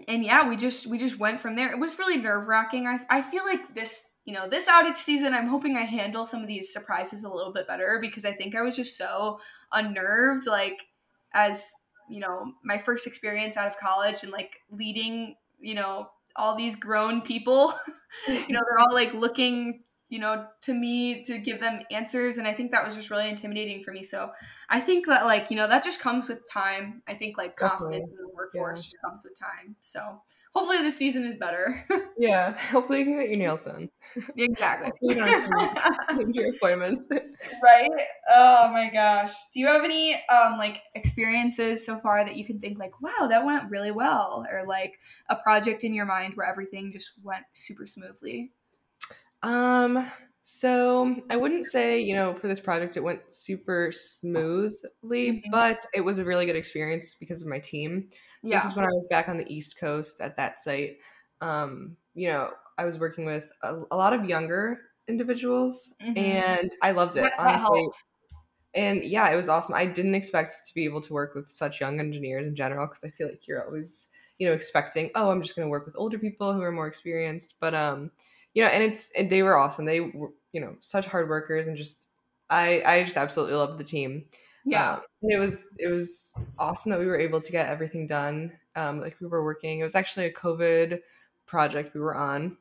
and 0.07 0.23
yeah, 0.23 0.47
we 0.47 0.55
just 0.57 0.87
we 0.87 0.97
just 0.97 1.19
went 1.19 1.39
from 1.39 1.55
there. 1.55 1.71
It 1.71 1.79
was 1.79 1.99
really 1.99 2.17
nerve 2.17 2.47
wracking. 2.47 2.87
I, 2.87 2.99
I 3.09 3.21
feel 3.21 3.43
like 3.45 3.75
this 3.75 4.11
you 4.25 4.33
know 4.33 4.47
this 4.47 4.67
outage 4.67 4.97
season 4.97 5.33
i'm 5.33 5.47
hoping 5.47 5.75
i 5.75 5.81
handle 5.81 6.25
some 6.25 6.41
of 6.41 6.47
these 6.47 6.71
surprises 6.71 7.23
a 7.23 7.29
little 7.29 7.51
bit 7.51 7.67
better 7.67 7.99
because 8.01 8.25
i 8.25 8.31
think 8.31 8.55
i 8.55 8.61
was 8.61 8.75
just 8.75 8.97
so 8.97 9.39
unnerved 9.73 10.47
like 10.47 10.85
as 11.33 11.73
you 12.09 12.19
know 12.19 12.53
my 12.63 12.77
first 12.77 13.07
experience 13.07 13.57
out 13.57 13.67
of 13.67 13.77
college 13.77 14.23
and 14.23 14.31
like 14.31 14.59
leading 14.71 15.35
you 15.59 15.75
know 15.75 16.07
all 16.35 16.55
these 16.55 16.75
grown 16.75 17.21
people 17.21 17.73
you 18.27 18.49
know 18.49 18.59
they're 18.69 18.79
all 18.79 18.93
like 18.93 19.13
looking 19.13 19.81
you 20.09 20.19
know 20.19 20.45
to 20.61 20.73
me 20.73 21.23
to 21.23 21.37
give 21.37 21.59
them 21.59 21.81
answers 21.91 22.37
and 22.37 22.47
i 22.47 22.53
think 22.53 22.71
that 22.71 22.83
was 22.83 22.95
just 22.95 23.09
really 23.09 23.29
intimidating 23.29 23.81
for 23.81 23.91
me. 23.91 24.03
So 24.03 24.31
i 24.69 24.79
think 24.79 25.07
that 25.07 25.25
like 25.25 25.49
you 25.49 25.57
know 25.57 25.67
that 25.67 25.83
just 25.83 25.99
comes 25.99 26.29
with 26.29 26.41
time. 26.49 27.01
I 27.07 27.13
think 27.13 27.37
like 27.37 27.55
confidence 27.57 28.09
Definitely. 28.09 28.17
in 28.17 28.27
the 28.27 28.35
workforce 28.35 28.79
yeah. 28.79 28.83
just 28.83 28.97
comes 29.01 29.23
with 29.23 29.37
time. 29.37 29.75
So 29.79 30.21
hopefully 30.53 30.77
this 30.79 30.97
season 30.97 31.25
is 31.25 31.35
better. 31.35 31.85
Yeah. 32.15 32.55
Hopefully 32.69 32.99
you 32.99 33.05
can 33.05 33.19
get 33.19 33.29
your 33.29 33.39
nails 33.39 33.65
done. 33.65 33.89
Exactly. 34.37 34.91
You 35.01 35.15
don't 35.15 35.27
have 35.27 36.07
to 36.09 36.31
your 36.33 36.49
appointments. 36.51 37.09
Right? 37.11 37.89
Oh 38.31 38.71
my 38.71 38.89
gosh. 38.93 39.33
Do 39.51 39.59
you 39.59 39.67
have 39.67 39.83
any 39.83 40.13
um 40.29 40.57
like 40.57 40.83
experiences 40.95 41.85
so 41.85 41.97
far 41.97 42.23
that 42.23 42.37
you 42.37 42.45
can 42.45 42.59
think 42.59 42.77
like 42.77 43.01
wow 43.01 43.27
that 43.29 43.45
went 43.45 43.69
really 43.71 43.91
well 43.91 44.45
or 44.49 44.65
like 44.65 44.99
a 45.27 45.35
project 45.35 45.83
in 45.83 45.93
your 45.93 46.05
mind 46.05 46.35
where 46.35 46.47
everything 46.47 46.91
just 46.91 47.13
went 47.23 47.43
super 47.53 47.87
smoothly 47.87 48.51
um, 49.43 50.09
so 50.41 51.21
I 51.29 51.37
wouldn't 51.37 51.65
say, 51.65 52.01
you 52.01 52.15
know, 52.15 52.33
for 52.33 52.47
this 52.47 52.59
project 52.59 52.97
it 52.97 53.03
went 53.03 53.21
super 53.33 53.91
smoothly, 53.91 55.31
mm-hmm. 55.31 55.51
but 55.51 55.85
it 55.93 56.01
was 56.01 56.19
a 56.19 56.25
really 56.25 56.45
good 56.45 56.55
experience 56.55 57.15
because 57.17 57.41
of 57.41 57.47
my 57.47 57.59
team. 57.59 58.07
So 58.11 58.17
yeah. 58.51 58.57
this 58.57 58.71
is 58.71 58.75
when 58.75 58.85
I 58.85 58.89
was 58.89 59.07
back 59.09 59.29
on 59.29 59.37
the 59.37 59.53
East 59.53 59.79
Coast 59.79 60.19
at 60.19 60.35
that 60.37 60.59
site. 60.59 60.97
Um, 61.39 61.95
you 62.13 62.29
know, 62.29 62.51
I 62.77 62.85
was 62.85 62.99
working 62.99 63.25
with 63.25 63.47
a, 63.61 63.83
a 63.91 63.95
lot 63.95 64.13
of 64.13 64.25
younger 64.25 64.79
individuals 65.07 65.93
mm-hmm. 66.01 66.17
and 66.17 66.71
I 66.81 66.91
loved 66.91 67.15
it, 67.17 67.21
that 67.21 67.39
honestly. 67.39 67.81
Helps. 67.81 68.03
And 68.75 69.03
yeah, 69.03 69.29
it 69.29 69.35
was 69.35 69.49
awesome. 69.49 69.75
I 69.75 69.85
didn't 69.85 70.15
expect 70.15 70.51
to 70.67 70.73
be 70.73 70.83
able 70.83 71.01
to 71.01 71.13
work 71.13 71.35
with 71.35 71.51
such 71.51 71.79
young 71.79 71.99
engineers 71.99 72.47
in 72.47 72.55
general 72.55 72.87
because 72.87 73.03
I 73.03 73.11
feel 73.11 73.27
like 73.27 73.47
you're 73.47 73.63
always, 73.63 74.09
you 74.39 74.47
know, 74.47 74.53
expecting, 74.53 75.11
oh, 75.15 75.29
I'm 75.29 75.41
just 75.41 75.55
going 75.55 75.65
to 75.65 75.69
work 75.69 75.85
with 75.85 75.95
older 75.97 76.17
people 76.17 76.53
who 76.53 76.61
are 76.61 76.71
more 76.71 76.87
experienced. 76.87 77.55
But 77.59 77.75
um, 77.75 78.11
you 78.53 78.63
know, 78.63 78.69
and 78.69 78.83
it's 78.83 79.11
and 79.17 79.29
they 79.29 79.43
were 79.43 79.57
awesome. 79.57 79.85
They 79.85 79.99
were, 79.99 80.31
you 80.51 80.61
know, 80.61 80.75
such 80.79 81.07
hard 81.07 81.29
workers 81.29 81.67
and 81.67 81.77
just 81.77 82.09
I 82.49 82.83
I 82.85 83.03
just 83.03 83.17
absolutely 83.17 83.55
loved 83.55 83.79
the 83.79 83.83
team. 83.83 84.25
Yeah, 84.65 84.93
um, 84.93 85.01
it 85.23 85.39
was 85.39 85.67
it 85.77 85.87
was 85.87 86.33
awesome 86.57 86.91
that 86.91 86.99
we 86.99 87.07
were 87.07 87.19
able 87.19 87.41
to 87.41 87.51
get 87.51 87.67
everything 87.67 88.07
done. 88.07 88.51
Um, 88.75 89.01
like 89.01 89.17
we 89.19 89.27
were 89.27 89.43
working. 89.43 89.79
It 89.79 89.83
was 89.83 89.95
actually 89.95 90.27
a 90.27 90.33
COVID 90.33 90.99
project 91.45 91.93
we 91.93 91.99
were 91.99 92.15
on, 92.15 92.57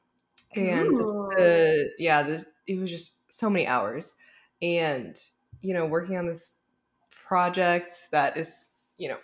and 0.54 0.96
the 0.96 1.90
yeah, 1.98 2.22
the, 2.22 2.44
it 2.66 2.78
was 2.78 2.90
just 2.90 3.16
so 3.28 3.48
many 3.48 3.66
hours, 3.66 4.14
and 4.60 5.16
you 5.60 5.74
know, 5.74 5.86
working 5.86 6.16
on 6.16 6.26
this 6.26 6.58
project 7.10 7.94
that 8.10 8.36
is 8.36 8.70
you 8.96 9.08
know 9.08 9.18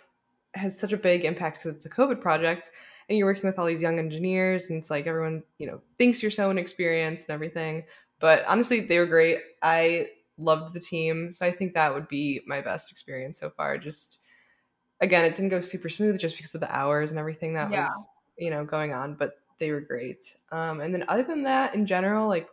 has 0.55 0.79
such 0.79 0.93
a 0.93 0.97
big 0.97 1.25
impact 1.25 1.57
because 1.57 1.75
it's 1.75 1.85
a 1.85 1.89
COVID 1.89 2.21
project 2.21 2.71
and 3.09 3.17
you're 3.17 3.27
working 3.27 3.47
with 3.47 3.57
all 3.57 3.65
these 3.65 3.81
young 3.81 3.99
engineers 3.99 4.69
and 4.69 4.79
it's 4.79 4.89
like 4.89 5.07
everyone 5.07 5.43
you 5.57 5.67
know 5.67 5.81
thinks 5.97 6.21
you're 6.21 6.31
so 6.31 6.49
inexperienced 6.49 7.27
and 7.27 7.33
everything. 7.33 7.83
But 8.19 8.45
honestly 8.47 8.81
they 8.81 8.99
were 8.99 9.05
great. 9.05 9.39
I 9.61 10.09
loved 10.37 10.73
the 10.73 10.79
team 10.79 11.33
so 11.33 11.45
i 11.45 11.51
think 11.51 11.73
that 11.73 11.93
would 11.93 12.07
be 12.07 12.39
my 12.47 12.61
best 12.61 12.91
experience 12.91 13.39
so 13.39 13.49
far. 13.49 13.77
Just 13.77 14.19
again 15.01 15.25
it 15.25 15.35
didn't 15.35 15.49
go 15.49 15.61
super 15.61 15.89
smooth 15.89 16.19
just 16.19 16.37
because 16.37 16.55
of 16.55 16.61
the 16.61 16.75
hours 16.75 17.11
and 17.11 17.19
everything 17.19 17.53
that 17.55 17.71
yeah. 17.71 17.81
was 17.81 18.09
you 18.37 18.49
know 18.49 18.63
going 18.63 18.93
on 18.93 19.15
but 19.15 19.39
they 19.57 19.71
were 19.71 19.81
great. 19.81 20.37
Um, 20.51 20.79
and 20.79 20.93
then 20.93 21.03
other 21.07 21.23
than 21.23 21.43
that 21.43 21.75
in 21.75 21.85
general 21.85 22.27
like 22.27 22.47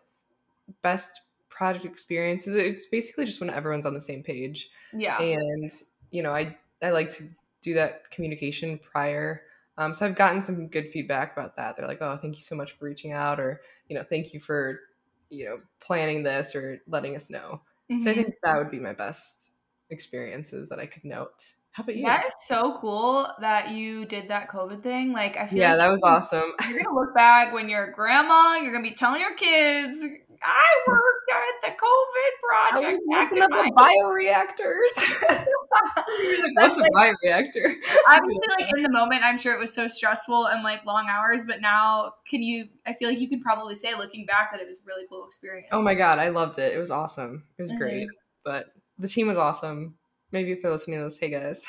best 0.83 1.21
project 1.49 1.85
experiences 1.85 2.55
it's 2.55 2.87
basically 2.87 3.25
just 3.25 3.41
when 3.41 3.51
everyone's 3.51 3.87
on 3.87 3.95
the 3.95 4.01
same 4.01 4.23
page. 4.23 4.71
Yeah. 4.93 5.21
And 5.21 5.71
you 6.11 6.23
know 6.23 6.33
i 6.33 6.57
i 6.83 6.91
like 6.91 7.11
to 7.11 7.29
do 7.63 7.75
that 7.75 8.11
communication 8.11 8.79
prior 8.79 9.43
um, 9.79 9.93
so 9.95 10.07
I've 10.07 10.15
gotten 10.15 10.41
some 10.41 10.69
good 10.69 10.91
feedback 10.93 11.33
about 11.33 11.57
that. 11.57 11.77
They're 11.77 11.87
like, 11.87 12.01
"Oh, 12.01 12.19
thank 12.21 12.37
you 12.37 12.43
so 12.43 12.57
much 12.57 12.73
for 12.73 12.85
reaching 12.85 13.13
out," 13.13 13.39
or 13.39 13.61
you 13.89 13.97
know, 13.97 14.05
"Thank 14.09 14.33
you 14.33 14.41
for 14.41 14.81
you 15.29 15.45
know 15.47 15.61
planning 15.81 16.23
this 16.23 16.55
or 16.55 16.81
letting 16.87 17.17
us 17.17 17.31
know." 17.31 17.61
Mm-hmm. 17.91 17.99
So 17.99 18.11
I 18.11 18.15
mm-hmm. 18.15 18.23
think 18.23 18.35
that 18.43 18.57
would 18.57 18.71
be 18.71 18.81
my 18.81 18.93
best 18.93 19.53
experiences 19.91 20.69
that 20.71 20.79
I 20.79 20.87
could 20.87 21.05
note. 21.05 21.55
How 21.73 21.83
about 21.83 21.97
you? 21.97 22.07
That 22.07 22.25
is 22.25 22.33
so 22.39 22.79
cool 22.81 23.29
that 23.41 23.71
you 23.71 24.07
did 24.07 24.29
that 24.29 24.49
COVID 24.49 24.83
thing. 24.83 25.13
Like 25.13 25.37
I 25.37 25.47
feel 25.47 25.59
yeah, 25.59 25.73
like 25.73 25.81
that 25.81 25.93
was 25.93 26.03
awesome. 26.03 26.53
You're 26.71 26.83
gonna 26.83 26.97
look 26.97 27.15
back 27.15 27.53
when 27.53 27.69
you're 27.69 27.85
a 27.85 27.93
grandma. 27.93 28.55
You're 28.55 28.73
gonna 28.73 28.89
be 28.89 28.95
telling 28.95 29.21
your 29.21 29.35
kids, 29.35 30.03
I 30.43 30.83
worked 30.87 31.16
at 31.35 31.61
the 31.63 31.77
COVID 31.77 32.33
project. 32.43 32.87
I 32.87 32.93
was 32.93 33.03
looking 33.07 33.43
at 33.43 33.51
the 33.51 33.73
bioreactors. 33.77 35.47
What's 36.55 36.79
a 36.79 36.91
bioreactor? 36.93 37.75
Obviously, 38.09 38.45
like 38.59 38.73
in 38.77 38.83
the 38.83 38.91
moment, 38.91 39.23
I'm 39.25 39.37
sure 39.37 39.55
it 39.55 39.59
was 39.59 39.73
so 39.73 39.89
stressful 39.89 40.49
and 40.49 40.63
like 40.63 40.85
long 40.85 41.09
hours. 41.09 41.45
But 41.45 41.61
now, 41.61 42.13
can 42.29 42.43
you? 42.43 42.69
I 42.87 42.93
feel 42.93 43.09
like 43.09 43.21
you 43.21 43.29
can 43.29 43.41
probably 43.41 43.75
say, 43.75 43.95
looking 43.95 44.27
back, 44.27 44.53
that 44.53 44.61
it 44.61 44.69
was 44.69 44.81
really 44.87 45.07
cool 45.09 45.27
experience. 45.27 45.69
Oh 45.73 45.83
my 45.83 45.95
god, 45.95 46.19
I 46.19 46.29
loved 46.29 46.59
it. 46.59 46.73
It 46.73 46.79
was 46.79 46.91
awesome. 46.91 47.45
It 47.59 47.63
was 47.63 47.71
mm-hmm. 47.73 47.79
great. 47.79 48.09
But 48.45 48.67
the 48.99 49.09
team 49.09 49.27
was 49.27 49.39
awesome. 49.39 49.95
Maybe 50.33 50.53
if 50.53 50.63
they're 50.63 50.71
listening 50.71 50.99
to 50.99 51.05
this, 51.05 51.19
hey 51.19 51.31
guys. 51.31 51.65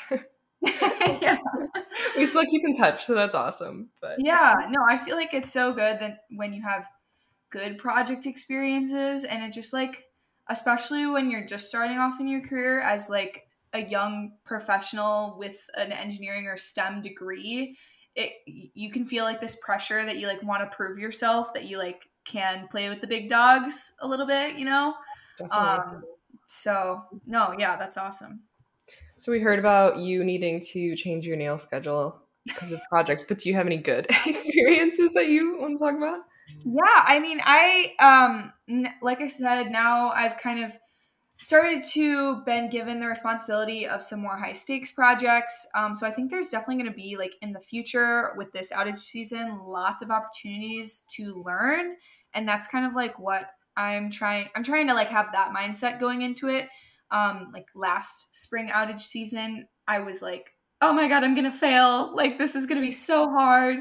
yeah. 1.20 1.38
we 2.16 2.26
still 2.26 2.44
keep 2.46 2.62
in 2.64 2.74
touch, 2.74 3.04
so 3.04 3.14
that's 3.14 3.34
awesome. 3.34 3.90
But 4.00 4.16
yeah, 4.18 4.54
no, 4.70 4.84
I 4.88 4.98
feel 4.98 5.16
like 5.16 5.34
it's 5.34 5.52
so 5.52 5.72
good 5.72 6.00
that 6.00 6.24
when 6.30 6.52
you 6.52 6.62
have 6.62 6.86
good 7.50 7.78
project 7.78 8.26
experiences 8.26 9.24
and 9.24 9.42
it 9.42 9.52
just 9.52 9.72
like 9.72 10.04
especially 10.48 11.06
when 11.06 11.30
you're 11.30 11.44
just 11.44 11.68
starting 11.68 11.98
off 11.98 12.20
in 12.20 12.26
your 12.26 12.40
career 12.40 12.80
as 12.80 13.08
like 13.10 13.48
a 13.74 13.80
young 13.80 14.32
professional 14.44 15.36
with 15.38 15.68
an 15.76 15.92
engineering 15.92 16.46
or 16.46 16.56
STEM 16.56 17.02
degree, 17.02 17.76
it 18.14 18.32
you 18.46 18.90
can 18.90 19.04
feel 19.04 19.24
like 19.24 19.40
this 19.40 19.56
pressure 19.56 20.04
that 20.04 20.18
you 20.18 20.26
like 20.26 20.42
want 20.42 20.62
to 20.62 20.76
prove 20.76 20.98
yourself 20.98 21.52
that 21.54 21.66
you 21.66 21.78
like 21.78 22.06
can 22.24 22.66
play 22.68 22.88
with 22.88 23.00
the 23.00 23.06
big 23.06 23.28
dogs 23.28 23.92
a 24.00 24.08
little 24.08 24.26
bit, 24.26 24.56
you 24.56 24.64
know? 24.64 24.94
Definitely. 25.36 25.66
Um 25.66 26.04
so 26.46 27.02
no, 27.26 27.54
yeah, 27.58 27.76
that's 27.76 27.98
awesome. 27.98 28.40
So 29.16 29.32
we 29.32 29.40
heard 29.40 29.58
about 29.58 29.98
you 29.98 30.24
needing 30.24 30.60
to 30.72 30.96
change 30.96 31.26
your 31.26 31.36
nail 31.36 31.58
schedule 31.58 32.22
because 32.46 32.72
of 32.72 32.80
projects, 32.88 33.24
but 33.28 33.38
do 33.38 33.50
you 33.50 33.54
have 33.54 33.66
any 33.66 33.76
good 33.76 34.06
experiences 34.26 35.12
that 35.12 35.28
you 35.28 35.58
want 35.58 35.76
to 35.76 35.84
talk 35.84 35.96
about? 35.96 36.20
Yeah, 36.64 37.04
I 37.06 37.18
mean, 37.18 37.40
I 37.42 37.94
um 37.98 38.52
n- 38.68 38.94
like 39.02 39.20
I 39.20 39.26
said, 39.26 39.70
now 39.70 40.10
I've 40.10 40.38
kind 40.38 40.64
of 40.64 40.78
started 41.38 41.84
to 41.84 42.42
been 42.42 42.68
given 42.68 42.98
the 42.98 43.06
responsibility 43.06 43.86
of 43.86 44.02
some 44.02 44.20
more 44.20 44.36
high 44.36 44.52
stakes 44.52 44.90
projects. 44.90 45.66
Um, 45.74 45.94
so 45.94 46.06
I 46.06 46.10
think 46.10 46.30
there's 46.30 46.48
definitely 46.48 46.82
going 46.82 46.92
to 46.92 46.96
be 46.96 47.16
like 47.16 47.34
in 47.40 47.52
the 47.52 47.60
future 47.60 48.32
with 48.36 48.50
this 48.52 48.72
outage 48.72 48.96
season, 48.96 49.58
lots 49.64 50.02
of 50.02 50.10
opportunities 50.10 51.04
to 51.16 51.42
learn, 51.46 51.94
and 52.34 52.46
that's 52.46 52.68
kind 52.68 52.84
of 52.84 52.94
like 52.94 53.18
what 53.18 53.50
I'm 53.76 54.10
trying. 54.10 54.48
I'm 54.56 54.64
trying 54.64 54.88
to 54.88 54.94
like 54.94 55.08
have 55.08 55.32
that 55.32 55.52
mindset 55.54 56.00
going 56.00 56.22
into 56.22 56.48
it. 56.48 56.68
Um, 57.10 57.50
like 57.54 57.68
last 57.74 58.36
spring 58.36 58.68
outage 58.68 59.00
season, 59.00 59.66
I 59.86 60.00
was 60.00 60.20
like, 60.20 60.50
oh 60.82 60.92
my 60.92 61.08
god, 61.08 61.24
I'm 61.24 61.34
gonna 61.34 61.52
fail. 61.52 62.14
Like 62.14 62.36
this 62.38 62.56
is 62.56 62.66
gonna 62.66 62.80
be 62.80 62.90
so 62.90 63.30
hard. 63.30 63.78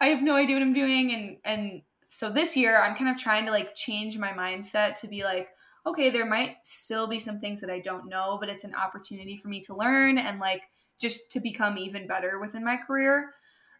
I 0.00 0.06
have 0.06 0.22
no 0.22 0.36
idea 0.36 0.56
what 0.56 0.62
I'm 0.62 0.72
doing, 0.72 1.12
and 1.12 1.36
and 1.44 1.82
so 2.10 2.28
this 2.28 2.56
year 2.56 2.82
I'm 2.82 2.94
kind 2.94 3.10
of 3.10 3.16
trying 3.16 3.46
to 3.46 3.50
like 3.50 3.74
change 3.74 4.18
my 4.18 4.32
mindset 4.32 4.96
to 4.96 5.08
be 5.08 5.24
like 5.24 5.48
okay, 5.86 6.10
there 6.10 6.26
might 6.26 6.56
still 6.62 7.06
be 7.06 7.18
some 7.18 7.40
things 7.40 7.60
that 7.60 7.70
I 7.70 7.80
don't 7.80 8.08
know, 8.08 8.36
but 8.38 8.48
it's 8.48 8.64
an 8.64 8.74
opportunity 8.74 9.36
for 9.36 9.48
me 9.48 9.60
to 9.62 9.74
learn 9.74 10.18
and 10.18 10.38
like 10.38 10.62
just 11.00 11.32
to 11.32 11.40
become 11.40 11.78
even 11.78 12.06
better 12.06 12.38
within 12.38 12.64
my 12.64 12.76
career. 12.76 13.30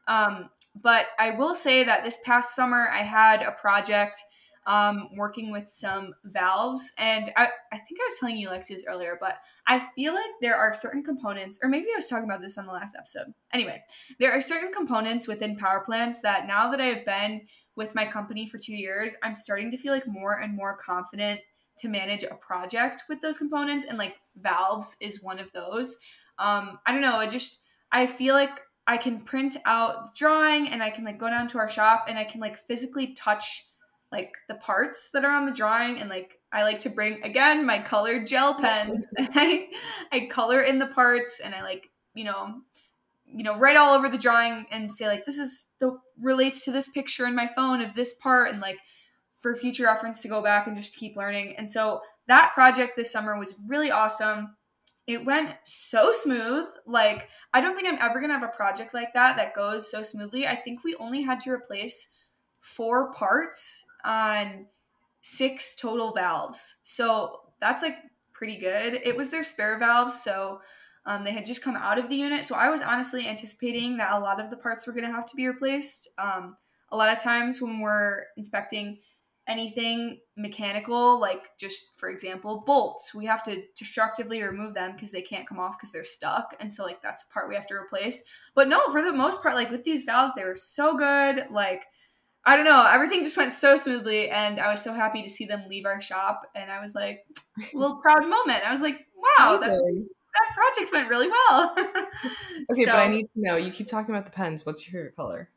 Um, 0.09 0.49
but 0.81 1.07
I 1.19 1.33
will 1.33 1.55
say 1.55 1.85
that 1.85 2.05
this 2.05 2.21
past 2.25 2.55
summer 2.55 2.89
I 2.91 3.03
had 3.03 3.43
a 3.43 3.53
project 3.53 4.23
um, 4.67 5.09
working 5.17 5.51
with 5.51 5.69
some 5.69 6.15
valves, 6.25 6.93
and 6.99 7.33
I, 7.37 7.49
I 7.73 7.79
think 7.79 7.99
I 8.01 8.05
was 8.05 8.19
telling 8.21 8.37
you 8.37 8.51
Alexia's 8.51 8.85
earlier, 8.87 9.17
but 9.19 9.39
I 9.67 9.81
feel 9.81 10.15
like 10.15 10.31
there 10.43 10.57
are 10.57 10.75
certain 10.75 11.03
components, 11.03 11.59
or 11.63 11.69
maybe 11.69 11.87
I 11.93 11.97
was 11.97 12.07
talking 12.07 12.29
about 12.29 12.43
this 12.43 12.59
on 12.59 12.67
the 12.67 12.73
last 12.73 12.95
episode. 12.97 13.33
Anyway, 13.53 13.83
there 14.19 14.33
are 14.33 14.41
certain 14.41 14.71
components 14.71 15.27
within 15.27 15.57
power 15.57 15.83
plants 15.85 16.21
that 16.23 16.47
now 16.47 16.71
that 16.71 16.81
I've 16.81 17.07
been 17.07 17.43
with 17.81 17.95
my 17.95 18.05
company 18.05 18.47
for 18.47 18.59
two 18.59 18.77
years, 18.77 19.17
I'm 19.23 19.35
starting 19.35 19.71
to 19.71 19.79
feel 19.79 19.95
like 19.95 20.07
more 20.07 20.41
and 20.41 20.55
more 20.55 20.77
confident 20.77 21.41
to 21.79 21.89
manage 21.89 22.25
a 22.25 22.35
project 22.35 23.05
with 23.09 23.23
those 23.23 23.39
components 23.39 23.87
and 23.89 23.97
like 23.97 24.17
valves 24.37 24.97
is 25.01 25.23
one 25.23 25.39
of 25.39 25.51
those. 25.53 25.99
Um 26.39 26.79
i 26.87 26.93
don't 26.93 27.01
know 27.01 27.17
i 27.17 27.27
just 27.27 27.63
i 27.93 28.07
feel 28.07 28.35
like 28.35 28.61
i 28.87 28.97
can 28.97 29.21
print 29.21 29.57
out 29.67 30.15
drawing 30.15 30.69
and 30.69 30.83
i 30.83 30.91
can 30.91 31.05
like 31.05 31.19
go 31.19 31.29
down 31.29 31.49
to 31.49 31.59
our 31.59 31.69
shop 31.69 32.07
and 32.09 32.19
i 32.19 32.25
can 32.25 32.41
like 32.41 32.57
physically 32.57 33.15
touch 33.15 33.67
like 34.11 34.33
the 34.49 34.55
parts 34.55 35.11
that 35.13 35.25
are 35.25 35.35
on 35.35 35.45
the 35.47 35.53
drawing 35.53 36.01
and 36.01 36.09
like 36.09 36.39
i 36.53 36.63
like 36.63 36.79
to 36.79 36.89
bring 36.89 37.23
again 37.25 37.67
my 37.67 37.79
colored 37.79 38.27
gel 38.27 38.55
pens. 38.55 39.07
And 39.19 39.29
i 39.35 39.69
i 40.13 40.27
color 40.27 40.61
in 40.63 40.79
the 40.79 40.87
parts 40.87 41.41
and 41.41 41.55
i 41.55 41.63
like 41.63 41.91
you 42.15 42.25
know 42.25 42.63
you 43.35 43.45
know 43.45 43.57
write 43.57 43.77
all 43.77 43.95
over 43.95 44.09
the 44.09 44.19
drawing 44.19 44.67
and 44.71 44.91
say 44.91 45.07
like 45.07 45.25
this 45.25 45.39
is 45.39 45.73
the 45.79 45.99
relates 46.21 46.65
to 46.65 46.73
this 46.73 46.89
picture 46.89 47.27
in 47.27 47.35
my 47.35 47.47
phone 47.47 47.81
of 47.81 47.95
this 47.95 48.15
part 48.15 48.53
and 48.53 48.61
like 48.61 48.79
for 49.41 49.57
future 49.57 49.85
reference 49.85 50.21
to 50.21 50.29
go 50.29 50.43
back 50.43 50.67
and 50.67 50.77
just 50.77 50.99
keep 50.99 51.17
learning. 51.17 51.55
And 51.57 51.69
so 51.69 52.03
that 52.29 52.53
project 52.55 52.95
this 52.95 53.11
summer 53.11 53.39
was 53.39 53.55
really 53.67 53.91
awesome. 53.91 54.55
It 55.07 55.25
went 55.25 55.55
so 55.65 56.13
smooth. 56.13 56.67
Like, 56.87 57.29
I 57.55 57.61
don't 57.61 57.75
think 57.75 57.89
I'm 57.89 57.99
ever 58.01 58.21
going 58.21 58.29
to 58.29 58.39
have 58.39 58.49
a 58.49 58.55
project 58.55 58.93
like 58.93 59.15
that 59.15 59.37
that 59.39 59.57
goes 59.57 59.91
so 59.91 60.03
smoothly. 60.03 60.47
I 60.47 60.55
think 60.55 60.85
we 60.85 60.95
only 60.97 61.23
had 61.23 61.41
to 61.41 61.51
replace 61.51 62.11
four 62.61 63.13
parts 63.15 63.87
on 64.05 64.67
six 65.23 65.75
total 65.75 66.13
valves. 66.13 66.77
So 66.83 67.41
that's 67.61 67.83
like 67.83 67.97
pretty 68.33 68.59
good. 68.59 69.01
It 69.03 69.17
was 69.17 69.31
their 69.31 69.43
spare 69.43 69.79
valves. 69.79 70.23
So 70.23 70.61
um, 71.07 71.25
they 71.25 71.33
had 71.33 71.47
just 71.47 71.63
come 71.63 71.77
out 71.77 71.99
of 71.99 72.09
the 72.09 72.17
unit. 72.17 72.45
So 72.45 72.55
I 72.55 72.69
was 72.69 72.83
honestly 72.83 73.27
anticipating 73.27 73.97
that 73.97 74.13
a 74.13 74.19
lot 74.19 74.41
of 74.41 74.51
the 74.51 74.57
parts 74.57 74.87
were 74.87 74.93
going 74.93 75.07
to 75.07 75.13
have 75.13 75.27
to 75.27 75.37
be 75.37 75.47
replaced. 75.47 76.09
Um, 76.19 76.57
a 76.91 76.97
lot 76.97 77.15
of 77.15 77.23
times 77.23 77.63
when 77.63 77.81
we're 77.81 78.25
inspecting 78.37 78.99
anything 79.49 80.21
mechanical, 80.37 81.21
like 81.21 81.51
just 81.59 81.97
for 81.97 82.09
example, 82.09 82.63
bolts, 82.67 83.15
we 83.15 83.27
have 83.27 83.43
to 83.45 83.63
destructively 83.77 84.43
remove 84.43 84.75
them 84.75 84.93
because 84.93 85.11
they 85.11 85.23
can't 85.23 85.47
come 85.47 85.59
off 85.59 85.77
because 85.79 85.93
they're 85.93 86.05
stuck. 86.05 86.55
And 86.61 86.73
so, 86.73 86.85
like, 86.85 87.03
that's 87.03 87.25
a 87.25 87.33
part 87.33 87.49
we 87.49 87.55
have 87.55 87.67
to 87.69 87.75
replace. 87.75 88.23
But 88.55 88.69
no, 88.69 88.81
for 88.91 89.03
the 89.03 89.13
most 89.13 89.43
part, 89.43 89.57
like 89.57 89.71
with 89.71 89.85
these 89.85 90.05
valves, 90.05 90.35
they 90.37 90.45
were 90.45 90.57
so 90.57 90.97
good. 90.97 91.47
Like, 91.51 91.85
I 92.45 92.57
don't 92.57 92.65
know, 92.65 92.87
everything 92.87 93.23
just 93.23 93.37
went 93.37 93.53
so 93.53 93.77
smoothly. 93.77 94.31
And 94.31 94.61
I 94.61 94.71
was 94.71 94.83
so 94.83 94.95
happy 94.95 95.23
to 95.23 95.31
see 95.31 95.47
them 95.47 95.65
leave 95.69 95.87
our 95.87 96.01
shop. 96.01 96.43
And 96.55 96.71
I 96.71 96.81
was 96.81 96.95
like, 96.95 97.25
a 97.59 97.77
little 97.77 97.97
proud 97.97 98.23
moment. 98.23 98.67
I 98.67 98.73
was 98.73 98.81
like, 98.81 99.07
wow, 99.17 99.59
that, 99.59 100.07
that 100.33 100.55
project 100.55 100.93
went 100.93 101.09
really 101.09 101.29
well. 101.29 101.75
okay, 101.79 102.85
so, 102.85 102.93
but 102.93 102.97
I 102.97 103.09
need 103.09 103.31
to 103.31 103.41
know 103.41 103.57
you 103.57 103.71
keep 103.71 103.87
talking 103.87 104.15
about 104.15 104.27
the 104.27 104.33
pens. 104.33 104.65
What's 104.65 104.87
your 104.87 105.01
favorite 105.01 105.17
color? 105.17 105.49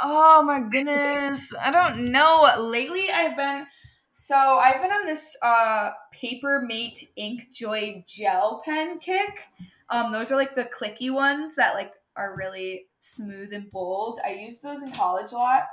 Oh 0.00 0.42
my 0.42 0.60
goodness. 0.60 1.52
I 1.60 1.70
don't 1.70 2.12
know. 2.12 2.48
Lately 2.58 3.10
I've 3.10 3.36
been 3.36 3.66
so 4.12 4.36
I've 4.36 4.80
been 4.80 4.92
on 4.92 5.06
this 5.06 5.36
uh 5.42 5.90
Paper 6.12 6.62
Mate 6.64 7.08
InkJoy 7.18 8.06
gel 8.06 8.62
pen 8.64 8.98
kick. 8.98 9.48
Um 9.88 10.12
those 10.12 10.30
are 10.30 10.36
like 10.36 10.54
the 10.54 10.64
clicky 10.64 11.12
ones 11.12 11.56
that 11.56 11.74
like 11.74 11.92
are 12.16 12.36
really 12.36 12.86
smooth 13.00 13.52
and 13.52 13.70
bold. 13.70 14.20
I 14.24 14.32
used 14.32 14.62
those 14.62 14.82
in 14.82 14.92
college 14.92 15.32
a 15.32 15.36
lot. 15.36 15.64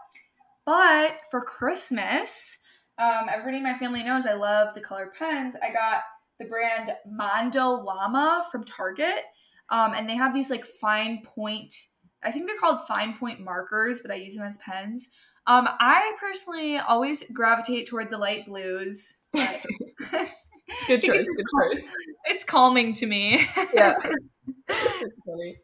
But 0.65 1.19
for 1.29 1.41
Christmas, 1.41 2.57
um 2.97 3.27
everybody 3.29 3.57
in 3.57 3.63
my 3.63 3.77
family 3.77 4.03
knows 4.03 4.25
I 4.25 4.33
love 4.33 4.73
the 4.73 4.81
color 4.81 5.11
pens. 5.17 5.55
I 5.61 5.71
got 5.71 6.01
the 6.39 6.45
brand 6.45 6.91
Mondo 7.09 7.69
Llama 7.71 8.45
from 8.51 8.63
Target. 8.63 9.23
Um 9.69 9.93
and 9.93 10.07
they 10.07 10.15
have 10.15 10.33
these 10.33 10.49
like 10.49 10.65
fine 10.65 11.21
point 11.23 11.73
I 12.23 12.31
think 12.31 12.47
they're 12.47 12.57
called 12.57 12.79
fine 12.87 13.15
point 13.17 13.39
markers, 13.39 14.01
but 14.01 14.11
I 14.11 14.15
use 14.15 14.35
them 14.35 14.45
as 14.45 14.57
pens. 14.57 15.09
Um, 15.45 15.67
I 15.79 16.13
personally 16.19 16.77
always 16.77 17.23
gravitate 17.31 17.87
toward 17.87 18.09
the 18.09 18.17
light 18.17 18.45
blues. 18.45 19.23
good 19.33 19.47
choice. 21.01 21.01
Good 21.01 21.01
choice. 21.05 21.83
It's 22.25 22.43
calming 22.43 22.93
to 22.95 23.05
me. 23.05 23.47
yeah, 23.73 23.95
it's 24.67 25.21
funny. 25.25 25.57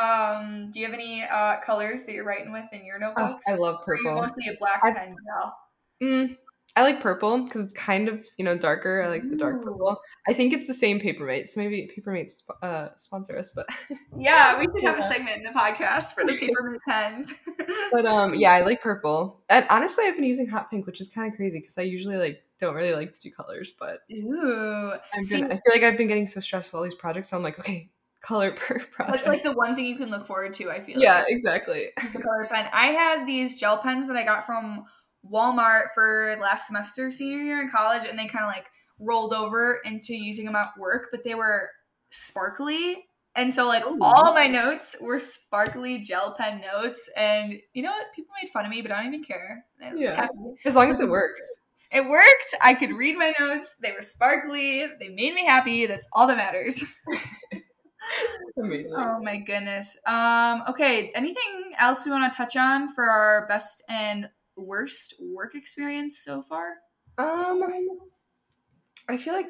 Um, 0.00 0.70
do 0.70 0.78
you 0.78 0.86
have 0.86 0.94
any 0.94 1.24
uh, 1.24 1.56
colors 1.60 2.04
that 2.04 2.12
you're 2.12 2.24
writing 2.24 2.52
with 2.52 2.66
in 2.72 2.84
your 2.84 3.00
notebooks? 3.00 3.46
Oh, 3.48 3.54
I 3.54 3.56
love 3.56 3.84
purple. 3.84 4.14
mostly 4.14 4.46
a 4.46 4.56
black 4.60 4.80
I've, 4.84 4.94
pen 4.94 5.16
gal? 5.26 5.56
Mm, 6.00 6.36
I 6.76 6.82
like 6.82 7.00
purple 7.00 7.42
because 7.42 7.62
it's 7.62 7.74
kind 7.74 8.08
of 8.08 8.26
you 8.36 8.44
know 8.44 8.56
darker. 8.56 9.02
I 9.02 9.08
like 9.08 9.28
the 9.28 9.36
dark 9.36 9.62
purple. 9.62 10.00
I 10.28 10.32
think 10.32 10.52
it's 10.52 10.68
the 10.68 10.74
same 10.74 11.00
Papermate, 11.00 11.48
so 11.48 11.60
maybe 11.60 11.90
Papermate 11.94 12.30
uh, 12.62 12.88
sponsor 12.96 13.36
us. 13.36 13.52
But 13.52 13.68
yeah, 14.18 14.58
we 14.58 14.66
should 14.66 14.86
have 14.86 14.98
a 14.98 15.02
segment 15.02 15.38
in 15.38 15.42
the 15.42 15.50
podcast 15.50 16.14
for 16.14 16.24
the 16.24 16.34
Papermate 16.34 16.80
pens. 16.88 17.34
but 17.92 18.06
um, 18.06 18.34
yeah, 18.34 18.52
I 18.52 18.60
like 18.60 18.82
purple. 18.82 19.40
And 19.48 19.66
honestly, 19.68 20.04
I've 20.06 20.14
been 20.14 20.24
using 20.24 20.46
hot 20.46 20.70
pink, 20.70 20.86
which 20.86 21.00
is 21.00 21.08
kind 21.08 21.30
of 21.30 21.36
crazy 21.36 21.58
because 21.58 21.76
I 21.76 21.82
usually 21.82 22.16
like 22.16 22.42
don't 22.58 22.74
really 22.74 22.94
like 22.94 23.12
to 23.12 23.20
do 23.20 23.32
colors. 23.32 23.72
But 23.76 24.00
ooh, 24.12 24.92
I'm 25.12 25.22
See, 25.24 25.42
I 25.42 25.48
feel 25.48 25.60
like 25.72 25.82
I've 25.82 25.98
been 25.98 26.08
getting 26.08 26.28
so 26.28 26.40
stressed 26.40 26.72
with 26.72 26.78
all 26.78 26.84
these 26.84 26.94
projects, 26.94 27.30
so 27.30 27.36
I'm 27.36 27.42
like, 27.42 27.58
okay, 27.58 27.90
color 28.20 28.52
per 28.56 28.78
project. 28.78 29.18
It's 29.18 29.26
like 29.26 29.42
the 29.42 29.52
one 29.52 29.74
thing 29.74 29.86
you 29.86 29.96
can 29.96 30.10
look 30.10 30.26
forward 30.26 30.54
to. 30.54 30.70
I 30.70 30.80
feel. 30.80 31.00
Yeah, 31.00 31.20
like. 31.20 31.26
exactly. 31.28 31.88
The 32.12 32.20
color 32.20 32.48
pen. 32.50 32.68
I 32.72 32.86
had 32.86 33.26
these 33.26 33.58
gel 33.58 33.78
pens 33.78 34.06
that 34.08 34.16
I 34.16 34.24
got 34.24 34.46
from 34.46 34.84
Walmart 35.28 35.92
for 35.94 36.36
last 36.40 36.66
semester, 36.66 37.10
senior 37.10 37.38
year 37.38 37.62
in 37.62 37.70
college, 37.70 38.04
and 38.08 38.18
they 38.18 38.26
kind 38.26 38.44
of 38.44 38.48
like 38.50 38.66
rolled 38.98 39.32
over 39.32 39.80
into 39.84 40.14
using 40.14 40.44
them 40.44 40.56
at 40.56 40.68
work, 40.78 41.08
but 41.10 41.24
they 41.24 41.34
were 41.34 41.70
sparkly. 42.10 43.06
And 43.36 43.54
so, 43.54 43.68
like, 43.68 43.86
Ooh. 43.86 43.98
all 44.02 44.34
my 44.34 44.48
notes 44.48 44.96
were 45.00 45.18
sparkly 45.18 46.00
gel 46.00 46.34
pen 46.34 46.60
notes. 46.60 47.08
And 47.16 47.54
you 47.74 47.82
know 47.82 47.92
what? 47.92 48.06
People 48.14 48.32
made 48.42 48.50
fun 48.50 48.64
of 48.64 48.70
me, 48.70 48.82
but 48.82 48.90
I 48.90 48.96
don't 48.96 49.14
even 49.14 49.24
care. 49.24 49.64
Yeah. 49.96 50.26
As 50.64 50.74
long 50.74 50.90
as 50.90 51.00
it 51.00 51.08
works. 51.08 51.40
It 51.92 52.08
worked. 52.08 52.54
I 52.62 52.74
could 52.74 52.90
read 52.90 53.16
my 53.16 53.32
notes. 53.38 53.76
They 53.82 53.92
were 53.92 54.02
sparkly. 54.02 54.86
They 54.98 55.08
made 55.08 55.34
me 55.34 55.44
happy. 55.44 55.86
That's 55.86 56.08
all 56.12 56.26
that 56.26 56.36
matters. 56.36 56.84
Oh 58.56 59.20
my 59.22 59.38
goodness. 59.38 59.96
Um, 60.06 60.62
okay. 60.68 61.12
Anything 61.14 61.72
else 61.78 62.04
we 62.04 62.10
want 62.10 62.30
to 62.30 62.36
touch 62.36 62.56
on 62.56 62.88
for 62.88 63.04
our 63.04 63.46
best 63.46 63.82
and 63.88 64.28
worst 64.60 65.14
work 65.20 65.54
experience 65.54 66.22
so 66.22 66.42
far? 66.42 66.74
Um, 67.18 67.62
I 69.08 69.16
feel 69.16 69.34
like 69.34 69.48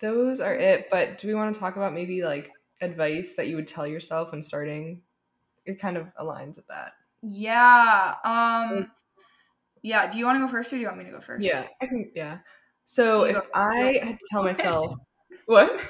those 0.00 0.40
are 0.40 0.54
it. 0.54 0.88
But 0.90 1.18
do 1.18 1.28
we 1.28 1.34
want 1.34 1.54
to 1.54 1.60
talk 1.60 1.76
about 1.76 1.94
maybe 1.94 2.22
like 2.24 2.50
advice 2.80 3.36
that 3.36 3.48
you 3.48 3.56
would 3.56 3.66
tell 3.66 3.86
yourself 3.86 4.32
when 4.32 4.42
starting? 4.42 5.02
It 5.64 5.80
kind 5.80 5.96
of 5.96 6.06
aligns 6.20 6.56
with 6.56 6.66
that. 6.68 6.92
Yeah. 7.22 8.14
Um. 8.24 8.90
Yeah. 9.82 10.08
Do 10.08 10.18
you 10.18 10.26
want 10.26 10.36
to 10.36 10.46
go 10.46 10.48
first, 10.48 10.72
or 10.72 10.76
do 10.76 10.80
you 10.80 10.86
want 10.86 10.98
me 10.98 11.04
to 11.04 11.10
go 11.10 11.20
first? 11.20 11.46
Yeah, 11.46 11.66
I 11.82 11.86
think 11.86 12.08
yeah. 12.14 12.38
So 12.86 13.24
you 13.24 13.36
if 13.36 13.46
I 13.54 14.00
had 14.02 14.18
to 14.18 14.26
tell 14.30 14.42
myself 14.44 14.94
what 15.46 15.80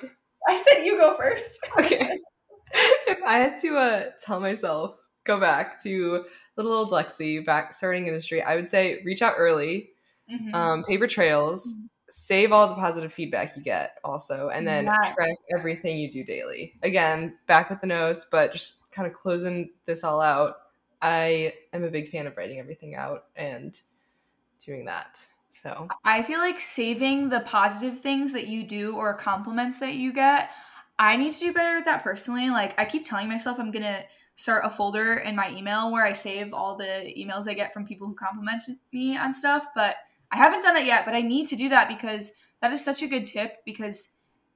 I 0.49 0.57
said, 0.57 0.85
you 0.85 0.99
go 0.99 1.17
first. 1.17 1.59
Okay. 1.79 2.19
if 2.73 3.23
I 3.27 3.39
had 3.39 3.59
to 3.59 3.77
uh, 3.77 4.05
tell 4.25 4.41
myself 4.41 4.97
go 5.29 5.39
back 5.39 5.81
to 5.83 6.25
little 6.57 6.73
old 6.73 6.91
Lexi 6.91 7.45
back 7.45 7.73
starting 7.73 8.09
industry, 8.09 8.43
I 8.43 8.57
would 8.57 8.69
say 8.69 9.01
reach 9.05 9.23
out 9.23 9.35
early, 9.39 9.91
mm-hmm. 10.31 10.55
um, 10.55 10.85
paper 10.85 11.07
trails, 11.07 11.75
save 12.11 12.51
all 12.53 12.67
the 12.67 12.75
positive 12.75 13.13
feedback 13.13 13.55
you 13.57 13.63
get 13.63 13.99
also 14.03 14.49
and 14.49 14.67
then 14.67 14.87
Yes. 14.87 15.15
track 15.15 15.37
everything 15.55 15.99
you 15.99 16.11
do 16.11 16.25
daily 16.25 16.73
again 16.83 17.37
back 17.47 17.69
with 17.69 17.83
the 17.83 17.87
notes 17.87 18.27
but 18.31 18.51
just 18.51 18.91
kind 18.91 19.07
of 19.07 19.13
closing 19.13 19.69
this 19.85 20.03
all 20.03 20.23
out 20.23 20.57
i 21.03 21.53
am 21.75 21.85
a 21.85 21.91
big 21.91 22.11
fan 22.11 22.27
of 22.27 22.35
writing 22.35 22.59
everything 22.61 22.95
out 22.95 23.27
and 23.37 23.83
doing 24.65 24.87
that 24.87 25.21
so 25.51 25.89
I 26.05 26.23
feel 26.23 26.39
like 26.39 26.61
saving 26.61 27.31
the 27.31 27.41
positive 27.41 27.99
things 27.99 28.33
that 28.33 28.47
you 28.47 28.63
do 28.63 28.95
or 28.95 29.15
compliments 29.15 29.81
that 29.81 29.95
you 29.95 30.13
get, 30.13 30.51
I 30.99 31.17
need 31.17 31.33
to 31.33 31.41
do 31.41 31.53
better 31.53 31.77
with 31.77 31.85
that 31.87 32.05
personally. 32.05 32.51
Like, 32.51 32.79
I 32.79 32.85
keep 32.85 33.05
telling 33.05 33.29
myself 33.29 33.59
I'm 33.59 33.73
going 33.73 33.85
to 33.85 34.05
start 34.39 34.65
a 34.65 34.71
folder 34.71 35.15
in 35.15 35.35
my 35.35 35.51
email 35.51 35.91
where 35.91 36.07
I 36.07 36.13
save 36.13 36.55
all 36.55 36.77
the 36.77 37.13
emails 37.19 37.49
I 37.49 37.55
get 37.55 37.73
from 37.75 37.85
people 37.85 38.07
who 38.07 38.15
compliment 38.15 38.63
me 38.93 39.19
on 39.19 39.35
stuff, 39.35 39.67
but 39.75 39.97
I 40.31 40.37
haven't 40.37 40.63
done 40.63 40.75
that 40.75 40.87
yet. 40.87 41.05
But 41.05 41.15
I 41.15 41.23
need 41.23 41.49
to 41.49 41.57
do 41.57 41.69
that 41.71 41.89
because 41.89 42.33
that 42.63 42.73
is 42.73 42.85
such 42.85 43.03
a 43.03 43.09
good 43.09 43.27
tip 43.27 43.57
because 43.67 44.11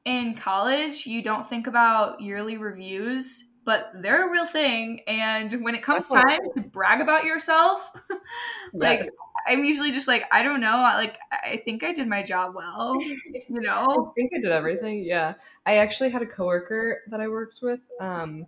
in 0.05 0.35
college, 0.35 1.05
you 1.05 1.21
don't 1.21 1.45
think 1.45 1.67
about 1.67 2.21
yearly 2.21 2.57
reviews. 2.57 3.49
But 3.65 3.93
they're 3.95 4.27
a 4.27 4.33
real 4.33 4.45
thing, 4.45 5.03
and 5.07 5.63
when 5.63 5.77
it 5.77 5.85
comes 5.85 6.09
time 6.09 6.41
to 6.57 6.63
brag 6.63 7.01
about 7.01 7.25
yourself, 7.25 7.93
like 8.75 8.99
yes. 8.99 9.17
I'm 9.47 9.63
usually 9.63 9.93
just 9.93 10.09
like, 10.09 10.25
I 10.33 10.43
don't 10.43 10.61
know. 10.61 10.79
Like, 10.97 11.17
I 11.31 11.63
think 11.65 11.85
I 11.85 11.93
did 11.93 12.09
my 12.09 12.25
job 12.25 12.57
well, 12.57 13.01
you 13.01 13.61
know? 13.61 14.11
I 14.11 14.15
think 14.17 14.33
I 14.37 14.41
did 14.41 14.51
everything. 14.51 15.05
Yeah. 15.05 15.35
I 15.65 15.77
actually 15.77 16.11
had 16.11 16.23
a 16.23 16.27
coworker 16.27 17.03
that 17.07 17.21
I 17.21 17.29
worked 17.29 17.61
with. 17.63 17.79
Um, 18.01 18.47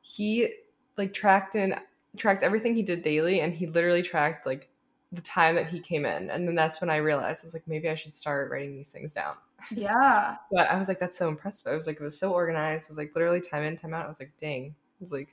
he 0.00 0.48
like 0.96 1.14
tracked 1.14 1.54
in 1.54 1.74
tracked 2.16 2.42
everything 2.42 2.74
he 2.74 2.82
did 2.82 3.02
daily 3.02 3.40
and 3.40 3.54
he 3.54 3.66
literally 3.66 4.02
tracked 4.02 4.46
like 4.46 4.68
the 5.12 5.22
time 5.22 5.54
that 5.54 5.68
he 5.68 5.78
came 5.78 6.06
in. 6.06 6.30
And 6.30 6.48
then 6.48 6.54
that's 6.54 6.80
when 6.80 6.90
I 6.90 6.96
realized 6.96 7.44
I 7.44 7.46
was 7.46 7.54
like, 7.54 7.68
maybe 7.68 7.88
I 7.88 7.94
should 7.94 8.14
start 8.14 8.50
writing 8.50 8.74
these 8.74 8.90
things 8.90 9.12
down. 9.12 9.34
Yeah. 9.70 10.36
But 10.50 10.70
I 10.70 10.78
was 10.78 10.88
like, 10.88 10.98
that's 10.98 11.16
so 11.16 11.28
impressive. 11.28 11.72
I 11.72 11.76
was 11.76 11.86
like, 11.86 11.96
it 11.96 12.02
was 12.02 12.18
so 12.18 12.32
organized. 12.32 12.86
It 12.86 12.90
was 12.90 12.98
like 12.98 13.14
literally 13.14 13.40
time 13.40 13.62
in, 13.62 13.76
time 13.76 13.94
out. 13.94 14.04
I 14.04 14.08
was 14.08 14.20
like, 14.20 14.32
dang. 14.40 14.74
I 14.74 14.96
was 15.00 15.12
like, 15.12 15.28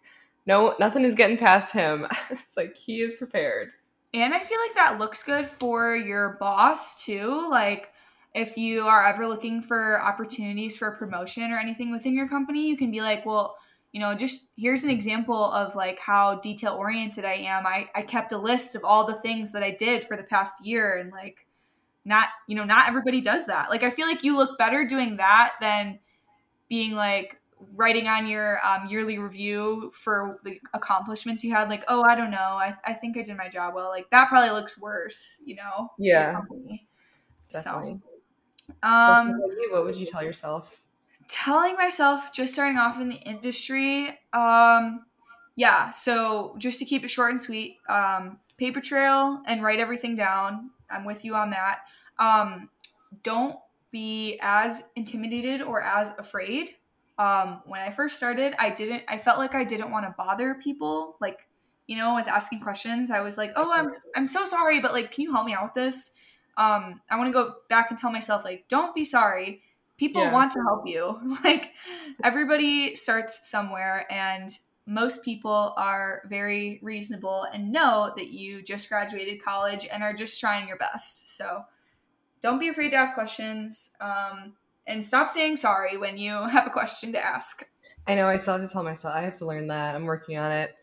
no, 0.46 0.76
nothing 0.80 1.04
is 1.04 1.16
getting 1.16 1.38
past 1.38 1.74
him. 1.74 2.08
it's 2.30 2.58
like 2.58 2.76
he 2.76 3.02
is 3.02 3.14
prepared. 3.14 3.70
And 4.14 4.34
I 4.34 4.40
feel 4.40 4.58
like 4.66 4.76
that 4.76 4.98
looks 4.98 5.24
good 5.24 5.48
for 5.48 5.96
your 5.96 6.38
boss 6.40 7.04
too. 7.04 7.48
Like, 7.50 7.92
if 8.34 8.58
you 8.58 8.84
are 8.84 9.06
ever 9.06 9.28
looking 9.28 9.62
for 9.62 10.02
opportunities 10.02 10.78
for 10.78 10.92
promotion 10.92 11.52
or 11.52 11.58
anything 11.58 11.92
within 11.92 12.16
your 12.16 12.28
company, 12.28 12.68
you 12.68 12.78
can 12.78 12.92
be 12.92 13.02
like, 13.02 13.26
well, 13.26 13.58
you 13.92 14.00
know, 14.00 14.14
just 14.14 14.50
here's 14.56 14.84
an 14.84 14.90
example 14.90 15.52
of 15.52 15.76
like 15.76 16.00
how 16.00 16.36
detail 16.36 16.74
oriented 16.74 17.26
I 17.26 17.34
am. 17.34 17.66
I, 17.66 17.88
I 17.96 18.04
kept 18.04 18.32
a 18.32 18.38
list 18.38 18.76
of 18.76 18.84
all 18.84 19.06
the 19.06 19.16
things 19.16 19.52
that 19.54 19.64
I 19.64 19.72
did 19.72 20.06
for 20.06 20.16
the 20.16 20.24
past 20.24 20.66
year 20.66 20.98
and 20.98 21.12
like 21.12 21.48
not, 22.06 22.30
you 22.48 22.56
know, 22.56 22.66
not 22.66 22.88
everybody 22.88 23.22
does 23.22 23.48
that. 23.48 23.70
Like 23.70 23.84
I 23.84 23.90
feel 23.90 24.08
like 24.08 24.24
you 24.24 24.38
look 24.38 24.58
better 24.58 24.86
doing 24.86 25.18
that 25.18 25.54
than 25.60 26.00
being 26.70 26.94
like 26.94 27.40
writing 27.76 28.08
on 28.08 28.28
your 28.28 28.66
um, 28.66 28.88
yearly 28.88 29.18
review 29.18 29.92
for 29.94 30.40
the 30.44 30.60
accomplishments 30.74 31.44
you 31.44 31.52
had 31.52 31.68
like 31.68 31.84
oh 31.90 32.02
i 32.04 32.16
don't 32.16 32.32
know 32.32 32.38
I, 32.38 32.74
I 32.86 32.94
think 32.94 33.18
i 33.18 33.22
did 33.22 33.36
my 33.36 33.50
job 33.50 33.76
well 33.76 33.90
like 33.90 34.10
that 34.12 34.30
probably 34.30 34.52
looks 34.52 34.80
worse 34.80 35.42
you 35.46 35.56
know 35.56 35.92
Yeah. 35.98 36.40
Definitely. 37.52 38.00
so 38.00 38.00
um 38.82 39.38
what 39.72 39.84
would 39.84 39.96
you 39.96 40.06
tell 40.06 40.24
yourself? 40.24 40.82
Telling 41.30 41.76
myself 41.76 42.34
just 42.34 42.54
starting 42.54 42.78
off 42.78 43.00
in 43.00 43.10
the 43.10 43.16
industry 43.16 44.10
um 44.34 45.06
yeah 45.56 45.90
so 45.90 46.56
just 46.58 46.80
to 46.80 46.86
keep 46.86 47.04
it 47.04 47.10
short 47.10 47.32
and 47.32 47.40
sweet 47.40 47.78
um 47.88 48.40
paper 48.60 48.82
trail 48.82 49.42
and 49.48 49.64
write 49.64 49.80
everything 49.80 50.16
down. 50.16 50.70
I'm 50.92 51.06
with 51.06 51.26
you 51.26 51.34
on 51.34 51.50
that. 51.52 51.80
Um 52.20 52.70
don't 53.24 53.56
be 53.92 54.38
as 54.42 54.84
intimidated 54.96 55.64
or 55.64 55.82
as 55.82 56.14
afraid. 56.20 56.76
Um 57.18 57.62
when 57.66 57.82
i 57.82 57.90
first 57.90 58.18
started 58.18 58.54
i 58.60 58.70
didn't 58.70 59.04
i 59.08 59.18
felt 59.18 59.40
like 59.40 59.56
i 59.56 59.64
didn't 59.64 59.90
want 59.90 60.06
to 60.06 60.14
bother 60.18 60.56
people. 60.56 61.18
Like 61.20 61.48
you 61.88 61.98
know 61.98 62.14
with 62.14 62.28
asking 62.28 62.60
questions 62.60 63.10
i 63.10 63.20
was 63.20 63.36
like 63.36 63.52
oh 63.56 63.72
i'm 63.72 63.92
i'm 64.16 64.28
so 64.28 64.46
sorry 64.46 64.80
but 64.80 64.94
like 64.94 65.10
can 65.10 65.24
you 65.24 65.32
help 65.34 65.46
me 65.46 65.54
out 65.54 65.64
with 65.64 65.74
this? 65.74 66.12
Um 66.58 67.02
i 67.10 67.18
want 67.18 67.28
to 67.28 67.34
go 67.34 67.56
back 67.70 67.90
and 67.90 67.98
tell 67.98 68.12
myself 68.12 68.44
like 68.44 68.66
don't 68.68 68.94
be 68.94 69.04
sorry 69.04 69.64
people 70.00 70.22
Yeah. 70.22 70.32
want 70.34 70.52
to 70.54 70.60
help 70.62 70.88
you 70.88 71.20
like 71.44 71.74
everybody 72.24 72.96
starts 72.96 73.48
somewhere 73.50 74.06
and 74.12 74.50
most 74.88 75.24
people 75.24 75.74
are 75.78 76.24
very 76.30 76.80
reasonable 76.82 77.46
and 77.54 77.72
know 77.72 78.12
that 78.18 78.30
you 78.30 78.64
just 78.64 78.90
graduated 78.90 79.44
college 79.44 79.88
and 79.92 80.02
are 80.02 80.14
just 80.14 80.40
trying 80.40 80.68
your 80.68 80.78
best 80.78 81.36
so 81.38 81.64
don't 82.42 82.60
be 82.60 82.70
afraid 82.70 82.90
to 82.92 82.96
ask 82.96 83.14
questions 83.14 83.92
um, 84.02 84.54
and 84.88 85.06
stop 85.06 85.30
saying 85.30 85.58
sorry 85.58 85.98
when 85.98 86.18
you 86.18 86.32
have 86.48 86.66
a 86.66 86.72
question 86.72 87.12
to 87.12 87.24
ask 87.24 87.70
I 88.08 88.16
know 88.16 88.28
I 88.28 88.38
still 88.38 88.58
have 88.58 88.66
to 88.66 88.74
tell 88.74 88.82
myself 88.82 89.14
I 89.14 89.22
have 89.22 89.38
to 89.38 89.46
learn 89.46 89.68
that. 89.68 89.94
I'm 89.94 90.06
working 90.06 90.38
on 90.40 90.52
it. 90.52 90.74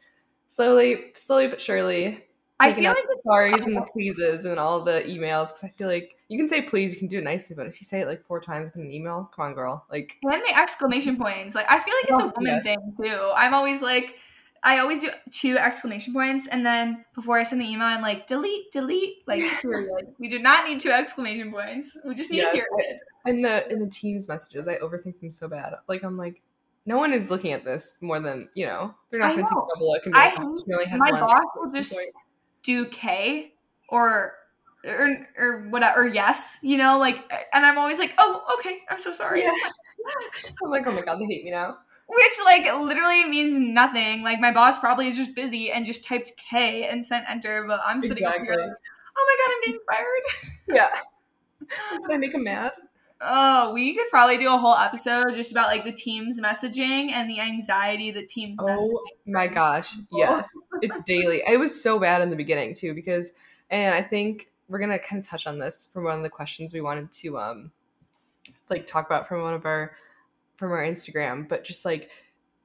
Slowly, 0.48 1.06
slowly 1.16 1.48
but 1.48 1.60
surely. 1.60 2.24
I 2.60 2.72
feel 2.72 2.90
like 2.90 3.04
the 3.08 3.20
sorries 3.26 3.66
and 3.66 3.76
the 3.76 3.82
pleases 3.92 4.44
and 4.44 4.58
all 4.58 4.80
the 4.82 5.02
emails 5.06 5.48
because 5.48 5.64
I 5.64 5.68
feel 5.68 5.88
like 5.88 6.16
you 6.28 6.38
can 6.38 6.48
say 6.48 6.62
please, 6.62 6.92
you 6.92 6.98
can 6.98 7.08
do 7.08 7.18
it 7.18 7.24
nicely, 7.24 7.54
but 7.54 7.66
if 7.66 7.80
you 7.80 7.84
say 7.84 8.00
it 8.00 8.06
like 8.06 8.24
four 8.26 8.40
times 8.40 8.70
in 8.74 8.80
an 8.82 8.90
email, 8.90 9.30
come 9.34 9.46
on, 9.46 9.54
girl. 9.54 9.86
Like, 9.90 10.18
and 10.24 10.42
the 10.42 10.58
exclamation 10.58 11.16
points 11.16 11.54
like 11.54 11.66
i 11.68 11.78
feel 11.78 11.94
like 11.94 12.08
it's 12.08 12.20
a 12.20 12.26
Oh, 12.26 12.32
woman 12.36 12.60
yes. 12.60 12.62
thing 12.62 12.94
too 13.00 13.32
i'm 13.36 13.54
always 13.54 13.80
like 13.82 14.16
i 14.62 14.78
always 14.78 15.02
do 15.02 15.10
two 15.30 15.56
exclamation 15.58 16.12
points 16.12 16.48
and 16.48 16.64
then 16.64 17.04
before 17.14 17.38
i 17.38 17.42
send 17.42 17.60
the 17.60 17.66
email 17.66 17.86
i'm 17.86 18.02
like 18.02 18.26
delete 18.26 18.70
delete 18.72 19.18
like 19.26 19.42
period 19.62 20.14
we 20.18 20.28
do 20.28 20.38
not 20.38 20.66
need 20.66 20.80
two 20.80 20.90
exclamation 20.90 21.52
points 21.52 21.96
we 22.06 22.14
just 22.14 22.30
need 22.30 22.38
Yes. 22.38 22.54
a 22.54 22.58
period 22.76 22.98
in 23.26 23.42
the 23.42 23.72
in 23.72 23.78
the 23.80 23.88
teams 23.88 24.28
messages, 24.28 24.68
I 24.68 24.76
overthink 24.76 25.20
them 25.20 25.30
so 25.32 25.48
bad. 25.48 25.74
Like, 25.88 26.04
I'm 26.04 26.16
like, 26.16 26.42
no 26.84 26.96
one 26.98 27.12
is 27.12 27.28
looking 27.30 27.52
at 27.52 27.64
this 27.64 27.98
more 28.02 28.20
than 28.20 28.48
you 28.54 28.66
know. 28.66 28.94
They're 29.10 29.20
not 29.20 29.34
going 29.34 29.44
to 29.46 29.50
take 29.50 29.58
a 29.58 29.74
double 29.74 29.90
look 29.90 30.06
and 30.06 30.14
be 30.14 30.20
I 30.20 30.26
like, 30.26 30.34
oh, 30.38 30.62
she 30.64 30.72
only 30.72 30.86
had 30.86 31.00
my 31.00 31.12
boss 31.12 31.44
will 31.56 31.72
just 31.72 31.98
do 32.66 32.86
K 32.86 33.52
or 33.88 34.34
or 34.84 35.28
or 35.38 35.68
whatever 35.68 36.02
or 36.02 36.08
yes, 36.08 36.58
you 36.62 36.76
know, 36.76 36.98
like 36.98 37.16
and 37.54 37.64
I'm 37.64 37.78
always 37.78 37.98
like, 37.98 38.12
"Oh, 38.18 38.42
okay. 38.58 38.80
I'm 38.90 38.98
so 38.98 39.12
sorry." 39.12 39.42
Yeah. 39.42 39.54
I'm 40.64 40.70
like, 40.70 40.86
oh 40.86 40.92
my 40.92 41.02
god, 41.02 41.18
they 41.18 41.24
hate 41.24 41.44
me 41.44 41.50
now. 41.50 41.78
Which 42.08 42.32
like 42.44 42.64
literally 42.64 43.24
means 43.24 43.58
nothing. 43.58 44.22
Like 44.22 44.40
my 44.40 44.52
boss 44.52 44.78
probably 44.78 45.08
is 45.08 45.16
just 45.16 45.34
busy 45.34 45.70
and 45.72 45.86
just 45.86 46.04
typed 46.04 46.32
K 46.36 46.88
and 46.88 47.04
sent 47.06 47.28
enter, 47.28 47.64
but 47.66 47.80
I'm 47.84 48.02
sitting 48.02 48.24
up 48.24 48.34
here 48.34 48.54
like, 48.54 48.76
"Oh 49.16 49.26
my 49.26 49.36
god, 49.40 49.54
I'm 49.54 49.60
getting 49.64 49.80
fired." 49.90 50.24
Yeah. 50.68 51.98
Did 52.02 52.14
I 52.14 52.16
make 52.18 52.34
him 52.34 52.44
mad? 52.44 52.72
Oh, 53.20 53.72
we 53.72 53.94
could 53.94 54.08
probably 54.10 54.36
do 54.36 54.52
a 54.52 54.58
whole 54.58 54.74
episode 54.74 55.32
just 55.34 55.50
about 55.50 55.68
like 55.68 55.84
the 55.84 55.92
team's 55.92 56.38
messaging 56.38 57.12
and 57.12 57.30
the 57.30 57.40
anxiety 57.40 58.10
that 58.10 58.28
teams. 58.28 58.58
Oh 58.60 59.04
my 59.26 59.46
gosh, 59.46 59.88
yes. 60.12 60.50
It's 60.82 61.02
daily. 61.04 61.42
It 61.46 61.58
was 61.58 61.80
so 61.80 61.98
bad 61.98 62.20
in 62.20 62.28
the 62.28 62.36
beginning 62.36 62.74
too 62.74 62.94
because 62.94 63.32
and 63.70 63.94
I 63.94 64.02
think 64.02 64.50
we're 64.68 64.78
going 64.78 64.90
to 64.90 64.98
kind 64.98 65.20
of 65.20 65.26
touch 65.26 65.46
on 65.46 65.58
this 65.58 65.88
from 65.92 66.04
one 66.04 66.16
of 66.16 66.22
the 66.22 66.28
questions 66.28 66.72
we 66.72 66.80
wanted 66.80 67.10
to 67.12 67.38
um 67.38 67.70
like 68.68 68.86
talk 68.86 69.06
about 69.06 69.26
from 69.26 69.42
one 69.42 69.54
of 69.54 69.64
our 69.64 69.96
from 70.56 70.72
our 70.72 70.82
Instagram, 70.82 71.48
but 71.48 71.64
just 71.64 71.84
like 71.84 72.10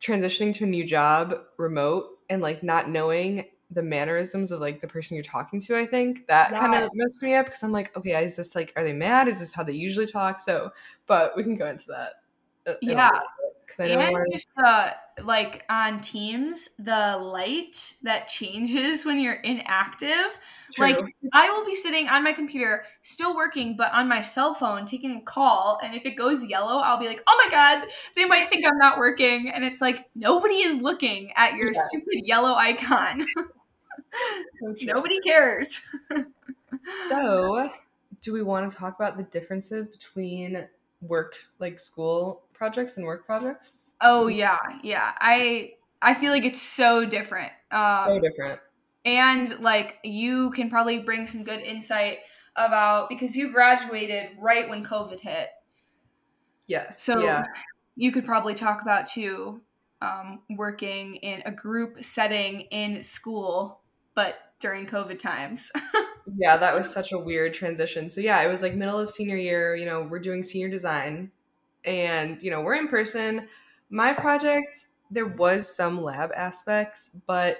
transitioning 0.01 0.53
to 0.55 0.63
a 0.63 0.67
new 0.67 0.85
job 0.85 1.35
remote 1.57 2.17
and 2.29 2.41
like 2.41 2.63
not 2.63 2.89
knowing 2.89 3.45
the 3.71 3.81
mannerisms 3.83 4.51
of 4.51 4.59
like 4.59 4.81
the 4.81 4.87
person 4.87 5.15
you're 5.15 5.23
talking 5.23 5.59
to, 5.61 5.77
I 5.77 5.85
think 5.85 6.27
that 6.27 6.55
kind 6.55 6.75
of 6.75 6.89
messed 6.93 7.23
me 7.23 7.35
up 7.35 7.45
because 7.45 7.63
I'm 7.63 7.71
like, 7.71 7.95
okay, 7.97 8.23
is 8.23 8.35
this 8.37 8.55
like, 8.55 8.73
are 8.75 8.83
they 8.83 8.93
mad? 8.93 9.27
Is 9.27 9.39
this 9.39 9.53
how 9.53 9.63
they 9.63 9.73
usually 9.73 10.07
talk? 10.07 10.39
So, 10.41 10.71
but 11.07 11.35
we 11.37 11.43
can 11.43 11.55
go 11.55 11.67
into 11.67 11.85
that. 11.87 12.13
uh, 12.67 12.73
Yeah. 12.81 13.09
little 13.09 13.09
bit, 13.11 13.67
'cause 13.67 13.79
I 13.79 13.95
know 13.95 14.15
and 14.15 14.33
just 14.33 14.47
the 14.55 14.95
like 15.23 15.63
on 15.69 15.99
teams 15.99 16.69
the 16.77 17.17
light 17.17 17.93
that 18.03 18.27
changes 18.27 19.05
when 19.05 19.17
you're 19.19 19.41
inactive 19.41 20.37
like 20.77 20.99
i 21.33 21.49
will 21.49 21.65
be 21.65 21.75
sitting 21.75 22.07
on 22.07 22.23
my 22.23 22.33
computer 22.33 22.83
still 23.01 23.35
working 23.35 23.75
but 23.77 23.91
on 23.93 24.07
my 24.07 24.21
cell 24.21 24.53
phone 24.53 24.85
taking 24.85 25.15
a 25.17 25.21
call 25.21 25.79
and 25.83 25.93
if 25.95 26.05
it 26.05 26.15
goes 26.15 26.45
yellow 26.45 26.79
i'll 26.81 26.97
be 26.99 27.07
like 27.07 27.21
oh 27.27 27.41
my 27.45 27.51
god 27.51 27.87
they 28.15 28.25
might 28.25 28.47
think 28.49 28.65
i'm 28.65 28.77
not 28.77 28.97
working 28.97 29.49
and 29.49 29.63
it's 29.65 29.81
like 29.81 30.05
nobody 30.15 30.55
is 30.55 30.81
looking 30.81 31.31
at 31.35 31.55
your 31.55 31.73
Yeah. 31.73 31.81
stupid 31.87 32.21
yellow 32.25 32.53
icon 32.55 33.25
So 34.59 34.75
nobody 34.81 35.19
cares 35.19 35.81
So, 37.09 37.69
do 38.21 38.33
we 38.33 38.41
want 38.41 38.69
to 38.69 38.75
talk 38.75 38.95
about 38.95 39.17
the 39.17 39.23
differences 39.23 39.87
between 39.87 40.67
work, 41.01 41.35
like 41.59 41.79
school 41.79 42.43
projects 42.53 42.97
and 42.97 43.05
work 43.05 43.25
projects? 43.25 43.91
oh 44.01 44.27
yeah 44.27 44.57
yeah 44.83 45.13
i 45.19 45.71
i 46.01 46.13
feel 46.13 46.31
like 46.31 46.45
it's 46.45 46.61
so 46.61 47.05
different 47.05 47.51
um, 47.71 48.05
so 48.05 48.19
different. 48.19 48.59
and 49.05 49.59
like 49.59 49.97
you 50.03 50.51
can 50.51 50.69
probably 50.69 50.99
bring 50.99 51.25
some 51.25 51.43
good 51.43 51.59
insight 51.59 52.19
about 52.55 53.09
because 53.09 53.35
you 53.35 53.51
graduated 53.51 54.29
right 54.39 54.69
when 54.69 54.83
covid 54.85 55.19
hit 55.19 55.49
Yes. 56.67 57.01
so 57.01 57.23
yeah. 57.23 57.43
you 57.95 58.11
could 58.11 58.25
probably 58.25 58.53
talk 58.53 58.81
about 58.81 59.05
too 59.05 59.61
um, 60.01 60.41
working 60.49 61.15
in 61.17 61.41
a 61.45 61.51
group 61.51 62.03
setting 62.03 62.61
in 62.71 63.03
school 63.03 63.80
but 64.15 64.53
during 64.59 64.85
covid 64.85 65.17
times 65.17 65.71
yeah, 66.37 66.57
that 66.57 66.75
was 66.75 66.91
such 66.91 67.11
a 67.11 67.17
weird 67.17 67.53
transition. 67.53 68.09
So 68.09 68.21
yeah, 68.21 68.41
it 68.41 68.47
was 68.47 68.61
like 68.61 68.75
middle 68.75 68.99
of 68.99 69.09
senior 69.09 69.37
year, 69.37 69.75
you 69.75 69.85
know, 69.85 70.01
we're 70.01 70.19
doing 70.19 70.43
senior 70.43 70.69
design 70.69 71.31
and 71.85 72.41
you 72.41 72.51
know, 72.51 72.61
we're 72.61 72.75
in 72.75 72.87
person. 72.87 73.47
My 73.89 74.13
project 74.13 74.87
there 75.09 75.25
was 75.25 75.73
some 75.73 76.01
lab 76.01 76.31
aspects, 76.35 77.17
but 77.27 77.57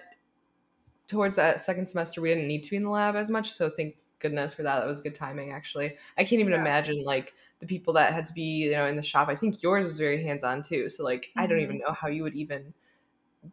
towards 1.08 1.36
that 1.36 1.62
second 1.62 1.88
semester 1.88 2.22
we 2.22 2.30
didn't 2.30 2.47
need 2.47 2.64
to 2.64 2.70
be 2.70 2.78
in 2.78 2.84
the 2.84 2.89
lab 2.89 3.16
as 3.16 3.30
much, 3.30 3.52
so 3.52 3.70
thank 3.70 3.95
goodness 4.20 4.54
for 4.54 4.64
that. 4.64 4.80
That 4.80 4.88
was 4.88 5.02
good 5.02 5.16
timing 5.16 5.52
actually. 5.52 5.97
I 6.18 6.24
can't 6.24 6.39
even 6.39 6.54
yeah. 6.54 6.62
imagine 6.62 7.04
like 7.04 7.34
the 7.60 7.66
people 7.66 7.93
that 7.93 8.14
had 8.14 8.26
to 8.26 8.34
be, 8.34 8.64
you 8.64 8.72
know, 8.72 8.86
in 8.86 8.95
the 8.95 9.04
shop. 9.04 9.28
I 9.28 9.36
think 9.36 9.62
yours 9.62 9.84
was 9.84 9.99
very 9.99 10.24
hands-on 10.24 10.62
too. 10.64 10.89
So 10.89 11.04
like 11.04 11.24
mm-hmm. 11.24 11.39
I 11.41 11.47
don't 11.47 11.60
even 11.60 11.78
mm-hmm. 11.78 11.88
know 11.88 11.93
how 11.93 12.08
you 12.08 12.24
would 12.24 12.36
even 12.36 12.74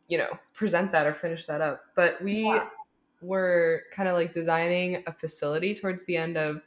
you 0.07 0.19
know, 0.19 0.29
present 0.53 0.93
that 0.93 1.07
or 1.07 1.15
finish 1.15 1.47
that 1.47 1.63
up. 1.63 1.81
But 1.95 2.23
we 2.23 2.45
yeah 2.45 2.69
were 3.21 3.85
kind 3.93 4.09
of 4.09 4.15
like 4.17 4.33
designing 4.33 5.03
a 5.07 5.13
facility 5.13 5.75
towards 5.75 6.05
the 6.05 6.17
end 6.17 6.37
of 6.37 6.63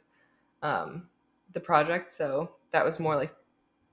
um, 0.62 1.08
the 1.52 1.60
project. 1.60 2.12
So 2.12 2.52
that 2.70 2.84
was 2.84 3.00
more 3.00 3.16
like 3.16 3.34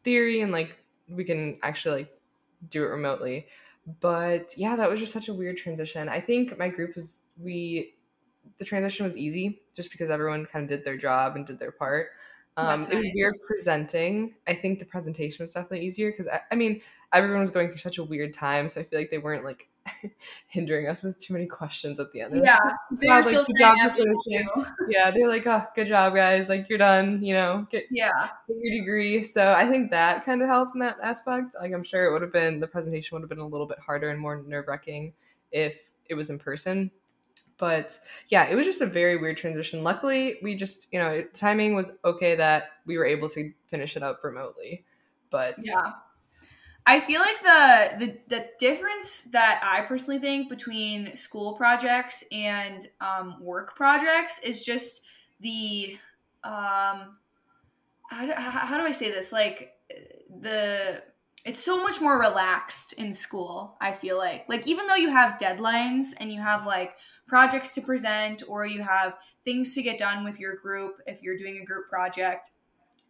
theory 0.03 0.41
and 0.41 0.51
like 0.51 0.77
we 1.09 1.23
can 1.23 1.57
actually 1.63 2.01
like 2.01 2.19
do 2.69 2.83
it 2.83 2.87
remotely. 2.87 3.47
But 4.01 4.53
yeah, 4.57 4.75
that 4.75 4.89
was 4.89 4.99
just 4.99 5.13
such 5.13 5.29
a 5.29 5.33
weird 5.33 5.57
transition. 5.57 6.09
I 6.09 6.19
think 6.19 6.57
my 6.57 6.69
group 6.69 6.95
was 6.95 7.25
we 7.41 7.95
the 8.57 8.65
transition 8.65 9.05
was 9.05 9.17
easy 9.17 9.61
just 9.75 9.91
because 9.91 10.09
everyone 10.09 10.45
kind 10.45 10.63
of 10.63 10.69
did 10.69 10.83
their 10.83 10.97
job 10.97 11.35
and 11.35 11.45
did 11.45 11.59
their 11.59 11.71
part. 11.71 12.09
Um, 12.57 12.81
it 12.81 12.97
was 12.97 13.11
weird 13.13 13.35
presenting. 13.47 14.35
I 14.47 14.53
think 14.53 14.79
the 14.79 14.85
presentation 14.85 15.43
was 15.43 15.53
definitely 15.53 15.85
easier 15.85 16.11
because 16.11 16.27
I, 16.27 16.41
I, 16.51 16.55
mean 16.55 16.81
everyone 17.13 17.39
was 17.39 17.51
going 17.51 17.69
through 17.69 17.77
such 17.77 17.99
a 17.99 18.03
weird 18.03 18.33
time, 18.33 18.67
so 18.67 18.81
I 18.81 18.83
feel 18.83 18.99
like 18.99 19.09
they 19.09 19.17
weren't 19.17 19.45
like 19.45 19.68
hindering 20.47 20.87
us 20.87 21.01
with 21.01 21.17
too 21.17 21.33
many 21.33 21.45
questions 21.45 21.99
at 21.99 22.11
the 22.11 22.21
end. 22.21 22.41
Yeah, 22.43 22.59
they're 22.91 23.09
like, 23.09 23.23
still 23.23 23.45
Yeah, 24.89 25.11
they're 25.11 25.27
like, 25.27 25.45
oh, 25.47 25.65
good 25.75 25.87
job, 25.87 26.15
guys. 26.15 26.49
Like 26.49 26.69
you're 26.69 26.77
done. 26.77 27.23
You 27.23 27.33
know, 27.33 27.67
get 27.69 27.85
yeah 27.91 28.29
get 28.47 28.57
your 28.61 28.79
degree. 28.79 29.23
So 29.23 29.53
I 29.53 29.65
think 29.65 29.91
that 29.91 30.25
kind 30.25 30.41
of 30.41 30.47
helps 30.47 30.73
in 30.73 30.79
that 30.81 30.97
aspect. 31.01 31.55
Like 31.59 31.73
I'm 31.73 31.83
sure 31.83 32.05
it 32.05 32.13
would 32.13 32.21
have 32.21 32.33
been 32.33 32.59
the 32.59 32.67
presentation 32.67 33.15
would 33.15 33.23
have 33.23 33.29
been 33.29 33.39
a 33.39 33.47
little 33.47 33.67
bit 33.67 33.79
harder 33.79 34.09
and 34.09 34.19
more 34.19 34.43
nerve 34.45 34.67
wracking 34.67 35.13
if 35.51 35.79
it 36.05 36.15
was 36.15 36.29
in 36.29 36.39
person 36.39 36.91
but 37.59 37.99
yeah, 38.29 38.49
it 38.49 38.55
was 38.55 38.65
just 38.65 38.81
a 38.81 38.85
very 38.85 39.17
weird 39.17 39.37
transition. 39.37 39.83
Luckily, 39.83 40.37
we 40.41 40.55
just, 40.55 40.87
you 40.91 40.97
know, 40.97 41.21
timing 41.33 41.75
was 41.75 41.97
okay 42.05 42.33
that 42.35 42.69
we 42.85 42.97
were 42.97 43.05
able 43.05 43.27
to 43.29 43.51
finish 43.67 43.97
it 43.97 44.01
up 44.01 44.23
remotely. 44.23 44.85
But 45.29 45.55
yeah. 45.59 45.91
I 46.89 46.99
feel 46.99 47.21
like 47.21 47.39
the, 47.43 48.05
the 48.05 48.35
the 48.35 48.45
difference 48.57 49.25
that 49.25 49.61
I 49.63 49.81
personally 49.81 50.19
think 50.19 50.49
between 50.49 51.15
school 51.15 51.53
projects 51.53 52.23
and 52.31 52.87
um, 52.99 53.35
work 53.39 53.75
projects 53.75 54.39
is 54.39 54.65
just 54.65 55.03
the 55.39 55.99
um, 56.43 57.17
how 58.09 58.25
do, 58.25 58.31
how 58.33 58.75
do 58.75 58.85
I 58.85 58.91
say 58.91 59.11
this? 59.11 59.31
Like 59.31 59.75
the 60.41 61.03
it's 61.45 61.63
so 61.63 61.83
much 61.83 62.01
more 62.01 62.19
relaxed 62.19 62.93
in 62.93 63.13
school 63.13 63.77
i 63.79 63.91
feel 63.93 64.17
like. 64.17 64.45
Like 64.49 64.67
even 64.67 64.87
though 64.87 64.95
you 64.95 65.09
have 65.09 65.37
deadlines 65.37 66.07
and 66.19 66.33
you 66.33 66.41
have 66.41 66.65
like 66.65 66.97
projects 67.27 67.75
to 67.75 67.81
present 67.81 68.41
or 68.47 68.65
you 68.65 68.81
have 68.81 69.13
things 69.45 69.75
to 69.75 69.83
get 69.83 69.99
done 69.99 70.23
with 70.23 70.39
your 70.39 70.55
group 70.55 70.95
if 71.05 71.21
you're 71.21 71.37
doing 71.37 71.59
a 71.61 71.65
group 71.65 71.87
project 71.87 72.49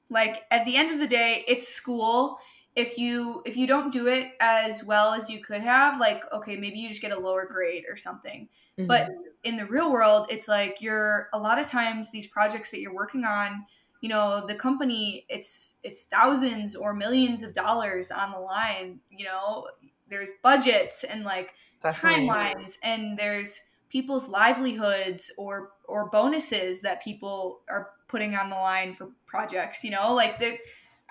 like 0.09 0.43
at 0.51 0.65
the 0.65 0.75
end 0.75 0.91
of 0.91 0.99
the 0.99 1.07
day 1.07 1.43
it's 1.47 1.67
school 1.67 2.39
if 2.75 2.97
you 2.97 3.41
if 3.45 3.57
you 3.57 3.67
don't 3.67 3.91
do 3.91 4.07
it 4.07 4.33
as 4.39 4.83
well 4.83 5.13
as 5.13 5.29
you 5.29 5.41
could 5.41 5.61
have 5.61 5.99
like 5.99 6.21
okay 6.31 6.55
maybe 6.55 6.79
you 6.79 6.89
just 6.89 7.01
get 7.01 7.11
a 7.11 7.19
lower 7.19 7.45
grade 7.45 7.83
or 7.89 7.97
something 7.97 8.47
mm-hmm. 8.77 8.87
but 8.87 9.09
in 9.43 9.55
the 9.55 9.65
real 9.65 9.91
world 9.91 10.27
it's 10.29 10.47
like 10.47 10.81
you're 10.81 11.29
a 11.33 11.39
lot 11.39 11.59
of 11.59 11.67
times 11.67 12.11
these 12.11 12.27
projects 12.27 12.71
that 12.71 12.79
you're 12.79 12.93
working 12.93 13.25
on 13.25 13.65
you 14.01 14.09
know 14.09 14.45
the 14.47 14.55
company 14.55 15.25
it's 15.29 15.75
it's 15.83 16.03
thousands 16.03 16.75
or 16.75 16.93
millions 16.93 17.43
of 17.43 17.53
dollars 17.53 18.11
on 18.11 18.31
the 18.31 18.39
line 18.39 18.99
you 19.09 19.25
know 19.25 19.67
there's 20.09 20.31
budgets 20.43 21.03
and 21.03 21.23
like 21.23 21.53
Definitely. 21.81 22.27
timelines 22.27 22.73
and 22.83 23.17
there's 23.17 23.61
people's 23.89 24.29
livelihoods 24.29 25.31
or 25.37 25.71
or 25.87 26.09
bonuses 26.09 26.81
that 26.81 27.03
people 27.03 27.61
are 27.69 27.89
putting 28.07 28.35
on 28.35 28.49
the 28.49 28.55
line 28.55 28.93
for 28.93 29.09
projects 29.25 29.83
you 29.83 29.91
know 29.91 30.13
like 30.13 30.39
the 30.39 30.57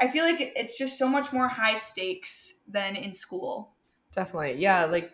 i 0.01 0.09
feel 0.09 0.25
like 0.25 0.53
it's 0.57 0.77
just 0.79 0.99
so 0.99 1.09
much 1.09 1.33
more 1.33 1.49
high 1.49 1.75
stakes 1.75 2.61
than 2.69 2.97
in 2.97 3.13
school 3.13 3.73
definitely 4.13 4.55
yeah 4.55 4.85
like 4.85 5.13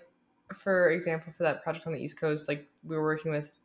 for 0.56 0.90
example 0.90 1.32
for 1.36 1.42
that 1.42 1.62
project 1.62 1.86
on 1.86 1.92
the 1.92 2.00
east 2.00 2.18
coast 2.20 2.48
like 2.48 2.68
we 2.84 2.96
were 2.96 3.02
working 3.02 3.32
with 3.32 3.58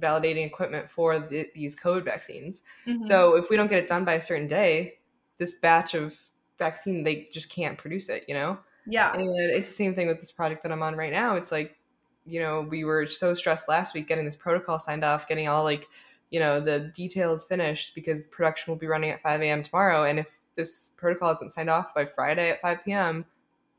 validating 0.00 0.46
equipment 0.46 0.90
for 0.90 1.18
the, 1.18 1.48
these 1.54 1.78
COVID 1.78 2.04
vaccines. 2.04 2.62
Mm-hmm. 2.86 3.02
So 3.02 3.36
if 3.36 3.50
we 3.50 3.56
don't 3.56 3.68
get 3.68 3.78
it 3.78 3.88
done 3.88 4.04
by 4.04 4.14
a 4.14 4.20
certain 4.20 4.46
day, 4.46 4.98
this 5.38 5.54
batch 5.54 5.94
of 5.94 6.18
vaccine 6.58 7.02
they 7.02 7.28
just 7.32 7.50
can't 7.50 7.78
produce 7.78 8.08
it. 8.08 8.24
You 8.28 8.34
know. 8.34 8.58
Yeah. 8.86 9.12
And 9.14 9.28
it's 9.50 9.68
the 9.68 9.74
same 9.74 9.94
thing 9.94 10.06
with 10.06 10.20
this 10.20 10.30
project 10.30 10.62
that 10.62 10.70
I'm 10.70 10.82
on 10.82 10.94
right 10.94 11.12
now. 11.12 11.34
It's 11.34 11.50
like, 11.50 11.76
you 12.24 12.40
know, 12.40 12.60
we 12.60 12.84
were 12.84 13.06
so 13.06 13.34
stressed 13.34 13.68
last 13.68 13.94
week 13.94 14.06
getting 14.06 14.24
this 14.24 14.36
protocol 14.36 14.78
signed 14.78 15.02
off, 15.02 15.26
getting 15.26 15.48
all 15.48 15.64
like, 15.64 15.88
you 16.30 16.38
know, 16.38 16.60
the 16.60 16.92
details 16.94 17.44
finished 17.44 17.96
because 17.96 18.28
production 18.28 18.70
will 18.70 18.78
be 18.78 18.86
running 18.86 19.10
at 19.10 19.20
5 19.22 19.42
a.m. 19.42 19.62
tomorrow. 19.62 20.04
And 20.04 20.20
if 20.20 20.36
this 20.56 20.92
protocol 20.96 21.30
isn't 21.32 21.50
signed 21.52 21.70
off 21.70 21.94
by 21.94 22.04
Friday 22.04 22.50
at 22.50 22.60
5 22.60 22.84
p.m., 22.84 23.24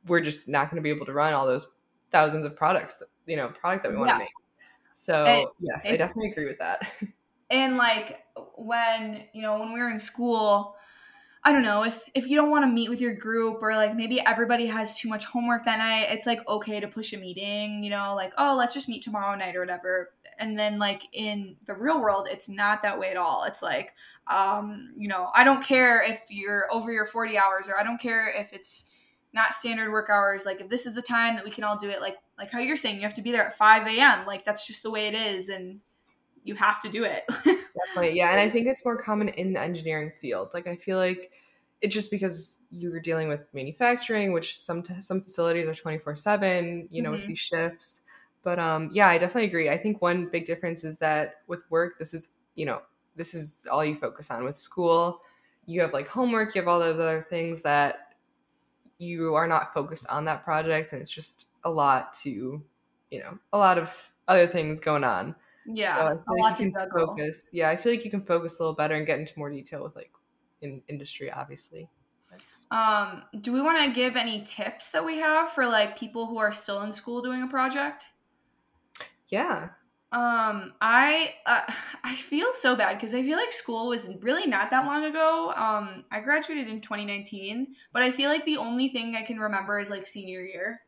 we're 0.06 0.22
just 0.22 0.48
not 0.48 0.70
going 0.70 0.78
to 0.78 0.84
be 0.84 0.90
able 0.90 1.06
to 1.06 1.14
run 1.14 1.34
all 1.34 1.46
those 1.46 1.68
thousands 2.12 2.46
of 2.46 2.56
products, 2.56 2.98
that, 2.98 3.10
you 3.26 3.36
know, 3.36 3.50
product 3.50 3.84
that 3.84 3.92
we 3.92 3.98
want 3.98 4.12
to 4.12 4.20
make. 4.20 4.30
So 4.94 5.26
and, 5.26 5.48
yes, 5.60 5.86
and, 5.86 5.94
I 5.94 5.98
definitely 5.98 6.32
agree 6.32 6.48
with 6.48 6.58
that. 6.60 6.88
And 7.50 7.78
like 7.78 8.24
when 8.56 9.24
you 9.32 9.42
know 9.42 9.60
when 9.60 9.72
we 9.72 9.80
were 9.80 9.90
in 9.90 10.00
school, 10.00 10.76
I 11.44 11.54
don't 11.54 11.62
know 11.62 11.84
if 11.84 12.04
if 12.14 12.28
you 12.28 12.36
don't 12.36 12.50
want 12.50 12.66
to 12.66 12.68
meet 12.68 12.90
with 12.90 13.00
your 13.00 13.14
group 13.14 13.60
or 13.62 13.76
like 13.76 13.96
maybe 13.96 14.20
everybody 14.20 14.66
has 14.66 15.00
too 15.00 15.08
much 15.08 15.26
homework 15.26 15.66
that 15.66 15.78
night, 15.78 16.08
it's 16.10 16.26
like 16.26 16.46
okay 16.48 16.80
to 16.80 16.88
push 16.88 17.14
a 17.14 17.18
meeting. 17.18 17.84
You 17.84 17.92
know, 17.92 18.16
like 18.16 18.34
oh 18.38 18.56
let's 18.58 18.74
just 18.74 18.90
meet 18.90 19.02
tomorrow 19.02 19.36
night 19.36 19.56
or 19.56 19.60
whatever. 19.60 20.10
And 20.40 20.58
then 20.58 20.80
like 20.80 21.04
in 21.14 21.56
the 21.66 21.74
real 21.74 22.02
world, 22.02 22.28
it's 22.30 22.48
not 22.48 22.82
that 22.84 23.00
way 23.00 23.10
at 23.10 23.18
all. 23.18 23.44
It's 23.44 23.62
like 23.62 23.94
um, 24.32 24.94
you 24.96 25.08
know 25.08 25.30
I 25.34 25.44
don't 25.44 25.64
care 25.64 26.08
if 26.08 26.26
you're 26.30 26.66
over 26.72 26.92
your 26.92 27.06
forty 27.06 27.38
hours 27.38 27.70
or 27.70 27.80
I 27.80 27.84
don't 27.84 28.00
care 28.00 28.30
if 28.30 28.54
it's 28.54 28.86
not 29.34 29.54
standard 29.54 29.92
work 29.92 30.10
hours. 30.10 30.46
Like 30.46 30.62
if 30.62 30.70
this 30.70 30.86
is 30.86 30.94
the 30.94 31.02
time 31.02 31.36
that 31.36 31.46
we 31.46 31.52
can 31.52 31.64
all 31.64 31.78
do 31.78 31.90
it, 31.90 32.02
like 32.02 32.18
like 32.38 32.52
how 32.52 32.60
you're 32.60 32.76
saying, 32.76 32.98
you 32.98 33.04
have 33.04 33.14
to 33.16 33.22
be 33.22 33.32
there 33.32 33.46
at 33.46 33.58
five 33.58 33.88
a.m. 33.88 34.26
Like 34.26 34.46
that's 34.46 34.68
just 34.68 34.84
the 34.84 34.92
way 34.92 35.08
it 35.08 35.14
is, 35.14 35.50
and 35.50 35.80
you 36.44 36.56
have 36.56 36.82
to 36.82 36.90
do 36.90 37.04
it. 37.04 37.24
Definitely, 37.30 38.18
yeah. 38.18 38.32
And 38.32 38.40
I 38.40 38.50
think 38.50 38.68
it's 38.68 38.86
more 38.86 38.98
common 38.98 39.30
in 39.30 39.54
the 39.54 39.62
engineering 39.62 40.12
field. 40.20 40.52
Like 40.54 40.68
I 40.68 40.76
feel 40.76 40.98
like 40.98 41.32
it's 41.82 41.94
just 41.94 42.10
because 42.12 42.60
you're 42.72 43.00
dealing 43.00 43.28
with 43.28 43.42
manufacturing, 43.54 44.34
which 44.34 44.58
some 44.58 44.84
some 45.00 45.22
facilities 45.22 45.68
are 45.68 45.76
twenty 45.76 46.00
four 46.00 46.16
seven. 46.16 46.88
You 46.92 47.02
know, 47.02 47.12
mm-hmm. 47.12 47.20
with 47.20 47.28
these 47.28 47.40
shifts. 47.40 48.02
But 48.48 48.60
um, 48.60 48.92
yeah, 48.94 49.10
I 49.10 49.18
definitely 49.18 49.44
agree. 49.44 49.70
I 49.70 49.76
think 49.76 50.02
one 50.02 50.28
big 50.28 50.46
difference 50.46 50.86
is 50.86 50.98
that 51.00 51.42
with 51.48 51.70
work, 51.70 52.00
this 52.00 52.14
is 52.14 52.30
you 52.56 52.66
know 52.66 52.82
this 53.18 53.34
is 53.34 53.68
all 53.70 53.84
you 53.84 53.98
focus 53.98 54.32
on. 54.32 54.46
With 54.46 54.58
school, 54.58 55.20
you 55.66 55.82
have 55.82 55.92
like 55.92 56.08
homework, 56.08 56.56
you 56.56 56.62
have 56.62 56.70
all 56.70 56.80
those 56.80 56.98
other 56.98 57.28
things 57.30 57.62
that 57.64 58.14
you 59.00 59.36
are 59.36 59.48
not 59.48 59.74
focused 59.74 60.08
on 60.10 60.24
that 60.24 60.46
project 60.46 60.94
and 60.94 61.02
it's 61.02 61.12
just 61.12 61.48
a 61.66 61.70
lot 61.70 62.14
to 62.14 62.64
you 63.12 63.20
know 63.20 63.38
a 63.52 63.58
lot 63.58 63.78
of 63.78 63.94
other 64.30 64.48
things 64.48 64.80
going 64.80 65.04
on 65.04 65.36
yeah 65.66 65.96
so 65.96 66.08
a 66.08 66.42
like 66.42 66.60
you 66.60 66.72
can 66.72 66.90
focus 66.90 67.50
yeah 67.52 67.70
i 67.70 67.76
feel 67.76 67.92
like 67.92 68.04
you 68.06 68.10
can 68.10 68.24
focus 68.24 68.60
a 68.60 68.62
little 68.64 68.74
better 68.74 68.96
and 68.96 69.06
get 69.06 69.20
into 69.20 69.38
more 69.38 69.52
detail 69.52 69.84
with 69.84 69.96
like 69.96 70.12
in 70.62 70.82
industry 70.88 71.30
obviously 71.32 71.88
um 72.72 73.24
do 73.42 73.52
we 73.54 73.62
want 73.62 73.78
to 73.78 73.92
give 73.94 74.16
any 74.16 74.42
tips 74.42 74.90
that 74.90 75.06
we 75.06 75.18
have 75.18 75.50
for 75.50 75.68
like 75.68 76.00
people 76.00 76.26
who 76.26 76.40
are 76.40 76.52
still 76.52 76.82
in 76.82 76.92
school 76.92 77.22
doing 77.22 77.44
a 77.44 77.48
project 77.48 78.08
yeah 79.30 79.70
um, 80.10 80.74
I 80.80 81.34
uh, 81.46 81.62
I 82.04 82.16
feel 82.16 82.54
so 82.54 82.76
bad 82.76 82.96
because 82.96 83.14
I 83.14 83.24
feel 83.24 83.38
like 83.38 83.52
school 83.52 83.88
was 83.88 84.10
really 84.22 84.48
not 84.48 84.70
that 84.70 84.86
long 84.86 85.04
ago. 85.06 85.54
Um, 85.56 86.06
I 86.12 86.22
graduated 86.22 86.70
in 86.70 86.80
2019, 86.80 87.68
but 87.92 88.04
I 88.04 88.12
feel 88.12 88.30
like 88.30 88.46
the 88.46 88.58
only 88.58 88.90
thing 88.90 89.16
I 89.16 89.22
can 89.24 89.38
remember 89.38 89.80
is 89.80 89.90
like 89.90 90.06
senior 90.06 90.42
year. 90.42 90.82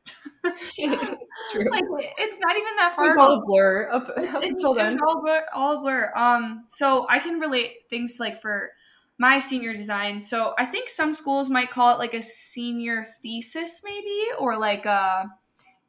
True. 0.44 1.70
Like 1.70 1.84
it's 2.18 2.40
not 2.40 2.56
even 2.56 2.76
that 2.78 2.94
far. 2.96 3.08
It's 3.10 3.18
all 3.18 3.34
a 3.34 3.42
blur. 3.46 3.90
Up, 3.92 4.10
it's, 4.16 4.36
it's, 4.36 4.56
it's 4.56 4.96
all 5.06 5.22
blur. 5.22 5.46
All 5.54 5.82
blur. 5.82 6.14
Um, 6.16 6.66
so 6.70 7.06
I 7.10 7.20
can 7.20 7.40
relate 7.40 7.72
things 7.90 8.18
like 8.20 8.42
for 8.42 8.70
my 9.18 9.38
senior 9.40 9.74
design. 9.74 10.22
So 10.22 10.54
I 10.58 10.66
think 10.66 10.88
some 10.88 11.12
schools 11.12 11.50
might 11.50 11.70
call 11.70 11.94
it 11.94 12.00
like 12.00 12.14
a 12.14 12.22
senior 12.22 13.06
thesis, 13.22 13.82
maybe, 13.84 14.28
or 14.38 14.58
like 14.58 14.86
a 14.86 15.30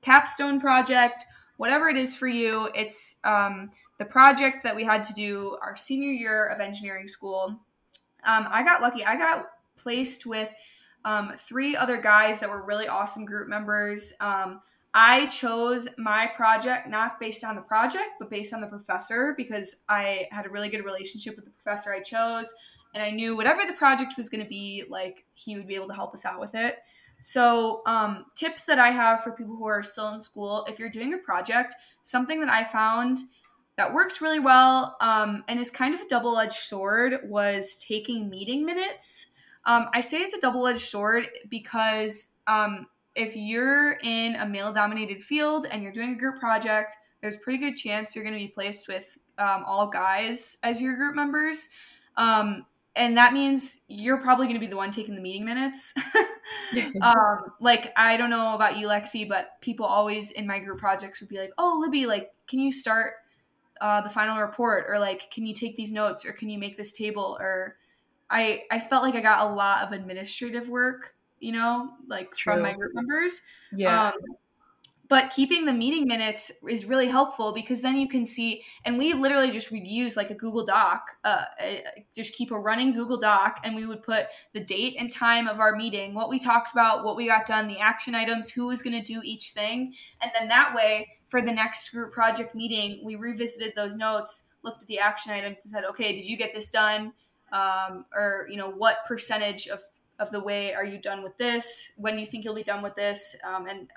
capstone 0.03 0.61
project 0.61 1.27
whatever 1.61 1.91
it 1.91 1.97
is 1.99 2.17
for 2.17 2.27
you. 2.27 2.71
It's 2.75 3.17
um, 3.23 3.71
the 3.99 4.07
project 4.07 4.63
that 4.63 4.75
we 4.75 4.83
had 4.83 5.05
to 5.05 5.13
do 5.13 5.59
our 5.61 5.77
senior 5.77 6.11
year 6.11 6.47
of 6.47 6.59
engineering 6.59 7.07
school. 7.07 7.61
Um, 8.25 8.49
I 8.51 8.63
got 8.63 8.81
lucky. 8.81 9.05
I 9.05 9.15
got 9.15 9.45
placed 9.77 10.25
with 10.25 10.51
um, 11.05 11.35
three 11.37 11.77
other 11.77 12.01
guys 12.01 12.41
that 12.41 12.49
were 12.49 12.65
really 12.65 12.89
awesome 12.89 13.27
group 13.27 13.47
members. 13.47 14.15
Um, 14.21 14.63
I 14.95 15.27
chose 15.27 15.87
my 15.99 16.31
project 16.35 16.89
not 16.89 17.21
based 17.21 17.45
on 17.45 17.57
the 17.57 17.61
project, 17.61 18.09
but 18.19 18.31
based 18.31 18.55
on 18.55 18.63
the 18.63 18.67
professor 18.67 19.35
because 19.37 19.83
I 19.87 20.29
had 20.31 20.47
a 20.47 20.49
really 20.49 20.71
good 20.71 20.87
relationship 20.87 21.37
with 21.37 21.45
the 21.45 21.51
professor 21.51 21.93
I 21.93 22.01
chose. 22.01 22.55
And 22.95 23.05
I 23.05 23.11
knew 23.11 23.37
whatever 23.37 23.67
the 23.67 23.75
project 23.75 24.15
was 24.17 24.31
going 24.31 24.43
to 24.43 24.49
be, 24.49 24.85
like, 24.89 25.27
he 25.35 25.57
would 25.57 25.69
be 25.69 25.75
able 25.75 25.89
to 25.89 25.95
help 25.95 26.15
us 26.15 26.25
out 26.25 26.41
with 26.41 26.55
it. 26.55 26.79
So, 27.21 27.83
um, 27.87 28.27
tips 28.35 28.65
that 28.67 28.79
I 28.79 28.91
have 28.91 29.23
for 29.23 29.33
people 29.33 29.57
who 29.57 29.67
are 29.67 29.83
still 29.83 30.09
in 30.15 30.21
school 30.21 30.67
if 30.69 30.79
you're 30.79 30.91
doing 30.91 31.15
a 31.15 31.19
project, 31.19 31.75
something 32.03 32.41
that 32.41 32.49
I 32.49 32.65
found 32.65 33.19
that 33.77 33.95
worked 33.95 34.21
really 34.21 34.41
well 34.41 34.97
um, 35.01 35.45
and 35.49 35.59
is 35.59 35.71
kind 35.71 35.95
of 35.95 36.03
a 36.03 36.09
double 36.09 36.39
edged 36.39 36.53
sword 36.53 37.21
was 37.25 37.79
taking 37.79 38.29
meeting 38.29 38.65
minutes. 38.65 39.29
Um, 39.65 39.89
I 39.95 40.01
say 40.01 40.19
it's 40.19 40.35
a 40.35 40.41
double 40.41 40.67
edged 40.67 40.81
sword 40.81 41.27
because 41.49 42.33
um, 42.47 42.87
if 43.15 43.37
you're 43.37 43.99
in 44.03 44.37
a 44.37 44.47
male 44.47 44.73
dominated 44.73 45.23
field 45.23 45.67
and 45.71 45.83
you're 45.83 45.93
doing 45.93 46.13
a 46.13 46.19
group 46.19 46.39
project, 46.39 46.97
there's 47.21 47.37
pretty 47.37 47.59
good 47.59 47.77
chance 47.77 48.15
you're 48.15 48.25
going 48.25 48.37
to 48.37 48.45
be 48.45 48.49
placed 48.49 48.89
with 48.89 49.17
um, 49.39 49.65
all 49.67 49.89
guys 49.89 50.59
as 50.63 50.81
your 50.81 50.95
group 50.97 51.15
members. 51.15 51.69
Um, 52.17 52.67
and 52.97 53.17
that 53.17 53.33
means 53.33 53.83
you're 53.89 54.21
probably 54.21 54.47
going 54.47 54.57
to 54.57 54.61
be 54.61 54.67
the 54.67 54.77
one 54.77 54.91
taking 54.91 55.15
the 55.15 55.21
meeting 55.21 55.45
minutes. 55.45 55.95
um, 57.03 57.53
like, 57.61 57.93
I 57.97 58.17
don't 58.17 58.31
know 58.31 58.55
about 58.55 58.79
you, 58.79 58.89
Lexi, 58.89 59.29
but 59.29 59.61
people 59.61 59.87
always 59.87 60.31
in 60.33 60.47
my 60.47 60.59
group 60.59 60.79
projects 60.79 61.21
would 61.21 61.29
be 61.29 61.39
like, 61.39 61.53
oh, 61.59 61.81
Libby, 61.83 62.07
like, 62.07 62.31
can 62.49 62.59
you 62.59 62.73
start 62.73 63.15
uh, 63.81 64.01
the 64.01 64.09
final 64.09 64.41
report? 64.41 64.87
Or, 64.89 64.99
like, 64.99 65.31
can 65.31 65.47
you 65.47 65.55
take 65.55 65.77
these 65.77 65.93
notes? 65.93 66.25
Or 66.25 66.33
can 66.33 66.51
you 66.51 66.59
make 66.59 66.77
this 66.77 66.93
table? 66.93 67.37
Or 67.41 67.77
I, 68.29 68.63
I 68.71 68.81
felt 68.81 69.03
like 69.03 69.15
I 69.15 69.21
got 69.21 69.47
a 69.47 69.55
lot 69.55 69.83
of 69.83 69.93
administrative 69.93 70.69
work 70.69 71.15
you 71.41 71.53
know, 71.53 71.91
like 72.07 72.35
True. 72.35 72.55
from 72.55 72.63
my 72.63 72.75
group 72.75 72.95
members. 72.95 73.41
Yeah. 73.75 74.09
Um, 74.09 74.13
but 75.11 75.29
keeping 75.31 75.67
the 75.67 75.73
meeting 75.73 76.07
minutes 76.07 76.53
is 76.67 76.87
really 76.87 77.09
helpful 77.09 77.53
because 77.53 77.83
then 77.83 77.97
you 77.97 78.09
can 78.09 78.25
see 78.25 78.63
and 78.85 78.97
we 78.97 79.13
literally 79.13 79.51
just 79.51 79.71
would 79.71 79.87
use 79.87 80.17
like 80.17 80.31
a 80.31 80.35
google 80.35 80.65
doc 80.65 81.03
uh, 81.25 81.43
just 82.15 82.33
keep 82.33 82.51
a 82.51 82.59
running 82.59 82.95
google 82.95 83.19
doc 83.19 83.61
and 83.65 83.75
we 83.75 83.85
would 83.85 84.03
put 84.03 84.27
the 84.55 84.61
date 84.61 84.95
and 84.99 85.13
time 85.13 85.47
of 85.47 85.61
our 85.61 85.75
meeting 85.77 86.15
what 86.15 86.31
we 86.31 86.39
talked 86.39 86.73
about 86.73 87.05
what 87.05 87.17
we 87.17 87.27
got 87.27 87.45
done 87.45 87.67
the 87.67 87.81
action 87.81 88.15
items 88.15 88.51
who 88.51 88.69
was 88.69 88.83
going 88.83 88.97
to 88.97 89.03
do 89.03 89.21
each 89.25 89.51
thing. 89.51 89.93
And 90.23 90.31
then 90.39 90.49
that 90.49 90.75
way 90.75 91.09
for 91.29 91.43
the 91.43 91.53
next 91.53 91.91
group 91.91 92.13
project 92.13 92.55
meeting 92.55 93.03
we 93.05 93.17
revisited 93.17 93.73
those 93.77 93.97
notes 93.97 94.49
looked 94.63 94.83
at 94.83 94.89
the 94.89 95.01
action 95.01 95.33
items 95.33 95.61
and 95.65 95.73
said 95.73 95.85
okay 95.85 96.15
did 96.15 96.27
you 96.27 96.37
get 96.37 96.55
this 96.55 96.71
done? 96.71 97.13
Um, 97.53 98.05
or 98.15 98.47
you 98.49 98.57
know 98.57 98.71
what 98.71 98.99
percentage 99.09 99.67
of 99.67 99.81
of 100.21 100.31
the 100.31 100.41
way 100.41 100.75
are 100.75 100.85
you 100.85 100.99
done 100.99 101.23
with 101.23 101.37
this? 101.39 101.93
When 101.97 102.19
you 102.19 102.27
think 102.27 102.45
you'll 102.45 102.55
be 102.55 102.63
done 102.63 102.83
with 102.83 102.95
this? 102.95 103.35
Um, 103.43 103.67
and 103.67 103.91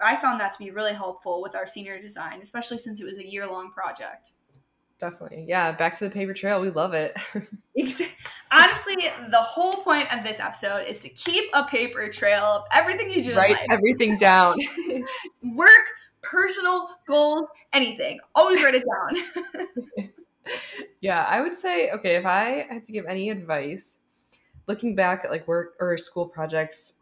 I, 0.00 0.14
I 0.14 0.16
found 0.16 0.40
that 0.40 0.52
to 0.52 0.58
be 0.58 0.70
really 0.70 0.94
helpful 0.94 1.42
with 1.42 1.54
our 1.54 1.66
senior 1.66 2.00
design 2.00 2.40
especially 2.42 2.78
since 2.78 3.00
it 3.00 3.04
was 3.04 3.18
a 3.18 3.26
year 3.26 3.46
long 3.46 3.70
project. 3.70 4.32
Definitely. 4.98 5.44
Yeah 5.46 5.70
back 5.72 5.96
to 5.98 6.04
the 6.04 6.10
paper 6.10 6.32
trail. 6.32 6.60
We 6.60 6.70
love 6.70 6.94
it. 6.94 7.14
Honestly 8.50 8.96
the 9.30 9.42
whole 9.42 9.74
point 9.74 10.12
of 10.12 10.24
this 10.24 10.40
episode 10.40 10.86
is 10.88 11.00
to 11.00 11.10
keep 11.10 11.44
a 11.52 11.64
paper 11.64 12.08
trail 12.08 12.44
of 12.44 12.62
everything 12.72 13.12
you 13.12 13.22
do 13.22 13.36
write 13.36 13.58
everything 13.70 14.16
down. 14.16 14.58
Work 15.54 15.86
personal 16.22 16.88
goals 17.06 17.42
anything. 17.72 18.18
Always 18.34 18.62
write 18.62 18.74
it 18.74 18.84
down. 18.84 20.10
Yeah 21.00 21.24
i 21.28 21.40
would 21.40 21.54
say 21.54 21.90
okay 21.90 22.16
if 22.16 22.24
i 22.24 22.66
had 22.70 22.82
to 22.82 22.92
give 22.92 23.04
any 23.06 23.28
advice 23.28 23.98
looking 24.68 24.94
back 24.94 25.24
at 25.24 25.30
like 25.30 25.48
work 25.48 25.74
or 25.80 25.96
school 25.98 26.26
projects, 26.26 26.92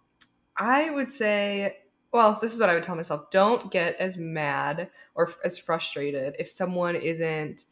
I 0.57 0.89
would 0.91 1.13
say, 1.13 1.79
well, 2.13 2.39
this 2.41 2.55
is 2.55 2.61
what 2.61 2.71
I 2.71 2.75
would 2.75 2.83
tell 2.83 2.97
myself 2.97 3.29
don't 3.31 3.71
get 3.71 3.97
as 3.97 4.17
mad 4.17 4.89
or 5.15 5.33
as 5.45 5.59
frustrated 5.59 6.37
if 6.39 6.49
someone 6.49 6.97
isn't 6.97 7.67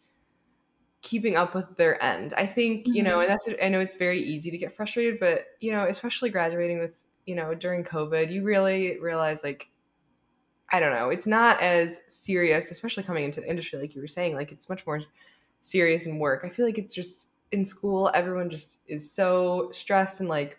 keeping 1.00 1.36
up 1.36 1.54
with 1.54 1.76
their 1.76 2.02
end. 2.02 2.34
I 2.36 2.44
think, 2.44 2.86
you 2.86 3.02
know, 3.02 3.20
and 3.20 3.28
mm-hmm. 3.28 3.50
that's, 3.50 3.62
I 3.62 3.68
know 3.68 3.80
it's 3.80 3.96
very 3.96 4.20
easy 4.20 4.50
to 4.50 4.58
get 4.58 4.74
frustrated, 4.74 5.20
but, 5.20 5.46
you 5.60 5.70
know, 5.70 5.84
especially 5.86 6.30
graduating 6.30 6.78
with, 6.78 7.04
you 7.26 7.34
know, 7.34 7.54
during 7.54 7.84
COVID, 7.84 8.32
you 8.32 8.42
really 8.42 8.98
realize 8.98 9.44
like, 9.44 9.68
I 10.72 10.80
don't 10.80 10.94
know, 10.94 11.10
it's 11.10 11.26
not 11.26 11.60
as 11.60 12.00
serious, 12.08 12.70
especially 12.70 13.02
coming 13.04 13.24
into 13.24 13.40
the 13.40 13.48
industry, 13.48 13.78
like 13.78 13.94
you 13.94 14.00
were 14.00 14.08
saying, 14.08 14.34
like 14.34 14.50
it's 14.50 14.68
much 14.68 14.86
more 14.86 15.02
serious 15.60 16.06
in 16.06 16.18
work. 16.18 16.42
I 16.44 16.48
feel 16.48 16.66
like 16.66 16.78
it's 16.78 16.94
just, 16.94 17.28
in 17.52 17.64
school, 17.64 18.10
everyone 18.14 18.50
just 18.50 18.80
is 18.88 19.10
so 19.10 19.70
stressed 19.72 20.20
and 20.20 20.28
like 20.28 20.58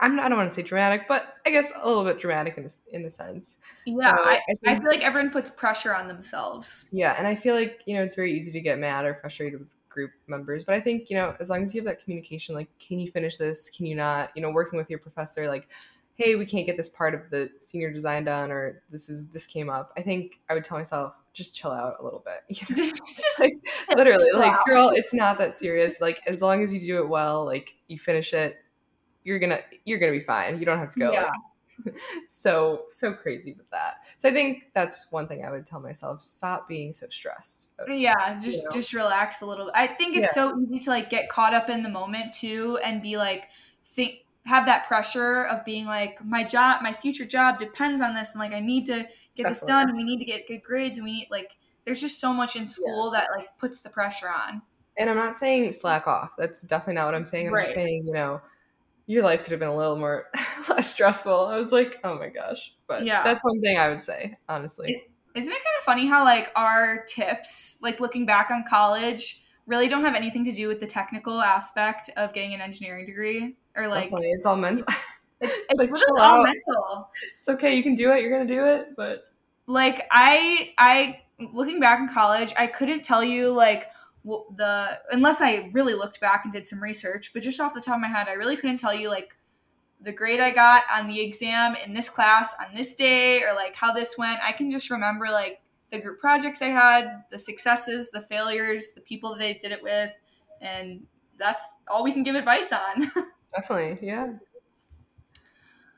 I'm 0.00 0.16
not, 0.16 0.26
I 0.26 0.28
don't 0.28 0.38
want 0.38 0.50
to 0.50 0.54
say 0.54 0.62
dramatic, 0.62 1.06
but 1.06 1.36
I 1.46 1.50
guess 1.50 1.72
a 1.80 1.86
little 1.86 2.04
bit 2.04 2.18
dramatic 2.18 2.58
in 2.58 2.64
a, 2.64 2.96
in 2.96 3.04
a 3.04 3.10
sense. 3.10 3.58
Yeah, 3.86 4.16
so 4.16 4.22
I, 4.24 4.32
I, 4.32 4.40
think, 4.46 4.58
I, 4.66 4.74
feel 4.74 4.88
like 4.88 5.02
everyone 5.02 5.30
puts 5.30 5.50
pressure 5.50 5.94
on 5.94 6.08
themselves. 6.08 6.88
Yeah, 6.90 7.14
and 7.16 7.26
I 7.26 7.34
feel 7.36 7.54
like 7.54 7.80
you 7.86 7.94
know 7.94 8.02
it's 8.02 8.16
very 8.16 8.34
easy 8.34 8.50
to 8.52 8.60
get 8.60 8.78
mad 8.78 9.04
or 9.04 9.14
frustrated 9.14 9.60
with 9.60 9.68
group 9.88 10.10
members, 10.26 10.64
but 10.64 10.74
I 10.74 10.80
think 10.80 11.10
you 11.10 11.16
know 11.16 11.36
as 11.38 11.48
long 11.48 11.62
as 11.62 11.74
you 11.74 11.80
have 11.80 11.86
that 11.86 12.02
communication, 12.02 12.54
like 12.54 12.68
can 12.80 12.98
you 12.98 13.10
finish 13.10 13.36
this? 13.36 13.70
Can 13.70 13.86
you 13.86 13.94
not? 13.94 14.32
You 14.34 14.42
know, 14.42 14.50
working 14.50 14.78
with 14.78 14.90
your 14.90 14.98
professor, 14.98 15.48
like 15.48 15.68
hey, 16.16 16.36
we 16.36 16.46
can't 16.46 16.66
get 16.66 16.76
this 16.76 16.88
part 16.88 17.14
of 17.14 17.28
the 17.30 17.50
senior 17.60 17.90
design 17.90 18.24
done, 18.24 18.50
or 18.50 18.82
this 18.90 19.08
is 19.08 19.28
this 19.28 19.46
came 19.46 19.68
up. 19.68 19.92
I 19.96 20.02
think 20.02 20.40
I 20.48 20.54
would 20.54 20.64
tell 20.64 20.78
myself, 20.78 21.14
just 21.32 21.54
chill 21.54 21.72
out 21.72 21.96
a 22.00 22.04
little 22.04 22.24
bit. 22.24 22.44
You 22.68 22.74
know? 22.74 22.90
just 22.90 23.40
like 23.40 23.54
literally, 23.96 24.30
like 24.32 24.52
out. 24.52 24.64
girl, 24.64 24.92
it's 24.94 25.12
not 25.12 25.38
that 25.38 25.56
serious. 25.56 26.00
Like 26.00 26.20
as 26.26 26.40
long 26.40 26.62
as 26.62 26.72
you 26.72 26.80
do 26.80 26.98
it 26.98 27.08
well, 27.08 27.44
like 27.44 27.74
you 27.88 27.98
finish 27.98 28.32
it, 28.32 28.56
you're 29.24 29.38
gonna 29.38 29.60
you're 29.84 29.98
gonna 29.98 30.12
be 30.12 30.20
fine. 30.20 30.58
You 30.58 30.64
don't 30.64 30.78
have 30.78 30.92
to 30.92 30.98
go. 30.98 31.12
Yeah. 31.12 31.22
Like, 31.22 31.32
so 32.28 32.84
so 32.88 33.12
crazy 33.12 33.52
with 33.54 33.68
that. 33.70 33.94
So 34.18 34.28
I 34.28 34.32
think 34.32 34.70
that's 34.74 35.08
one 35.10 35.26
thing 35.26 35.44
I 35.44 35.50
would 35.50 35.66
tell 35.66 35.80
myself: 35.80 36.22
stop 36.22 36.68
being 36.68 36.92
so 36.92 37.08
stressed. 37.10 37.70
Uh, 37.80 37.92
yeah, 37.92 38.38
just 38.38 38.58
you 38.58 38.64
know? 38.64 38.70
just 38.70 38.92
relax 38.92 39.42
a 39.42 39.46
little. 39.46 39.72
I 39.74 39.88
think 39.88 40.14
it's 40.14 40.36
yeah. 40.36 40.50
so 40.50 40.60
easy 40.60 40.84
to 40.84 40.90
like 40.90 41.10
get 41.10 41.28
caught 41.28 41.54
up 41.54 41.68
in 41.68 41.82
the 41.82 41.88
moment 41.88 42.34
too, 42.34 42.78
and 42.84 43.02
be 43.02 43.16
like 43.16 43.48
think 43.84 44.23
have 44.46 44.66
that 44.66 44.86
pressure 44.86 45.44
of 45.44 45.64
being 45.64 45.86
like 45.86 46.22
my 46.24 46.44
job 46.44 46.82
my 46.82 46.92
future 46.92 47.24
job 47.24 47.58
depends 47.58 48.00
on 48.00 48.14
this 48.14 48.32
and 48.32 48.40
like 48.40 48.52
i 48.52 48.60
need 48.60 48.86
to 48.86 48.92
get 48.92 49.08
Definitely. 49.36 49.50
this 49.50 49.62
done 49.62 49.88
and 49.88 49.96
we 49.96 50.04
need 50.04 50.18
to 50.18 50.24
get 50.24 50.46
good 50.46 50.62
grades 50.62 50.98
and 50.98 51.04
we 51.04 51.12
need 51.12 51.28
like 51.30 51.56
there's 51.84 52.00
just 52.00 52.20
so 52.20 52.32
much 52.32 52.56
in 52.56 52.66
school 52.66 53.10
yeah. 53.12 53.20
that 53.20 53.28
like 53.36 53.48
puts 53.58 53.80
the 53.80 53.88
pressure 53.88 54.28
on 54.28 54.62
and 54.98 55.08
i'm 55.08 55.16
not 55.16 55.36
saying 55.36 55.70
slack 55.72 56.06
off 56.06 56.30
that's 56.36 56.62
definitely 56.62 56.94
not 56.94 57.06
what 57.06 57.14
i'm 57.14 57.26
saying 57.26 57.48
i'm 57.48 57.54
right. 57.54 57.64
just 57.64 57.74
saying 57.74 58.06
you 58.06 58.12
know 58.12 58.40
your 59.06 59.22
life 59.22 59.42
could 59.42 59.50
have 59.50 59.60
been 59.60 59.68
a 59.68 59.76
little 59.76 59.96
more 59.96 60.26
less 60.68 60.92
stressful 60.92 61.46
i 61.46 61.56
was 61.56 61.72
like 61.72 61.98
oh 62.04 62.18
my 62.18 62.28
gosh 62.28 62.74
but 62.86 63.04
yeah 63.04 63.22
that's 63.22 63.44
one 63.44 63.60
thing 63.60 63.78
i 63.78 63.88
would 63.88 64.02
say 64.02 64.36
honestly 64.48 65.02
isn't 65.34 65.52
it 65.52 65.56
kind 65.56 65.74
of 65.78 65.84
funny 65.84 66.06
how 66.06 66.24
like 66.24 66.52
our 66.54 67.04
tips 67.06 67.78
like 67.82 67.98
looking 67.98 68.26
back 68.26 68.50
on 68.50 68.62
college 68.68 69.42
really 69.66 69.88
don't 69.88 70.04
have 70.04 70.14
anything 70.14 70.44
to 70.44 70.52
do 70.52 70.68
with 70.68 70.80
the 70.80 70.86
technical 70.86 71.40
aspect 71.40 72.10
of 72.16 72.34
getting 72.34 72.52
an 72.52 72.60
engineering 72.60 73.06
degree 73.06 73.56
or 73.76 73.88
like 73.88 74.04
Definitely. 74.04 74.30
it's 74.30 74.46
all 74.46 74.56
mental. 74.56 74.86
It's, 75.40 75.54
it's 75.68 75.78
like, 75.78 75.90
really 75.90 76.20
all 76.22 76.38
out. 76.38 76.44
mental. 76.44 77.10
It's 77.40 77.48
okay, 77.50 77.76
you 77.76 77.82
can 77.82 77.94
do 77.94 78.10
it. 78.12 78.22
You're 78.22 78.30
gonna 78.30 78.46
do 78.46 78.64
it, 78.64 78.96
but 78.96 79.24
like 79.66 80.06
I, 80.10 80.72
I 80.78 81.20
looking 81.52 81.80
back 81.80 81.98
in 82.00 82.08
college, 82.08 82.54
I 82.56 82.66
couldn't 82.66 83.02
tell 83.02 83.22
you 83.22 83.52
like 83.52 83.88
the 84.24 84.98
unless 85.10 85.42
I 85.42 85.68
really 85.72 85.92
looked 85.92 86.20
back 86.20 86.42
and 86.44 86.52
did 86.52 86.66
some 86.66 86.82
research, 86.82 87.32
but 87.34 87.42
just 87.42 87.60
off 87.60 87.74
the 87.74 87.80
top 87.80 87.96
of 87.96 88.00
my 88.00 88.08
head, 88.08 88.28
I 88.28 88.32
really 88.32 88.56
couldn't 88.56 88.78
tell 88.78 88.94
you 88.94 89.08
like 89.08 89.36
the 90.00 90.12
grade 90.12 90.40
I 90.40 90.50
got 90.50 90.84
on 90.92 91.06
the 91.06 91.20
exam 91.20 91.76
in 91.84 91.92
this 91.94 92.08
class 92.08 92.54
on 92.60 92.74
this 92.74 92.94
day 92.94 93.42
or 93.42 93.54
like 93.54 93.74
how 93.74 93.92
this 93.92 94.16
went. 94.16 94.40
I 94.42 94.52
can 94.52 94.70
just 94.70 94.90
remember 94.90 95.26
like 95.30 95.60
the 95.90 95.98
group 95.98 96.20
projects 96.20 96.62
I 96.62 96.68
had, 96.68 97.24
the 97.30 97.38
successes, 97.38 98.10
the 98.10 98.20
failures, 98.20 98.92
the 98.94 99.00
people 99.00 99.34
that 99.34 99.44
I 99.44 99.52
did 99.52 99.72
it 99.72 99.82
with, 99.82 100.10
and 100.60 101.06
that's 101.38 101.62
all 101.88 102.04
we 102.04 102.12
can 102.12 102.22
give 102.22 102.34
advice 102.34 102.72
on. 102.72 103.10
Definitely, 103.54 104.06
yeah. 104.06 104.34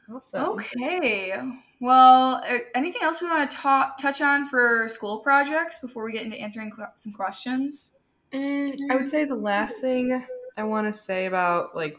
Awesome. 0.09 0.57
Okay. 0.61 1.33
Well, 1.81 2.35
uh, 2.45 2.59
anything 2.75 3.03
else 3.03 3.21
we 3.21 3.29
want 3.29 3.51
to 3.51 3.57
ta- 3.57 3.95
touch 3.99 4.21
on 4.21 4.45
for 4.45 4.87
school 4.89 5.21
projects 5.21 5.79
before 5.79 6.05
we 6.05 6.13
get 6.13 6.25
into 6.25 6.39
answering 6.39 6.71
qu- 6.71 6.85
some 6.95 7.13
questions? 7.13 7.95
Mm, 8.33 8.77
I 8.91 8.97
would 8.97 9.09
say 9.09 9.25
the 9.25 9.35
last 9.35 9.81
thing 9.81 10.27
I 10.57 10.65
want 10.65 10.87
to 10.87 10.93
say 10.93 11.27
about 11.27 11.75
like 11.75 11.97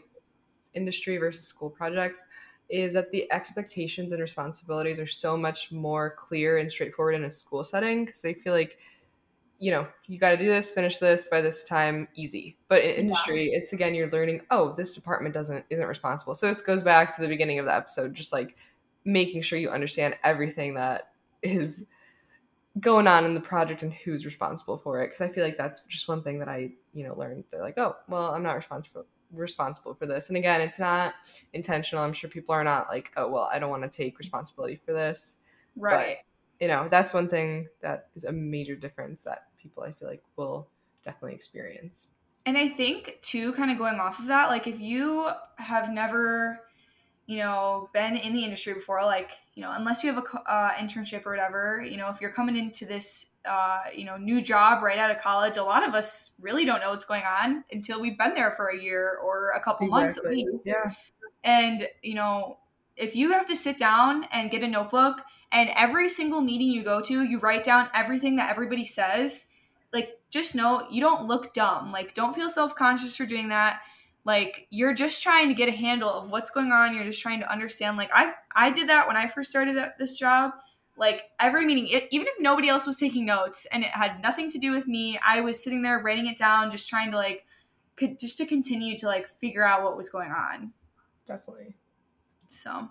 industry 0.74 1.18
versus 1.18 1.46
school 1.46 1.70
projects 1.70 2.26
is 2.68 2.94
that 2.94 3.10
the 3.10 3.30
expectations 3.32 4.12
and 4.12 4.20
responsibilities 4.22 5.00
are 5.00 5.06
so 5.06 5.36
much 5.36 5.72
more 5.72 6.14
clear 6.16 6.58
and 6.58 6.70
straightforward 6.70 7.14
in 7.16 7.24
a 7.24 7.30
school 7.30 7.64
setting 7.64 8.04
because 8.04 8.22
they 8.22 8.34
feel 8.34 8.54
like 8.54 8.78
you 9.58 9.72
know, 9.72 9.86
you 10.06 10.18
got 10.18 10.30
to 10.30 10.36
do 10.36 10.46
this, 10.46 10.70
finish 10.70 10.98
this 10.98 11.28
by 11.28 11.40
this 11.40 11.64
time, 11.64 12.06
easy. 12.14 12.56
But 12.68 12.82
in 12.84 12.96
industry, 12.96 13.50
yeah. 13.50 13.58
it's 13.58 13.72
again, 13.72 13.94
you're 13.94 14.10
learning, 14.10 14.42
oh, 14.50 14.72
this 14.74 14.94
department 14.94 15.34
doesn't 15.34 15.64
isn't 15.70 15.86
responsible. 15.86 16.34
So 16.34 16.46
this 16.46 16.62
goes 16.62 16.82
back 16.82 17.14
to 17.16 17.22
the 17.22 17.28
beginning 17.28 17.58
of 17.58 17.66
the 17.66 17.74
episode, 17.74 18.14
just 18.14 18.32
like 18.32 18.56
making 19.04 19.42
sure 19.42 19.58
you 19.58 19.70
understand 19.70 20.16
everything 20.22 20.74
that 20.74 21.10
is 21.42 21.88
going 22.78 23.08
on 23.08 23.24
in 23.24 23.34
the 23.34 23.40
project 23.40 23.82
and 23.82 23.92
who's 23.92 24.24
responsible 24.24 24.78
for 24.78 25.02
it. 25.02 25.08
Because 25.08 25.20
I 25.20 25.28
feel 25.28 25.44
like 25.44 25.56
that's 25.56 25.80
just 25.88 26.08
one 26.08 26.22
thing 26.22 26.38
that 26.38 26.48
I, 26.48 26.70
you 26.94 27.04
know, 27.04 27.18
learned. 27.18 27.44
They're 27.50 27.62
like, 27.62 27.78
oh, 27.78 27.96
well, 28.08 28.34
I'm 28.34 28.42
not 28.42 28.54
responsible 28.54 29.06
responsible 29.32 29.94
for 29.94 30.06
this. 30.06 30.28
And 30.28 30.38
again, 30.38 30.60
it's 30.60 30.78
not 30.78 31.14
intentional. 31.52 32.02
I'm 32.02 32.12
sure 32.12 32.30
people 32.30 32.54
are 32.54 32.64
not 32.64 32.88
like, 32.88 33.12
oh, 33.16 33.28
well, 33.28 33.50
I 33.52 33.58
don't 33.58 33.70
want 33.70 33.82
to 33.82 33.88
take 33.88 34.18
responsibility 34.18 34.76
for 34.76 34.92
this. 34.92 35.36
Right. 35.76 36.16
But, 36.16 36.64
you 36.64 36.68
know, 36.68 36.88
that's 36.88 37.12
one 37.12 37.28
thing 37.28 37.68
that 37.82 38.08
is 38.14 38.24
a 38.24 38.32
major 38.32 38.74
difference 38.74 39.22
that 39.24 39.47
people 39.60 39.82
I 39.82 39.92
feel 39.92 40.08
like 40.08 40.22
will 40.36 40.68
definitely 41.02 41.34
experience. 41.34 42.08
And 42.46 42.56
I 42.56 42.68
think 42.68 43.18
too, 43.22 43.52
kind 43.52 43.70
of 43.70 43.78
going 43.78 44.00
off 44.00 44.18
of 44.18 44.26
that, 44.26 44.48
like 44.48 44.66
if 44.66 44.80
you 44.80 45.28
have 45.56 45.92
never, 45.92 46.60
you 47.26 47.38
know, 47.38 47.90
been 47.92 48.16
in 48.16 48.32
the 48.32 48.42
industry 48.42 48.72
before, 48.72 49.04
like 49.04 49.32
you 49.54 49.62
know, 49.62 49.72
unless 49.72 50.02
you 50.02 50.12
have 50.12 50.24
a 50.24 50.50
uh, 50.50 50.72
internship 50.74 51.26
or 51.26 51.30
whatever, 51.30 51.84
you 51.84 51.96
know, 51.96 52.08
if 52.08 52.20
you're 52.20 52.32
coming 52.32 52.56
into 52.56 52.86
this, 52.86 53.32
uh, 53.44 53.80
you 53.94 54.04
know, 54.04 54.16
new 54.16 54.40
job 54.40 54.82
right 54.82 54.98
out 54.98 55.10
of 55.10 55.18
college, 55.18 55.56
a 55.56 55.62
lot 55.62 55.86
of 55.86 55.94
us 55.94 56.30
really 56.40 56.64
don't 56.64 56.80
know 56.80 56.90
what's 56.90 57.04
going 57.04 57.24
on 57.24 57.64
until 57.72 58.00
we've 58.00 58.16
been 58.16 58.34
there 58.34 58.52
for 58.52 58.68
a 58.68 58.80
year 58.80 59.18
or 59.22 59.50
a 59.50 59.60
couple 59.60 59.86
exactly. 59.86 60.04
months 60.04 60.18
at 60.18 60.30
least. 60.30 60.66
Yeah. 60.66 60.92
And 61.44 61.88
you 62.02 62.14
know, 62.14 62.58
if 62.98 63.14
you 63.14 63.32
have 63.32 63.46
to 63.46 63.56
sit 63.56 63.78
down 63.78 64.24
and 64.32 64.50
get 64.50 64.62
a 64.62 64.68
notebook 64.68 65.22
and 65.52 65.70
every 65.76 66.08
single 66.08 66.40
meeting 66.40 66.68
you 66.68 66.82
go 66.82 67.00
to, 67.02 67.22
you 67.22 67.38
write 67.38 67.64
down 67.64 67.88
everything 67.94 68.36
that 68.36 68.50
everybody 68.50 68.84
says 68.84 69.48
like 69.92 70.18
just 70.30 70.54
know 70.54 70.86
you 70.90 71.00
don't 71.00 71.26
look 71.26 71.54
dumb. 71.54 71.92
Like 71.92 72.14
don't 72.14 72.34
feel 72.34 72.50
self-conscious 72.50 73.16
for 73.16 73.26
doing 73.26 73.48
that. 73.48 73.80
Like 74.24 74.66
you're 74.70 74.94
just 74.94 75.22
trying 75.22 75.48
to 75.48 75.54
get 75.54 75.68
a 75.68 75.72
handle 75.72 76.10
of 76.10 76.30
what's 76.30 76.50
going 76.50 76.72
on. 76.72 76.94
You're 76.94 77.04
just 77.04 77.22
trying 77.22 77.40
to 77.40 77.50
understand. 77.50 77.96
Like 77.96 78.10
I 78.12 78.32
I 78.54 78.70
did 78.70 78.88
that 78.88 79.06
when 79.06 79.16
I 79.16 79.26
first 79.26 79.50
started 79.50 79.76
at 79.76 79.98
this 79.98 80.18
job. 80.18 80.52
Like 80.96 81.30
every 81.38 81.64
meeting, 81.64 81.86
it, 81.86 82.08
even 82.10 82.26
if 82.26 82.34
nobody 82.40 82.68
else 82.68 82.84
was 82.84 82.96
taking 82.96 83.24
notes 83.24 83.66
and 83.70 83.84
it 83.84 83.90
had 83.90 84.20
nothing 84.20 84.50
to 84.50 84.58
do 84.58 84.72
with 84.72 84.88
me, 84.88 85.18
I 85.24 85.40
was 85.40 85.62
sitting 85.62 85.82
there 85.82 86.00
writing 86.00 86.26
it 86.26 86.36
down, 86.36 86.72
just 86.72 86.88
trying 86.88 87.12
to 87.12 87.16
like, 87.16 87.46
could 87.94 88.18
just 88.18 88.36
to 88.38 88.46
continue 88.46 88.98
to 88.98 89.06
like 89.06 89.28
figure 89.28 89.64
out 89.64 89.84
what 89.84 89.96
was 89.96 90.08
going 90.08 90.32
on. 90.32 90.72
Definitely. 91.24 91.76
So. 92.48 92.88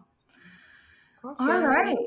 Awesome. 1.23 1.49
All 1.49 1.67
right. 1.67 1.97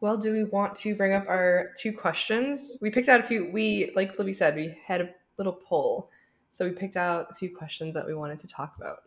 Well, 0.00 0.16
do 0.16 0.32
we 0.32 0.44
want 0.44 0.74
to 0.76 0.94
bring 0.94 1.14
up 1.14 1.26
our 1.28 1.70
two 1.78 1.92
questions? 1.92 2.76
We 2.80 2.90
picked 2.90 3.08
out 3.08 3.20
a 3.20 3.22
few. 3.22 3.50
We, 3.52 3.92
like 3.96 4.18
Libby 4.18 4.32
said, 4.32 4.54
we 4.54 4.76
had 4.84 5.00
a 5.00 5.10
little 5.38 5.52
poll. 5.52 6.10
So 6.50 6.64
we 6.64 6.72
picked 6.72 6.96
out 6.96 7.28
a 7.30 7.34
few 7.34 7.54
questions 7.54 7.94
that 7.94 8.06
we 8.06 8.14
wanted 8.14 8.38
to 8.38 8.46
talk 8.46 8.74
about. 8.76 8.98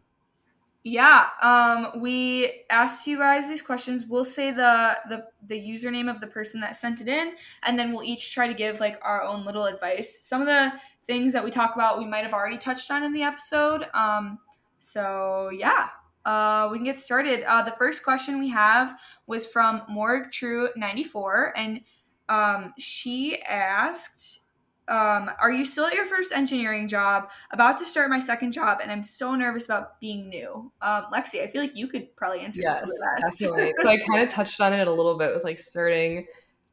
Yeah, 0.84 1.28
um, 1.42 2.00
we 2.00 2.64
asked 2.70 3.08
you 3.08 3.18
guys 3.18 3.50
these 3.50 3.62
questions. 3.62 4.06
We'll 4.08 4.24
say 4.24 4.52
the, 4.52 4.98
the 5.10 5.26
the 5.48 5.60
username 5.60 6.10
of 6.10 6.22
the 6.22 6.28
person 6.28 6.62
that 6.62 6.78
sent 6.78 7.02
it 7.02 7.10
in, 7.10 7.34
and 7.64 7.78
then 7.78 7.92
we'll 7.92 8.04
each 8.04 8.34
try 8.34 8.48
to 8.48 8.54
give 8.54 8.80
like 8.80 8.98
our 9.02 9.22
own 9.22 9.44
little 9.44 9.66
advice. 9.66 10.20
Some 10.22 10.40
of 10.40 10.48
the 10.48 10.72
things 11.06 11.34
that 11.34 11.44
we 11.44 11.52
talk 11.52 11.76
about, 11.76 11.98
we 11.98 12.06
might 12.06 12.24
have 12.24 12.34
already 12.34 12.58
touched 12.58 12.90
on 12.90 13.04
in 13.04 13.12
the 13.12 13.24
episode. 13.24 13.88
Um, 13.94 14.40
so 14.78 15.50
yeah, 15.54 15.90
uh, 16.28 16.68
we 16.70 16.78
can 16.78 16.84
get 16.84 17.00
started. 17.00 17.44
Uh, 17.50 17.62
the 17.62 17.72
first 17.72 18.04
question 18.04 18.38
we 18.38 18.50
have 18.50 19.00
was 19.28 19.46
from 19.46 19.82
Morg 19.88 20.30
True 20.30 20.68
94, 20.76 21.54
and 21.56 21.80
um, 22.28 22.74
she 22.78 23.42
asked, 23.44 24.42
um, 24.90 25.32
Are 25.40 25.50
you 25.50 25.64
still 25.64 25.86
at 25.86 25.94
your 25.94 26.06
first 26.06 26.34
engineering 26.34 26.90
job? 26.90 27.30
About 27.54 27.78
to 27.78 27.86
start 27.86 28.10
my 28.10 28.20
second 28.20 28.52
job, 28.52 28.80
and 28.82 28.92
I'm 28.92 29.04
so 29.04 29.36
nervous 29.36 29.64
about 29.64 30.02
being 30.02 30.28
new. 30.28 30.70
Um, 30.82 31.06
Lexi, 31.14 31.42
I 31.42 31.48
feel 31.48 31.62
like 31.62 31.78
you 31.78 31.88
could 31.88 32.14
probably 32.18 32.42
answer 32.42 32.60
yes, 32.62 32.82
this 32.82 33.00
best. 33.22 33.40
Definitely. 33.40 33.74
so 33.80 33.90
I 33.90 33.98
kind 33.98 34.22
of 34.22 34.28
touched 34.28 34.60
on 34.60 34.74
it 34.74 34.86
a 34.86 34.92
little 34.92 35.18
bit 35.18 35.34
with 35.34 35.46
like 35.46 35.58
starting 35.58 36.28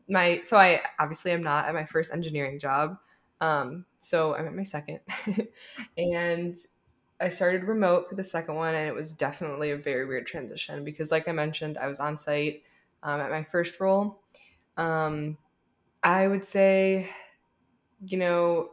my. 0.08 0.40
So 0.42 0.56
I 0.56 0.80
obviously 0.98 1.30
am 1.30 1.44
not 1.44 1.66
at 1.66 1.74
my 1.74 1.84
first 1.84 2.12
engineering 2.12 2.58
job. 2.58 2.98
Um, 3.40 3.84
so 4.00 4.34
I'm 4.34 4.48
at 4.48 4.54
my 4.54 4.64
second, 4.64 4.98
and 5.96 6.56
I 7.20 7.28
started 7.28 7.64
remote 7.64 8.08
for 8.08 8.16
the 8.16 8.24
second 8.24 8.56
one, 8.56 8.74
and 8.74 8.88
it 8.88 8.94
was 8.94 9.12
definitely 9.12 9.70
a 9.70 9.76
very 9.76 10.06
weird 10.06 10.26
transition 10.26 10.84
because, 10.84 11.10
like 11.10 11.28
I 11.28 11.32
mentioned, 11.32 11.78
I 11.78 11.86
was 11.86 12.00
on 12.00 12.16
site 12.16 12.62
um, 13.02 13.20
at 13.20 13.30
my 13.30 13.44
first 13.44 13.78
role. 13.80 14.20
Um, 14.76 15.38
I 16.02 16.26
would 16.26 16.44
say, 16.44 17.08
you 18.04 18.18
know, 18.18 18.70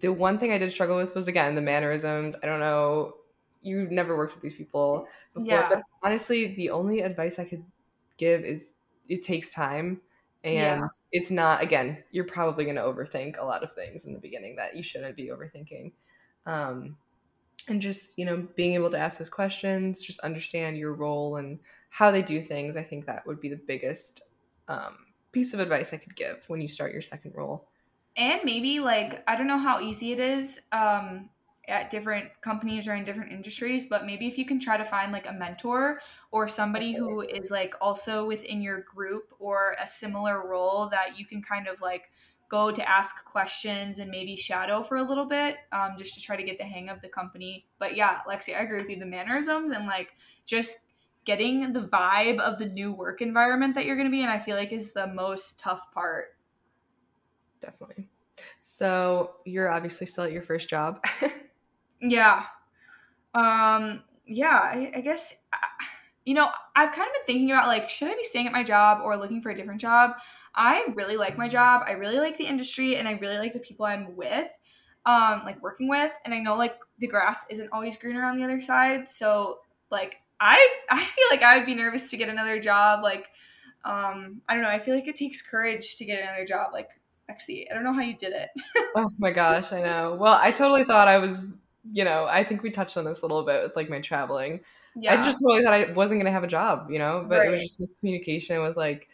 the 0.00 0.12
one 0.12 0.38
thing 0.38 0.52
I 0.52 0.58
did 0.58 0.72
struggle 0.72 0.96
with 0.96 1.14
was 1.14 1.28
again 1.28 1.54
the 1.54 1.62
mannerisms. 1.62 2.36
I 2.42 2.46
don't 2.46 2.60
know, 2.60 3.14
you 3.62 3.88
never 3.90 4.16
worked 4.16 4.34
with 4.34 4.42
these 4.42 4.54
people 4.54 5.06
before, 5.34 5.46
yeah. 5.46 5.68
but 5.68 5.82
honestly, 6.02 6.54
the 6.54 6.70
only 6.70 7.00
advice 7.00 7.38
I 7.38 7.44
could 7.44 7.64
give 8.16 8.44
is 8.44 8.72
it 9.08 9.22
takes 9.22 9.52
time. 9.52 10.00
And 10.42 10.80
yeah. 10.80 10.88
it's 11.12 11.30
not, 11.30 11.62
again, 11.62 12.02
you're 12.12 12.24
probably 12.24 12.64
going 12.64 12.76
to 12.76 12.82
overthink 12.82 13.38
a 13.38 13.44
lot 13.44 13.62
of 13.62 13.74
things 13.74 14.06
in 14.06 14.14
the 14.14 14.18
beginning 14.18 14.56
that 14.56 14.74
you 14.74 14.82
shouldn't 14.82 15.14
be 15.14 15.28
overthinking 15.28 15.92
um, 16.46 16.96
and 17.68 17.80
just 17.80 18.18
you 18.18 18.24
know 18.24 18.46
being 18.56 18.74
able 18.74 18.90
to 18.90 18.98
ask 18.98 19.18
those 19.18 19.30
questions 19.30 20.02
just 20.02 20.20
understand 20.20 20.76
your 20.76 20.92
role 20.92 21.36
and 21.36 21.58
how 21.90 22.10
they 22.10 22.22
do 22.22 22.40
things 22.40 22.76
i 22.76 22.82
think 22.82 23.06
that 23.06 23.26
would 23.26 23.40
be 23.40 23.48
the 23.48 23.60
biggest 23.66 24.22
um, 24.68 24.96
piece 25.32 25.54
of 25.54 25.60
advice 25.60 25.92
i 25.92 25.96
could 25.96 26.16
give 26.16 26.42
when 26.48 26.60
you 26.60 26.68
start 26.68 26.92
your 26.92 27.02
second 27.02 27.32
role. 27.34 27.68
And 28.16 28.40
maybe 28.44 28.80
like 28.80 29.22
i 29.28 29.36
don't 29.36 29.46
know 29.46 29.58
how 29.58 29.80
easy 29.80 30.12
it 30.12 30.20
is 30.20 30.62
um, 30.72 31.30
at 31.68 31.90
different 31.90 32.28
companies 32.40 32.88
or 32.88 32.94
in 32.94 33.04
different 33.04 33.30
industries 33.30 33.86
but 33.86 34.04
maybe 34.04 34.26
if 34.26 34.36
you 34.36 34.44
can 34.44 34.58
try 34.58 34.76
to 34.76 34.84
find 34.84 35.12
like 35.12 35.28
a 35.28 35.32
mentor 35.32 36.00
or 36.32 36.48
somebody 36.48 36.92
who 36.92 37.20
is 37.20 37.50
like 37.50 37.74
also 37.80 38.26
within 38.26 38.60
your 38.60 38.80
group 38.80 39.32
or 39.38 39.76
a 39.80 39.86
similar 39.86 40.46
role 40.46 40.88
that 40.88 41.18
you 41.18 41.24
can 41.24 41.40
kind 41.42 41.68
of 41.68 41.80
like 41.80 42.10
go 42.50 42.72
to 42.72 42.86
ask 42.86 43.24
questions 43.24 44.00
and 44.00 44.10
maybe 44.10 44.36
shadow 44.36 44.82
for 44.82 44.96
a 44.96 45.02
little 45.02 45.24
bit 45.24 45.56
um, 45.72 45.94
just 45.96 46.14
to 46.14 46.20
try 46.20 46.36
to 46.36 46.42
get 46.42 46.58
the 46.58 46.64
hang 46.64 46.88
of 46.88 47.00
the 47.00 47.08
company. 47.08 47.64
But 47.78 47.96
yeah, 47.96 48.18
Lexi, 48.28 48.56
I 48.56 48.62
agree 48.62 48.80
with 48.80 48.90
you. 48.90 48.98
The 48.98 49.06
mannerisms 49.06 49.70
and 49.70 49.86
like 49.86 50.10
just 50.44 50.86
getting 51.24 51.72
the 51.72 51.82
vibe 51.82 52.40
of 52.40 52.58
the 52.58 52.66
new 52.66 52.92
work 52.92 53.22
environment 53.22 53.76
that 53.76 53.86
you're 53.86 53.94
going 53.94 54.08
to 54.08 54.12
be 54.12 54.22
in, 54.22 54.28
I 54.28 54.38
feel 54.38 54.56
like 54.56 54.72
is 54.72 54.92
the 54.92 55.06
most 55.06 55.60
tough 55.60 55.92
part. 55.92 56.36
Definitely. 57.60 58.08
So 58.58 59.36
you're 59.44 59.70
obviously 59.70 60.08
still 60.08 60.24
at 60.24 60.32
your 60.32 60.42
first 60.42 60.68
job. 60.68 61.04
yeah. 62.00 62.44
Um, 63.32 64.02
yeah, 64.26 64.48
I, 64.48 64.92
I 64.96 65.00
guess, 65.02 65.36
you 66.24 66.34
know, 66.34 66.48
I've 66.74 66.90
kind 66.90 67.06
of 67.06 67.12
been 67.14 67.26
thinking 67.26 67.52
about 67.52 67.68
like, 67.68 67.88
should 67.88 68.08
I 68.08 68.16
be 68.16 68.24
staying 68.24 68.48
at 68.48 68.52
my 68.52 68.64
job 68.64 69.02
or 69.04 69.16
looking 69.16 69.40
for 69.40 69.50
a 69.50 69.56
different 69.56 69.80
job? 69.80 70.12
I 70.54 70.86
really 70.94 71.16
like 71.16 71.38
my 71.38 71.48
job. 71.48 71.82
I 71.86 71.92
really 71.92 72.18
like 72.18 72.36
the 72.36 72.46
industry 72.46 72.96
and 72.96 73.06
I 73.06 73.12
really 73.12 73.38
like 73.38 73.52
the 73.52 73.60
people 73.60 73.86
I'm 73.86 74.16
with, 74.16 74.48
um, 75.06 75.42
like 75.44 75.62
working 75.62 75.88
with. 75.88 76.12
And 76.24 76.34
I 76.34 76.40
know 76.40 76.56
like 76.56 76.76
the 76.98 77.06
grass 77.06 77.46
isn't 77.50 77.68
always 77.72 77.96
greener 77.96 78.24
on 78.24 78.36
the 78.36 78.44
other 78.44 78.60
side. 78.60 79.08
So 79.08 79.60
like 79.90 80.16
I 80.40 80.56
I 80.90 81.04
feel 81.04 81.26
like 81.30 81.42
I 81.42 81.56
would 81.56 81.66
be 81.66 81.74
nervous 81.74 82.10
to 82.10 82.16
get 82.16 82.28
another 82.28 82.60
job. 82.60 83.02
Like, 83.02 83.28
um, 83.84 84.40
I 84.48 84.54
don't 84.54 84.62
know, 84.62 84.70
I 84.70 84.78
feel 84.78 84.94
like 84.94 85.08
it 85.08 85.16
takes 85.16 85.42
courage 85.42 85.96
to 85.96 86.04
get 86.04 86.22
another 86.22 86.44
job. 86.44 86.72
Like 86.72 86.88
Lexi, 87.30 87.66
I 87.70 87.74
don't 87.74 87.84
know 87.84 87.92
how 87.92 88.02
you 88.02 88.16
did 88.16 88.32
it. 88.32 88.50
oh 88.96 89.10
my 89.18 89.30
gosh, 89.30 89.72
I 89.72 89.82
know. 89.82 90.16
Well, 90.18 90.38
I 90.40 90.50
totally 90.50 90.84
thought 90.84 91.08
I 91.08 91.18
was, 91.18 91.48
you 91.84 92.04
know, 92.04 92.26
I 92.28 92.42
think 92.42 92.62
we 92.62 92.70
touched 92.70 92.96
on 92.96 93.04
this 93.04 93.22
a 93.22 93.26
little 93.26 93.44
bit 93.44 93.62
with 93.62 93.76
like 93.76 93.88
my 93.88 94.00
traveling. 94.00 94.60
Yeah. 94.96 95.14
I 95.14 95.24
just 95.24 95.40
totally 95.40 95.62
thought 95.62 95.74
I 95.74 95.92
wasn't 95.92 96.20
gonna 96.20 96.32
have 96.32 96.44
a 96.44 96.48
job, 96.48 96.90
you 96.90 96.98
know, 96.98 97.24
but 97.28 97.38
right. 97.38 97.48
it 97.48 97.52
was 97.52 97.62
just 97.62 97.82
communication 98.00 98.60
with 98.62 98.76
like 98.76 99.08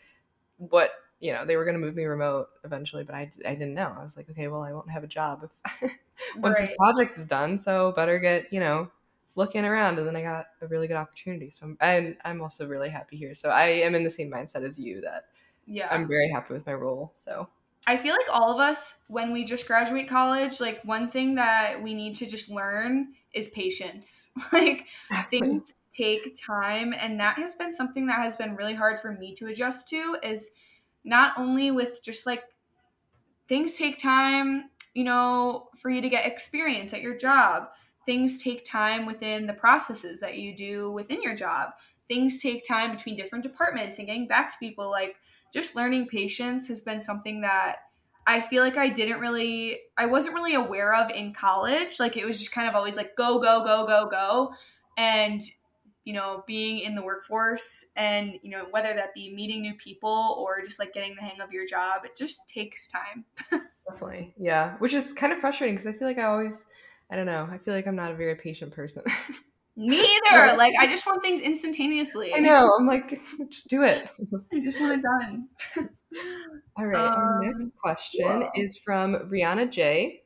what 0.57 0.91
you 1.21 1.33
know 1.33 1.45
they 1.45 1.57
were 1.57 1.65
going 1.65 1.75
to 1.75 1.81
move 1.81 1.95
me 1.95 2.05
remote 2.05 2.49
eventually 2.65 3.05
but 3.05 3.15
I, 3.15 3.31
I 3.45 3.55
didn't 3.55 3.75
know. 3.75 3.95
I 3.99 4.03
was 4.03 4.17
like 4.17 4.29
okay 4.31 4.49
well 4.49 4.63
i 4.63 4.73
won't 4.73 4.91
have 4.91 5.05
a 5.05 5.09
job 5.09 5.49
if 5.83 5.91
once 6.39 6.59
right. 6.59 6.69
this 6.69 6.77
project 6.77 7.17
is 7.17 7.29
done 7.29 7.57
so 7.59 7.93
better 7.93 8.19
get 8.19 8.53
you 8.53 8.61
know 8.61 8.91
looking 9.37 9.65
around. 9.65 9.99
And 9.99 10.09
then 10.09 10.17
i 10.17 10.23
got 10.23 10.47
a 10.61 10.67
really 10.67 10.89
good 10.89 10.97
opportunity. 10.97 11.51
So 11.51 11.67
I'm, 11.67 11.77
I'm, 11.81 12.17
I'm 12.25 12.41
also 12.41 12.67
really 12.67 12.89
happy 12.89 13.17
here. 13.17 13.35
So 13.35 13.51
i 13.51 13.67
am 13.67 13.95
in 13.95 14.03
the 14.03 14.11
same 14.11 14.31
mindset 14.31 14.65
as 14.65 14.79
you 14.79 15.01
that 15.03 15.27
yeah. 15.67 15.89
I'm 15.91 16.09
very 16.09 16.31
happy 16.31 16.55
with 16.55 16.67
my 16.67 16.75
role 16.75 17.13
so. 17.15 17.49
I 17.89 17.97
feel 17.97 18.15
like 18.15 18.27
all 18.33 18.53
of 18.53 18.59
us 18.59 19.03
when 19.07 19.33
we 19.33 19.45
just 19.45 19.69
graduate 19.69 20.09
college 20.09 20.61
like 20.61 20.83
one 20.85 21.09
thing 21.09 21.37
that 21.37 21.81
we 21.81 21.95
need 21.95 22.17
to 22.17 22.27
just 22.27 22.51
learn 22.51 23.13
is 23.33 23.49
patience. 23.51 24.33
Like 24.53 24.87
things 25.31 25.75
take 25.93 26.37
time 26.45 26.95
and 26.99 27.21
that 27.21 27.37
has 27.37 27.55
been 27.55 27.73
something 27.73 28.07
that 28.07 28.19
has 28.19 28.37
been 28.37 28.57
really 28.57 28.75
hard 28.75 29.01
for 29.01 29.13
me 29.13 29.35
to 29.35 29.47
adjust 29.47 29.89
to 29.91 30.17
is 30.23 30.51
not 31.07 31.33
only 31.39 31.71
with 31.71 32.03
just 32.03 32.27
like 32.27 32.43
things 33.49 33.79
take 33.79 33.99
time, 33.99 34.71
you 34.93 35.05
know, 35.05 35.69
for 35.79 35.89
you 35.89 36.03
to 36.03 36.09
get 36.09 36.27
experience 36.27 36.93
at 36.93 37.01
your 37.01 37.17
job. 37.17 37.69
Things 38.05 38.43
take 38.43 38.65
time 38.65 39.07
within 39.07 39.47
the 39.47 39.53
processes 39.53 40.21
that 40.21 40.37
you 40.37 40.55
do 40.55 40.91
within 40.91 41.23
your 41.23 41.35
job. 41.35 41.71
Things 42.09 42.41
take 42.41 42.67
time 42.67 42.91
between 42.91 43.17
different 43.17 43.45
departments 43.45 43.99
and 43.99 44.07
getting 44.07 44.27
back 44.27 44.51
to 44.51 44.59
people. 44.59 44.91
Like 44.91 45.17
just 45.53 45.77
learning 45.77 46.09
patience 46.09 46.69
has 46.69 46.81
been 46.81 47.01
something 47.01 47.41
that 47.41 47.77
I 48.27 48.41
feel 48.41 48.63
like 48.63 48.77
I 48.77 48.89
didn't 48.89 49.21
really, 49.21 49.79
I 49.97 50.07
wasn't 50.07 50.35
really 50.35 50.55
aware 50.55 50.95
of 50.95 51.11
in 51.11 51.33
college. 51.33 52.01
Like 52.01 52.17
it 52.17 52.27
was 52.27 52.39
just 52.39 52.51
kind 52.51 52.69
of 52.69 52.75
always 52.75 52.97
like 52.97 53.17
go, 53.17 53.39
go, 53.39 53.65
go, 53.65 53.87
go, 53.87 54.09
go. 54.11 54.53
And 54.99 55.41
you 56.07 56.13
know, 56.13 56.45
being 56.47 56.79
in 56.79 56.95
the 56.95 57.03
workforce 57.03 57.85
and, 57.97 58.39
you 58.41 58.51
know, 58.51 58.67
whether 58.71 58.95
that 58.95 59.13
be 59.13 59.35
meeting 59.35 59.61
new 59.61 59.75
people 59.75 60.37
or 60.39 60.63
just 60.63 60.79
like 60.79 60.95
getting 60.95 61.17
the 61.17 61.21
hang 61.21 61.41
of 61.41 61.51
your 61.51 61.67
job, 61.67 62.05
it 62.05 62.17
just 62.17 62.49
takes 62.49 62.87
time. 62.87 63.25
Definitely. 63.91 64.33
Yeah. 64.39 64.77
Which 64.79 64.95
is 64.95 65.13
kind 65.13 65.33
of 65.33 65.41
frustrating 65.41 65.75
because 65.75 65.89
I 65.89 65.93
feel 65.93 66.07
like 66.07 66.19
I 66.19 66.27
always, 66.27 66.65
I 67.11 67.17
don't 67.17 67.27
know, 67.27 67.49
I 67.51 67.59
feel 67.59 67.75
like 67.75 67.89
I'm 67.89 67.97
not 67.97 68.13
a 68.13 68.15
very 68.15 68.37
patient 68.37 68.73
person. 68.73 69.03
Me 69.77 69.99
either. 69.99 70.57
like 70.57 70.75
I 70.81 70.87
just 70.87 71.05
want 71.07 71.23
things 71.23 71.41
instantaneously. 71.41 72.33
I 72.33 72.39
know. 72.39 72.71
I'm 72.79 72.87
like, 72.87 73.21
just 73.51 73.69
do 73.69 73.83
it. 73.83 74.09
I 74.55 74.61
just 74.61 74.81
want 74.81 74.93
it 74.93 75.03
done. 75.03 75.49
All 76.79 76.87
right. 76.87 77.05
Um, 77.05 77.15
our 77.15 77.41
next 77.43 77.73
question 77.83 78.43
whoa. 78.43 78.49
is 78.55 78.79
from 78.79 79.29
Rihanna 79.29 79.71
J. 79.73 80.23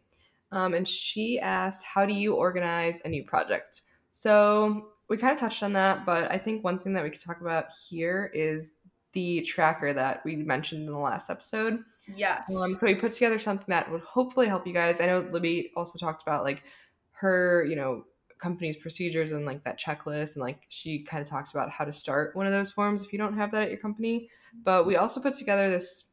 Um, 0.53 0.75
and 0.75 0.87
she 0.87 1.41
asked, 1.41 1.85
How 1.85 2.07
do 2.07 2.15
you 2.15 2.35
organize 2.35 3.01
a 3.05 3.09
new 3.09 3.25
project? 3.25 3.81
So 4.13 4.91
we 5.11 5.17
kind 5.17 5.33
of 5.33 5.41
touched 5.41 5.63
on 5.65 5.73
that, 5.73 6.07
but 6.07 6.31
I 6.31 6.39
think 6.39 6.63
one 6.63 6.79
thing 6.79 6.93
that 6.95 7.03
we 7.03 7.11
could 7.11 7.21
talk 7.21 7.41
about 7.41 7.67
here 7.89 8.31
is 8.33 8.75
the 9.13 9.41
tracker 9.43 9.93
that 9.93 10.25
we 10.25 10.37
mentioned 10.37 10.87
in 10.87 10.93
the 10.93 10.99
last 10.99 11.31
episode. 11.31 11.81
Yes. 12.15 12.55
Um, 12.57 12.79
so 12.79 12.87
we 12.87 12.95
put 12.95 13.11
together 13.11 13.39
something 13.41 13.67
that 13.69 13.91
would 13.91 14.03
hopefully 14.03 14.47
help 14.47 14.69
you 14.69 14.73
guys. 14.73 15.01
I 15.01 15.07
know 15.07 15.29
Libby 15.33 15.73
also 15.77 15.99
talked 15.99 16.23
about 16.23 16.45
like 16.45 16.63
her, 17.11 17.65
you 17.69 17.75
know, 17.75 18.05
company's 18.39 18.77
procedures 18.77 19.33
and 19.33 19.45
like 19.45 19.65
that 19.65 19.79
checklist 19.79 20.37
and 20.37 20.43
like 20.43 20.61
she 20.69 21.03
kind 21.03 21.23
of 21.23 21.29
talks 21.29 21.51
about 21.51 21.71
how 21.71 21.85
to 21.85 21.93
start 21.93 22.35
one 22.35 22.47
of 22.47 22.53
those 22.53 22.71
forms 22.71 23.03
if 23.03 23.13
you 23.13 23.19
don't 23.19 23.37
have 23.37 23.51
that 23.51 23.65
at 23.65 23.69
your 23.69 23.81
company. 23.81 24.31
But 24.65 24.87
we 24.87 24.95
also 24.95 25.21
put 25.21 25.35
together 25.35 25.69
this 25.69 26.13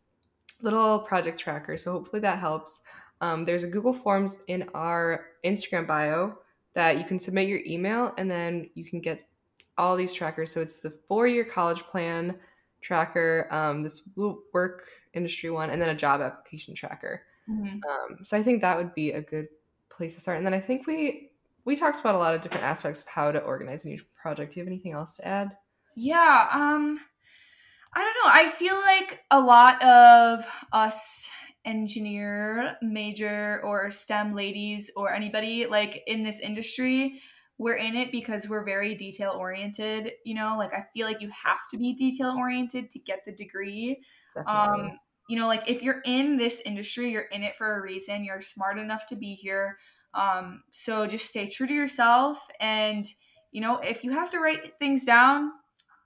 little 0.63 0.99
project 0.99 1.39
tracker. 1.39 1.77
So 1.77 1.91
hopefully 1.91 2.19
that 2.21 2.39
helps. 2.39 2.81
Um, 3.21 3.45
there's 3.45 3.63
a 3.63 3.67
Google 3.67 3.93
Forms 3.93 4.39
in 4.47 4.67
our 4.73 5.27
Instagram 5.45 5.85
bio 5.85 6.39
that 6.77 6.99
you 6.99 7.03
can 7.03 7.17
submit 7.17 7.49
your 7.49 7.61
email 7.65 8.13
and 8.19 8.29
then 8.29 8.69
you 8.75 8.85
can 8.85 9.01
get 9.01 9.27
all 9.79 9.95
these 9.95 10.13
trackers. 10.13 10.51
So 10.51 10.61
it's 10.61 10.79
the 10.79 10.93
four 11.07 11.25
year 11.25 11.43
college 11.43 11.81
plan 11.81 12.37
tracker, 12.81 13.47
um, 13.49 13.81
this 13.81 14.07
work 14.15 14.87
industry 15.15 15.49
one, 15.49 15.71
and 15.71 15.81
then 15.81 15.89
a 15.89 15.95
job 15.95 16.21
application 16.21 16.75
tracker. 16.75 17.23
Mm-hmm. 17.49 17.79
Um, 17.83 18.23
so 18.23 18.37
I 18.37 18.43
think 18.43 18.61
that 18.61 18.77
would 18.77 18.93
be 18.93 19.13
a 19.13 19.21
good 19.21 19.47
place 19.89 20.13
to 20.13 20.21
start. 20.21 20.37
And 20.37 20.45
then 20.45 20.53
I 20.53 20.59
think 20.59 20.85
we 20.85 21.31
we 21.65 21.75
talked 21.75 21.99
about 21.99 22.13
a 22.13 22.19
lot 22.19 22.35
of 22.35 22.41
different 22.41 22.63
aspects 22.63 23.01
of 23.01 23.07
how 23.07 23.31
to 23.31 23.39
organize 23.39 23.85
a 23.85 23.89
new 23.89 23.99
project. 24.21 24.53
Do 24.53 24.59
you 24.59 24.63
have 24.63 24.71
anything 24.71 24.91
else 24.91 25.15
to 25.15 25.27
add? 25.27 25.57
Yeah. 25.95 26.47
Um, 26.53 26.99
I 27.91 28.03
don't 28.03 28.15
know. 28.23 28.31
I 28.31 28.49
feel 28.49 28.75
like 28.75 29.23
a 29.31 29.39
lot 29.39 29.81
of 29.81 30.45
us 30.71 31.27
engineer 31.67 32.77
major 32.81 33.61
or 33.63 33.91
STEM 33.91 34.33
ladies 34.33 34.89
or 34.95 35.13
anybody 35.13 35.67
like 35.67 36.01
in 36.07 36.23
this 36.23 36.39
industry, 36.39 37.19
we're 37.59 37.75
in 37.75 37.95
it 37.95 38.11
because 38.11 38.47
we're 38.47 38.65
very 38.65 38.95
detail 38.95 39.35
oriented. 39.37 40.13
You 40.25 40.35
know, 40.35 40.55
like 40.57 40.73
I 40.73 40.85
feel 40.93 41.05
like 41.05 41.21
you 41.21 41.29
have 41.29 41.59
to 41.71 41.77
be 41.77 41.93
detail 41.93 42.35
oriented 42.37 42.89
to 42.91 42.99
get 42.99 43.25
the 43.25 43.33
degree. 43.33 44.01
Definitely. 44.35 44.91
Um, 44.91 44.99
you 45.27 45.37
know, 45.37 45.47
like 45.47 45.69
if 45.69 45.83
you're 45.83 46.01
in 46.05 46.37
this 46.37 46.61
industry, 46.65 47.11
you're 47.11 47.23
in 47.23 47.43
it 47.43 47.55
for 47.55 47.77
a 47.77 47.81
reason. 47.81 48.23
You're 48.23 48.41
smart 48.41 48.79
enough 48.79 49.05
to 49.07 49.15
be 49.15 49.33
here. 49.33 49.77
Um, 50.13 50.63
so 50.71 51.05
just 51.05 51.27
stay 51.27 51.47
true 51.47 51.67
to 51.67 51.73
yourself. 51.73 52.47
And, 52.61 53.05
you 53.51 53.59
know, 53.61 53.79
if 53.79 54.03
you 54.03 54.11
have 54.11 54.29
to 54.31 54.39
write 54.39 54.79
things 54.79 55.03
down 55.03 55.51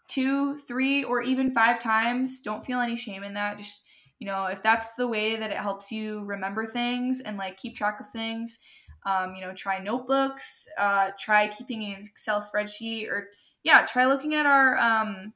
two, 0.07 0.57
three, 0.57 1.03
or 1.03 1.22
even 1.22 1.51
five 1.51 1.80
times, 1.80 2.41
don't 2.41 2.66
feel 2.66 2.80
any 2.80 2.95
shame 2.95 3.24
in 3.24 3.36
that. 3.36 3.57
Just 3.57 3.84
you 4.22 4.28
know 4.28 4.46
if 4.46 4.64
that's 4.64 4.94
the 4.96 5.08
way 5.08 5.36
that 5.36 5.52
it 5.52 5.58
helps 5.58 5.92
you 5.92 6.24
remember 6.24 6.66
things 6.66 7.20
and 7.20 7.38
like 7.38 7.58
keep 7.58 7.76
track 7.76 8.00
of 8.00 8.10
things 8.12 8.60
um, 9.06 9.34
you 9.36 9.42
know 9.42 9.52
try 9.54 9.80
notebooks 9.80 10.68
uh, 10.80 11.10
try 11.20 11.48
keeping 11.50 11.84
an 11.84 12.04
excel 12.06 12.42
spreadsheet 12.42 13.10
or 13.10 13.28
yeah 13.64 13.84
try 13.84 14.06
looking 14.06 14.36
at 14.36 14.46
our 14.46 14.78
um, 14.78 15.34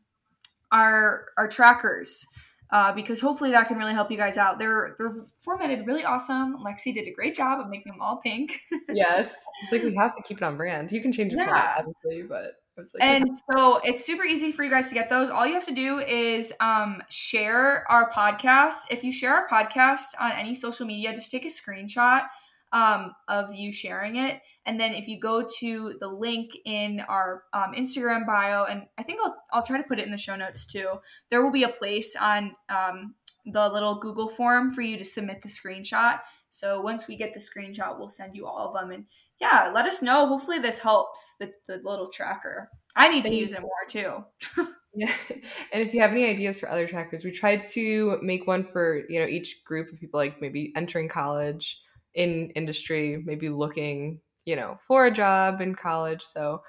our 0.72 1.26
our 1.38 1.50
trackers 1.50 2.28
uh, 2.72 2.92
because 2.94 3.22
hopefully 3.22 3.52
that 3.52 3.68
can 3.68 3.78
really 3.78 3.94
help 3.94 4.10
you 4.10 4.18
guys 4.18 4.38
out. 4.38 4.58
They're 4.58 4.96
they're 4.98 5.16
formatted 5.38 5.86
really 5.86 6.04
awesome. 6.04 6.58
Lexi 6.58 6.94
did 6.94 7.08
a 7.08 7.12
great 7.12 7.36
job 7.36 7.60
of 7.60 7.70
making 7.70 7.92
them 7.92 8.02
all 8.02 8.18
pink. 8.18 8.60
yes, 8.94 9.46
it's 9.62 9.72
like 9.72 9.84
we 9.84 9.96
have 9.96 10.16
to 10.16 10.24
keep 10.24 10.38
it 10.38 10.44
on 10.44 10.58
brand. 10.58 10.92
You 10.92 11.02
can 11.02 11.14
change 11.14 11.34
it, 11.34 11.40
yeah. 11.40 11.76
obviously, 11.78 12.24
but 12.24 12.54
like, 12.78 13.01
and 13.01 13.30
so 13.49 13.80
it's 13.84 14.05
super 14.05 14.23
easy 14.23 14.51
for 14.51 14.63
you 14.63 14.69
guys 14.69 14.89
to 14.89 14.95
get 14.95 15.09
those. 15.09 15.30
All 15.30 15.45
you 15.45 15.53
have 15.53 15.65
to 15.67 15.73
do 15.73 15.99
is 15.99 16.53
um, 16.59 17.01
share 17.09 17.89
our 17.89 18.11
podcast. 18.11 18.86
If 18.91 19.03
you 19.03 19.11
share 19.11 19.34
our 19.34 19.47
podcast 19.47 20.19
on 20.19 20.32
any 20.34 20.55
social 20.55 20.86
media, 20.86 21.13
just 21.13 21.32
take 21.32 21.45
a 21.45 21.49
screenshot 21.49 22.23
um, 22.71 23.13
of 23.28 23.53
you 23.53 23.71
sharing 23.71 24.17
it. 24.17 24.41
And 24.65 24.80
then 24.80 24.93
if 24.93 25.07
you 25.07 25.19
go 25.19 25.47
to 25.59 25.95
the 25.99 26.07
link 26.07 26.51
in 26.65 27.01
our 27.07 27.43
um, 27.53 27.73
Instagram 27.73 28.26
bio, 28.26 28.65
and 28.65 28.84
I 28.97 29.03
think 29.03 29.19
I'll, 29.23 29.36
I'll 29.53 29.63
try 29.63 29.78
to 29.78 29.88
put 29.88 29.99
it 29.99 30.05
in 30.05 30.11
the 30.11 30.17
show 30.17 30.36
notes 30.36 30.65
too, 30.65 30.95
there 31.30 31.41
will 31.43 31.51
be 31.51 31.63
a 31.63 31.69
place 31.69 32.15
on 32.19 32.51
um, 32.69 33.15
the 33.45 33.69
little 33.69 33.95
Google 33.95 34.28
form 34.28 34.71
for 34.71 34.82
you 34.82 34.97
to 34.97 35.05
submit 35.05 35.41
the 35.41 35.49
screenshot. 35.49 36.19
So 36.49 36.82
once 36.82 37.07
we 37.07 37.15
get 37.15 37.34
the 37.34 37.39
screenshot, 37.39 37.97
we'll 37.97 38.09
send 38.09 38.36
you 38.36 38.47
all 38.47 38.67
of 38.67 38.73
them. 38.73 38.91
And 38.91 39.05
yeah, 39.40 39.72
let 39.74 39.86
us 39.86 40.02
know. 40.02 40.28
Hopefully, 40.28 40.60
this 40.60 40.80
helps 40.80 41.36
the, 41.40 41.52
the 41.68 41.82
little 41.84 42.10
tracker. 42.10 42.70
I 42.96 43.10
need 43.10 43.26
to 43.26 43.36
use 43.36 43.52
it 43.54 43.62
more 43.62 43.72
too. 43.90 44.24
yeah. 44.96 45.12
And 45.74 45.86
if 45.86 45.94
you 45.94 46.02
have 46.02 46.12
any 46.12 46.26
ideas 46.26 46.60
for 46.60 46.70
other 46.70 46.88
trackers, 46.88 47.26
we 47.26 47.32
tried 47.32 47.64
to 47.74 48.18
make 48.22 48.48
one 48.48 48.64
for, 48.64 49.04
you 49.10 49.20
know, 49.20 49.26
each 49.26 49.64
group 49.66 49.92
of 49.92 50.00
people 50.00 50.20
like 50.20 50.42
maybe 50.42 50.72
entering 50.76 51.10
college 51.10 51.82
in 52.14 52.52
industry, 52.52 53.22
maybe 53.26 53.50
looking, 53.50 54.22
you 54.46 54.56
know, 54.56 54.80
for 54.88 55.06
a 55.06 55.12
job 55.12 55.60
in 55.60 55.76
college. 55.76 56.22
So 56.22 56.62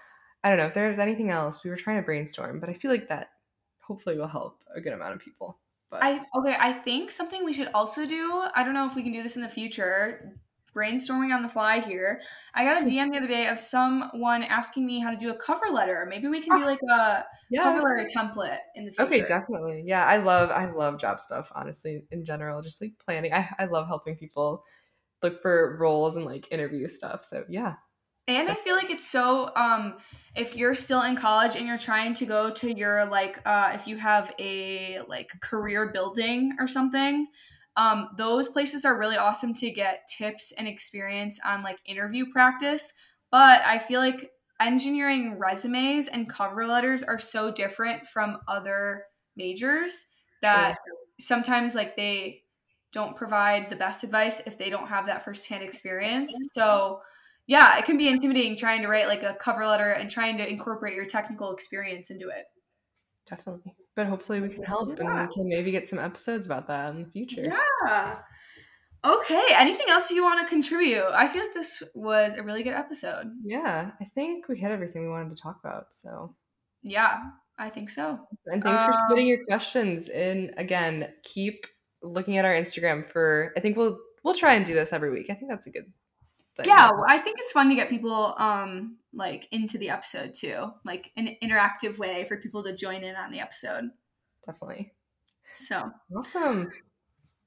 I 0.42 0.48
don't 0.48 0.58
know 0.58 0.66
if 0.66 0.74
there's 0.74 0.98
anything 0.98 1.30
else. 1.30 1.62
We 1.62 1.70
were 1.70 1.76
trying 1.76 1.98
to 1.98 2.04
brainstorm, 2.04 2.58
but 2.58 2.68
I 2.68 2.72
feel 2.72 2.90
like 2.90 3.08
that 3.08 3.28
hopefully 3.80 4.18
will 4.18 4.26
help 4.26 4.62
a 4.74 4.80
good 4.80 4.92
amount 4.92 5.14
of 5.14 5.20
people. 5.20 5.60
But 5.90 6.02
I 6.02 6.20
okay, 6.36 6.56
I 6.58 6.72
think 6.72 7.12
something 7.12 7.44
we 7.44 7.52
should 7.52 7.70
also 7.72 8.04
do, 8.04 8.44
I 8.54 8.64
don't 8.64 8.74
know 8.74 8.86
if 8.86 8.96
we 8.96 9.04
can 9.04 9.12
do 9.12 9.22
this 9.22 9.36
in 9.36 9.42
the 9.42 9.48
future, 9.48 10.36
brainstorming 10.76 11.34
on 11.34 11.42
the 11.42 11.48
fly 11.48 11.78
here. 11.78 12.20
I 12.54 12.64
got 12.64 12.82
a 12.82 12.84
DM 12.84 13.12
the 13.12 13.18
other 13.18 13.26
day 13.26 13.46
of 13.46 13.58
someone 13.58 14.42
asking 14.42 14.84
me 14.84 15.00
how 15.00 15.10
to 15.10 15.16
do 15.16 15.30
a 15.30 15.36
cover 15.36 15.66
letter. 15.72 16.06
Maybe 16.08 16.28
we 16.28 16.40
can 16.40 16.58
do 16.58 16.64
ah, 16.64 16.66
like 16.66 16.80
a 16.90 17.24
yes. 17.50 17.62
cover 17.62 17.80
letter 17.80 18.08
template 18.14 18.58
in 18.74 18.84
the 18.84 18.90
future. 18.90 19.06
Okay, 19.06 19.20
definitely. 19.20 19.82
Yeah, 19.86 20.04
I 20.04 20.18
love 20.18 20.50
I 20.50 20.70
love 20.70 21.00
job 21.00 21.20
stuff, 21.20 21.50
honestly, 21.54 22.04
in 22.10 22.24
general. 22.24 22.62
Just 22.62 22.80
like 22.80 22.92
planning. 23.04 23.32
I, 23.32 23.48
I 23.58 23.64
love 23.66 23.86
helping 23.86 24.16
people 24.16 24.64
look 25.22 25.40
for 25.42 25.76
roles 25.78 26.16
and 26.16 26.24
like 26.24 26.50
interview 26.52 26.88
stuff. 26.88 27.24
So 27.24 27.44
yeah. 27.48 27.74
And 28.28 28.48
I 28.48 28.54
feel 28.54 28.74
like 28.74 28.90
it's 28.90 29.08
so 29.08 29.52
um 29.54 29.98
if 30.34 30.56
you're 30.56 30.74
still 30.74 31.02
in 31.02 31.16
college 31.16 31.54
and 31.56 31.66
you're 31.66 31.78
trying 31.78 32.12
to 32.14 32.26
go 32.26 32.50
to 32.50 32.76
your 32.76 33.06
like 33.06 33.40
uh 33.46 33.70
if 33.74 33.86
you 33.86 33.96
have 33.96 34.34
a 34.38 35.00
like 35.08 35.30
career 35.40 35.90
building 35.92 36.56
or 36.58 36.66
something, 36.66 37.28
um, 37.76 38.08
those 38.16 38.48
places 38.48 38.84
are 38.84 38.98
really 38.98 39.16
awesome 39.16 39.52
to 39.54 39.70
get 39.70 40.08
tips 40.08 40.52
and 40.52 40.66
experience 40.66 41.38
on 41.44 41.62
like 41.62 41.78
interview 41.84 42.30
practice. 42.32 42.92
But 43.30 43.60
I 43.66 43.78
feel 43.78 44.00
like 44.00 44.30
engineering 44.60 45.38
resumes 45.38 46.08
and 46.08 46.28
cover 46.28 46.66
letters 46.66 47.02
are 47.02 47.18
so 47.18 47.50
different 47.50 48.06
from 48.06 48.38
other 48.48 49.04
majors 49.36 50.06
that 50.40 50.70
sure. 50.72 50.96
sometimes 51.20 51.74
like 51.74 51.96
they 51.96 52.42
don't 52.92 53.14
provide 53.14 53.68
the 53.68 53.76
best 53.76 54.04
advice 54.04 54.40
if 54.46 54.56
they 54.56 54.70
don't 54.70 54.88
have 54.88 55.06
that 55.06 55.22
firsthand 55.22 55.62
experience. 55.62 56.34
So 56.52 57.00
yeah, 57.46 57.76
it 57.78 57.84
can 57.84 57.98
be 57.98 58.08
intimidating 58.08 58.56
trying 58.56 58.80
to 58.82 58.88
write 58.88 59.06
like 59.06 59.22
a 59.22 59.34
cover 59.34 59.66
letter 59.66 59.90
and 59.90 60.10
trying 60.10 60.38
to 60.38 60.48
incorporate 60.48 60.94
your 60.94 61.04
technical 61.04 61.52
experience 61.52 62.10
into 62.10 62.28
it. 62.28 62.46
Definitely. 63.28 63.74
But 63.96 64.08
hopefully 64.08 64.40
we 64.40 64.50
can 64.50 64.62
help 64.62 64.90
yeah. 64.90 65.06
and 65.06 65.28
we 65.28 65.34
can 65.34 65.48
maybe 65.48 65.70
get 65.70 65.88
some 65.88 65.98
episodes 65.98 66.44
about 66.44 66.68
that 66.68 66.94
in 66.94 67.02
the 67.02 67.08
future. 67.08 67.42
Yeah. 67.42 68.18
Okay. 69.02 69.42
Anything 69.54 69.86
else 69.88 70.10
you 70.10 70.22
want 70.22 70.40
to 70.40 70.46
contribute? 70.46 71.06
I 71.14 71.26
feel 71.28 71.42
like 71.42 71.54
this 71.54 71.82
was 71.94 72.34
a 72.34 72.42
really 72.42 72.62
good 72.62 72.74
episode. 72.74 73.30
Yeah. 73.42 73.92
I 73.98 74.04
think 74.14 74.48
we 74.48 74.58
hit 74.58 74.70
everything 74.70 75.04
we 75.04 75.08
wanted 75.08 75.34
to 75.34 75.42
talk 75.42 75.58
about. 75.64 75.94
So, 75.94 76.34
yeah, 76.82 77.22
I 77.58 77.70
think 77.70 77.88
so. 77.88 78.20
And 78.44 78.62
thanks 78.62 78.82
um, 78.82 78.92
for 78.92 78.98
submitting 78.98 79.28
your 79.28 79.46
questions. 79.46 80.10
And 80.10 80.52
again, 80.58 81.08
keep 81.22 81.66
looking 82.02 82.36
at 82.36 82.44
our 82.44 82.52
Instagram 82.52 83.08
for, 83.10 83.54
I 83.56 83.60
think 83.60 83.78
we'll, 83.78 83.96
we'll 84.24 84.34
try 84.34 84.54
and 84.54 84.66
do 84.66 84.74
this 84.74 84.92
every 84.92 85.10
week. 85.10 85.28
I 85.30 85.34
think 85.34 85.50
that's 85.50 85.66
a 85.66 85.70
good 85.70 85.90
thing. 86.58 86.66
Yeah. 86.66 86.90
I 87.08 87.16
think 87.16 87.38
it's 87.38 87.52
fun 87.52 87.70
to 87.70 87.74
get 87.74 87.88
people, 87.88 88.34
um, 88.36 88.98
like 89.16 89.48
into 89.50 89.78
the 89.78 89.90
episode 89.90 90.34
too, 90.34 90.72
like 90.84 91.10
an 91.16 91.36
interactive 91.42 91.98
way 91.98 92.24
for 92.24 92.36
people 92.36 92.62
to 92.64 92.74
join 92.74 93.02
in 93.02 93.16
on 93.16 93.30
the 93.30 93.40
episode. 93.40 93.90
Definitely. 94.46 94.92
So 95.54 95.90
awesome. 96.16 96.68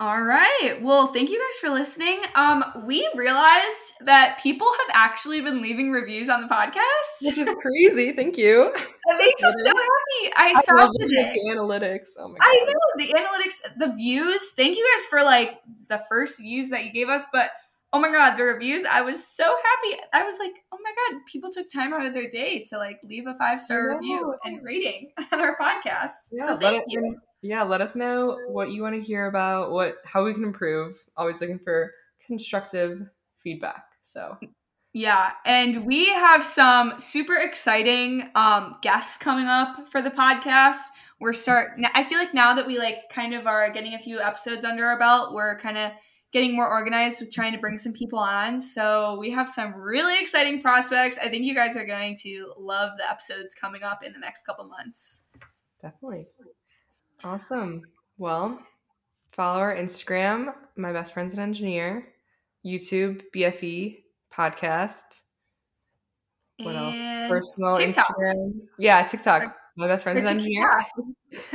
All 0.02 0.24
right. 0.24 0.78
Well, 0.82 1.08
thank 1.08 1.30
you 1.30 1.38
guys 1.38 1.58
for 1.60 1.70
listening. 1.70 2.22
Um, 2.34 2.64
we 2.86 3.10
realized 3.16 3.96
that 4.06 4.40
people 4.42 4.66
have 4.66 4.96
actually 4.96 5.42
been 5.42 5.62
leaving 5.62 5.92
reviews 5.92 6.30
on 6.30 6.40
the 6.40 6.48
podcast, 6.48 7.24
which 7.24 7.38
is 7.38 7.54
crazy. 7.62 8.14
Thank 8.14 8.38
you. 8.38 8.74
That 9.10 9.18
makes 9.18 9.42
us 9.42 9.56
so 9.66 9.70
happy. 9.70 10.34
I, 10.38 10.54
I 10.56 10.62
saw 10.62 10.88
the 10.92 11.40
analytics. 11.50 12.10
Oh 12.20 12.28
my 12.28 12.38
god. 12.38 12.44
I 12.44 12.66
know 12.68 12.74
the 12.98 13.14
analytics, 13.16 13.80
the 13.80 13.92
views. 13.96 14.52
Thank 14.56 14.78
you 14.78 14.88
guys 14.96 15.06
for 15.08 15.24
like 15.24 15.60
the 15.88 16.00
first 16.08 16.40
views 16.40 16.70
that 16.70 16.86
you 16.86 16.92
gave 16.92 17.10
us, 17.10 17.26
but 17.34 17.50
oh 17.94 18.00
my 18.00 18.10
god 18.10 18.36
the 18.38 18.44
reviews 18.44 18.86
i 18.86 19.02
was 19.02 19.26
so 19.26 19.44
happy. 19.44 20.02
I 20.14 20.24
was 20.24 20.38
like 20.40 20.52
oh 20.72 20.78
my 20.84 20.92
god 20.92 21.22
people 21.26 21.50
took 21.52 21.72
time 21.72 21.94
out 21.94 22.06
of 22.06 22.14
their 22.14 22.30
day 22.30 22.64
to 22.70 22.78
like 22.78 23.00
leave 23.04 23.28
a 23.28 23.34
five 23.34 23.60
star 23.60 23.96
review 23.96 24.36
and 24.44 24.64
rating 24.64 25.12
on 25.32 25.40
our 25.40 25.58
podcast. 25.58 26.30
Yeah, 26.32 26.46
so 26.46 26.58
thank 26.58 26.84
you. 26.88 27.14
it, 27.14 27.48
yeah 27.48 27.64
let 27.64 27.82
us 27.82 27.96
know 27.96 28.38
what 28.48 28.72
you 28.72 28.82
want 28.82 28.96
to 28.96 29.02
hear 29.02 29.28
about 29.28 29.72
what 29.72 29.98
how 30.06 30.24
we 30.26 30.34
can 30.34 30.44
improve. 30.44 31.04
Always 31.18 31.42
looking 31.42 31.60
for 31.60 31.92
constructive 32.26 33.10
feedback 33.44 33.86
so. 34.10 34.36
Yeah, 34.92 35.34
and 35.46 35.86
we 35.86 36.10
have 36.10 36.44
some 36.44 37.00
super 37.00 37.36
exciting 37.36 38.32
um, 38.34 38.78
guests 38.82 39.18
coming 39.18 39.46
up 39.46 39.88
for 39.88 40.02
the 40.02 40.10
podcast. 40.10 40.80
We're 41.20 41.34
start. 41.34 41.72
I 41.94 42.04
feel 42.04 42.18
like 42.18 42.34
now 42.34 42.56
that 42.56 42.66
we 42.66 42.80
like 42.80 43.10
kind 43.12 43.36
of 43.36 43.46
are 43.46 43.70
getting 43.70 43.94
a 43.94 44.00
few 44.00 44.20
episodes 44.20 44.66
under 44.66 44.86
our 44.86 44.98
belt, 44.98 45.34
we're 45.34 45.60
kind 45.60 45.78
of 45.78 45.92
getting 46.32 46.56
more 46.56 46.70
organized 46.70 47.22
with 47.22 47.34
trying 47.34 47.52
to 47.54 47.58
bring 47.58 47.78
some 47.78 47.94
people 47.94 48.20
on. 48.20 48.62
So 48.62 49.18
we 49.20 49.32
have 49.32 49.50
some 49.50 49.74
really 49.74 50.20
exciting 50.22 50.62
prospects. 50.62 51.18
I 51.18 51.28
think 51.28 51.44
you 51.44 51.56
guys 51.56 51.76
are 51.76 51.86
going 51.86 52.16
to 52.18 52.54
love 52.58 52.92
the 52.98 53.10
episodes 53.10 53.56
coming 53.56 53.84
up 53.84 54.04
in 54.04 54.14
the 54.14 54.20
next 54.20 54.46
couple 54.46 54.66
months. 54.66 55.24
Definitely. 55.82 56.28
Awesome. 57.24 57.82
Well, 58.18 58.60
follow 59.32 59.60
our 59.60 59.76
Instagram, 59.76 60.54
my 60.76 60.94
best 60.94 61.14
friend's 61.14 61.34
an 61.34 61.40
engineer, 61.40 62.10
YouTube, 62.66 63.24
BFE 63.36 63.98
podcast. 64.32 65.22
What 66.60 66.76
and 66.76 66.78
else? 66.78 67.30
Personal 67.30 67.76
TikTok. 67.78 68.16
Instagram. 68.18 68.60
Yeah, 68.78 69.04
TikTok. 69.04 69.56
My 69.80 69.88
best 69.88 70.04
friend's 70.04 70.30
an 70.30 70.40
engineer. 70.40 70.70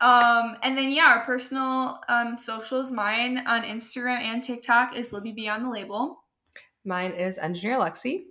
um, 0.00 0.56
and 0.62 0.78
then 0.78 0.90
yeah, 0.90 1.04
our 1.04 1.24
personal 1.26 2.00
um, 2.08 2.38
socials. 2.38 2.90
Mine 2.90 3.46
on 3.46 3.62
Instagram 3.62 4.22
and 4.22 4.42
TikTok 4.42 4.96
is 4.96 5.12
Libby 5.12 5.32
Beyond 5.32 5.66
the 5.66 5.70
Label. 5.70 6.24
Mine 6.86 7.12
is 7.12 7.36
Engineer 7.36 7.76
Lexi. 7.76 8.22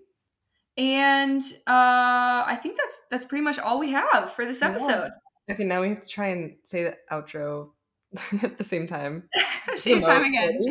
And 0.76 1.40
uh, 1.68 2.44
I 2.48 2.58
think 2.60 2.78
that's 2.78 3.02
that's 3.12 3.26
pretty 3.26 3.44
much 3.44 3.60
all 3.60 3.78
we 3.78 3.92
have 3.92 4.32
for 4.32 4.44
this 4.44 4.64
episode. 4.64 5.12
Yeah. 5.48 5.54
Okay, 5.54 5.64
now 5.64 5.82
we 5.82 5.90
have 5.90 6.02
to 6.02 6.10
try 6.10 6.30
and 6.30 6.56
say 6.64 6.86
the 6.86 6.98
outro 7.12 7.70
at 8.42 8.58
the 8.58 8.64
same 8.64 8.88
time. 8.88 9.30
same 9.76 10.02
time 10.02 10.24
again. 10.24 10.66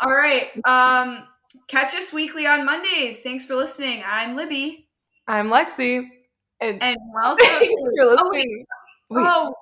all 0.00 0.12
right. 0.12 0.48
Um, 0.66 1.28
catch 1.68 1.94
us 1.94 2.12
weekly 2.12 2.44
on 2.48 2.66
Mondays. 2.66 3.20
Thanks 3.20 3.46
for 3.46 3.54
listening. 3.54 4.02
I'm 4.04 4.34
Libby. 4.34 4.88
I'm 5.28 5.48
Lexi. 5.48 6.08
And, 6.60 6.82
and 6.82 6.98
welcome. 7.14 7.46
Thanks 7.46 7.82
for 7.98 8.04
oh, 8.04 8.10
listening. 8.10 8.64
Oh 9.10 9.16
wait. 9.16 9.26
oh, 9.26 9.54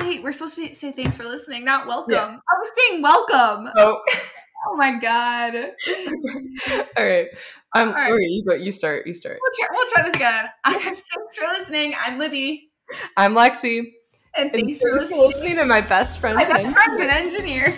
wait. 0.00 0.22
We're 0.22 0.32
supposed 0.32 0.56
to 0.56 0.74
say 0.74 0.92
thanks 0.92 1.16
for 1.16 1.24
listening, 1.24 1.64
not 1.64 1.86
welcome. 1.86 2.12
Yeah. 2.12 2.36
I 2.36 2.58
was 2.58 2.70
saying 2.76 3.02
welcome. 3.02 3.70
Oh. 3.76 4.00
oh 4.66 4.76
my 4.76 4.98
god. 4.98 5.54
All 6.96 7.04
right. 7.04 7.28
I'm 7.74 7.88
All 7.88 7.94
right. 7.94 8.20
you 8.20 8.44
but 8.46 8.60
you 8.60 8.72
start. 8.72 9.06
You 9.06 9.14
start. 9.14 9.38
We'll 9.40 9.52
try, 9.58 9.76
we'll 9.76 9.90
try 9.92 10.02
this 10.02 10.14
again. 10.14 10.46
thanks 10.66 11.38
for 11.38 11.46
listening. 11.48 11.94
I'm 12.02 12.18
Libby. 12.18 12.70
I'm 13.16 13.34
Lexi. 13.34 13.92
And 14.34 14.50
thanks, 14.50 14.82
and 14.82 14.92
for, 14.92 14.98
listening. 14.98 15.20
listening 15.20 15.56
to 15.56 15.66
my 15.66 15.82
best 15.82 16.18
friend. 16.18 16.36
My 16.36 16.44
best 16.44 16.74
friend's 16.74 17.02
an 17.02 17.10
engineer. 17.10 17.74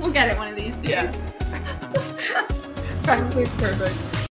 We'll 0.00 0.12
get 0.12 0.28
it 0.28 0.36
one 0.36 0.52
of 0.52 0.58
these 0.58 0.76
days. 0.76 0.90
Yeah. 0.90 2.44
Practice 3.02 3.34
perfect. 3.56 4.23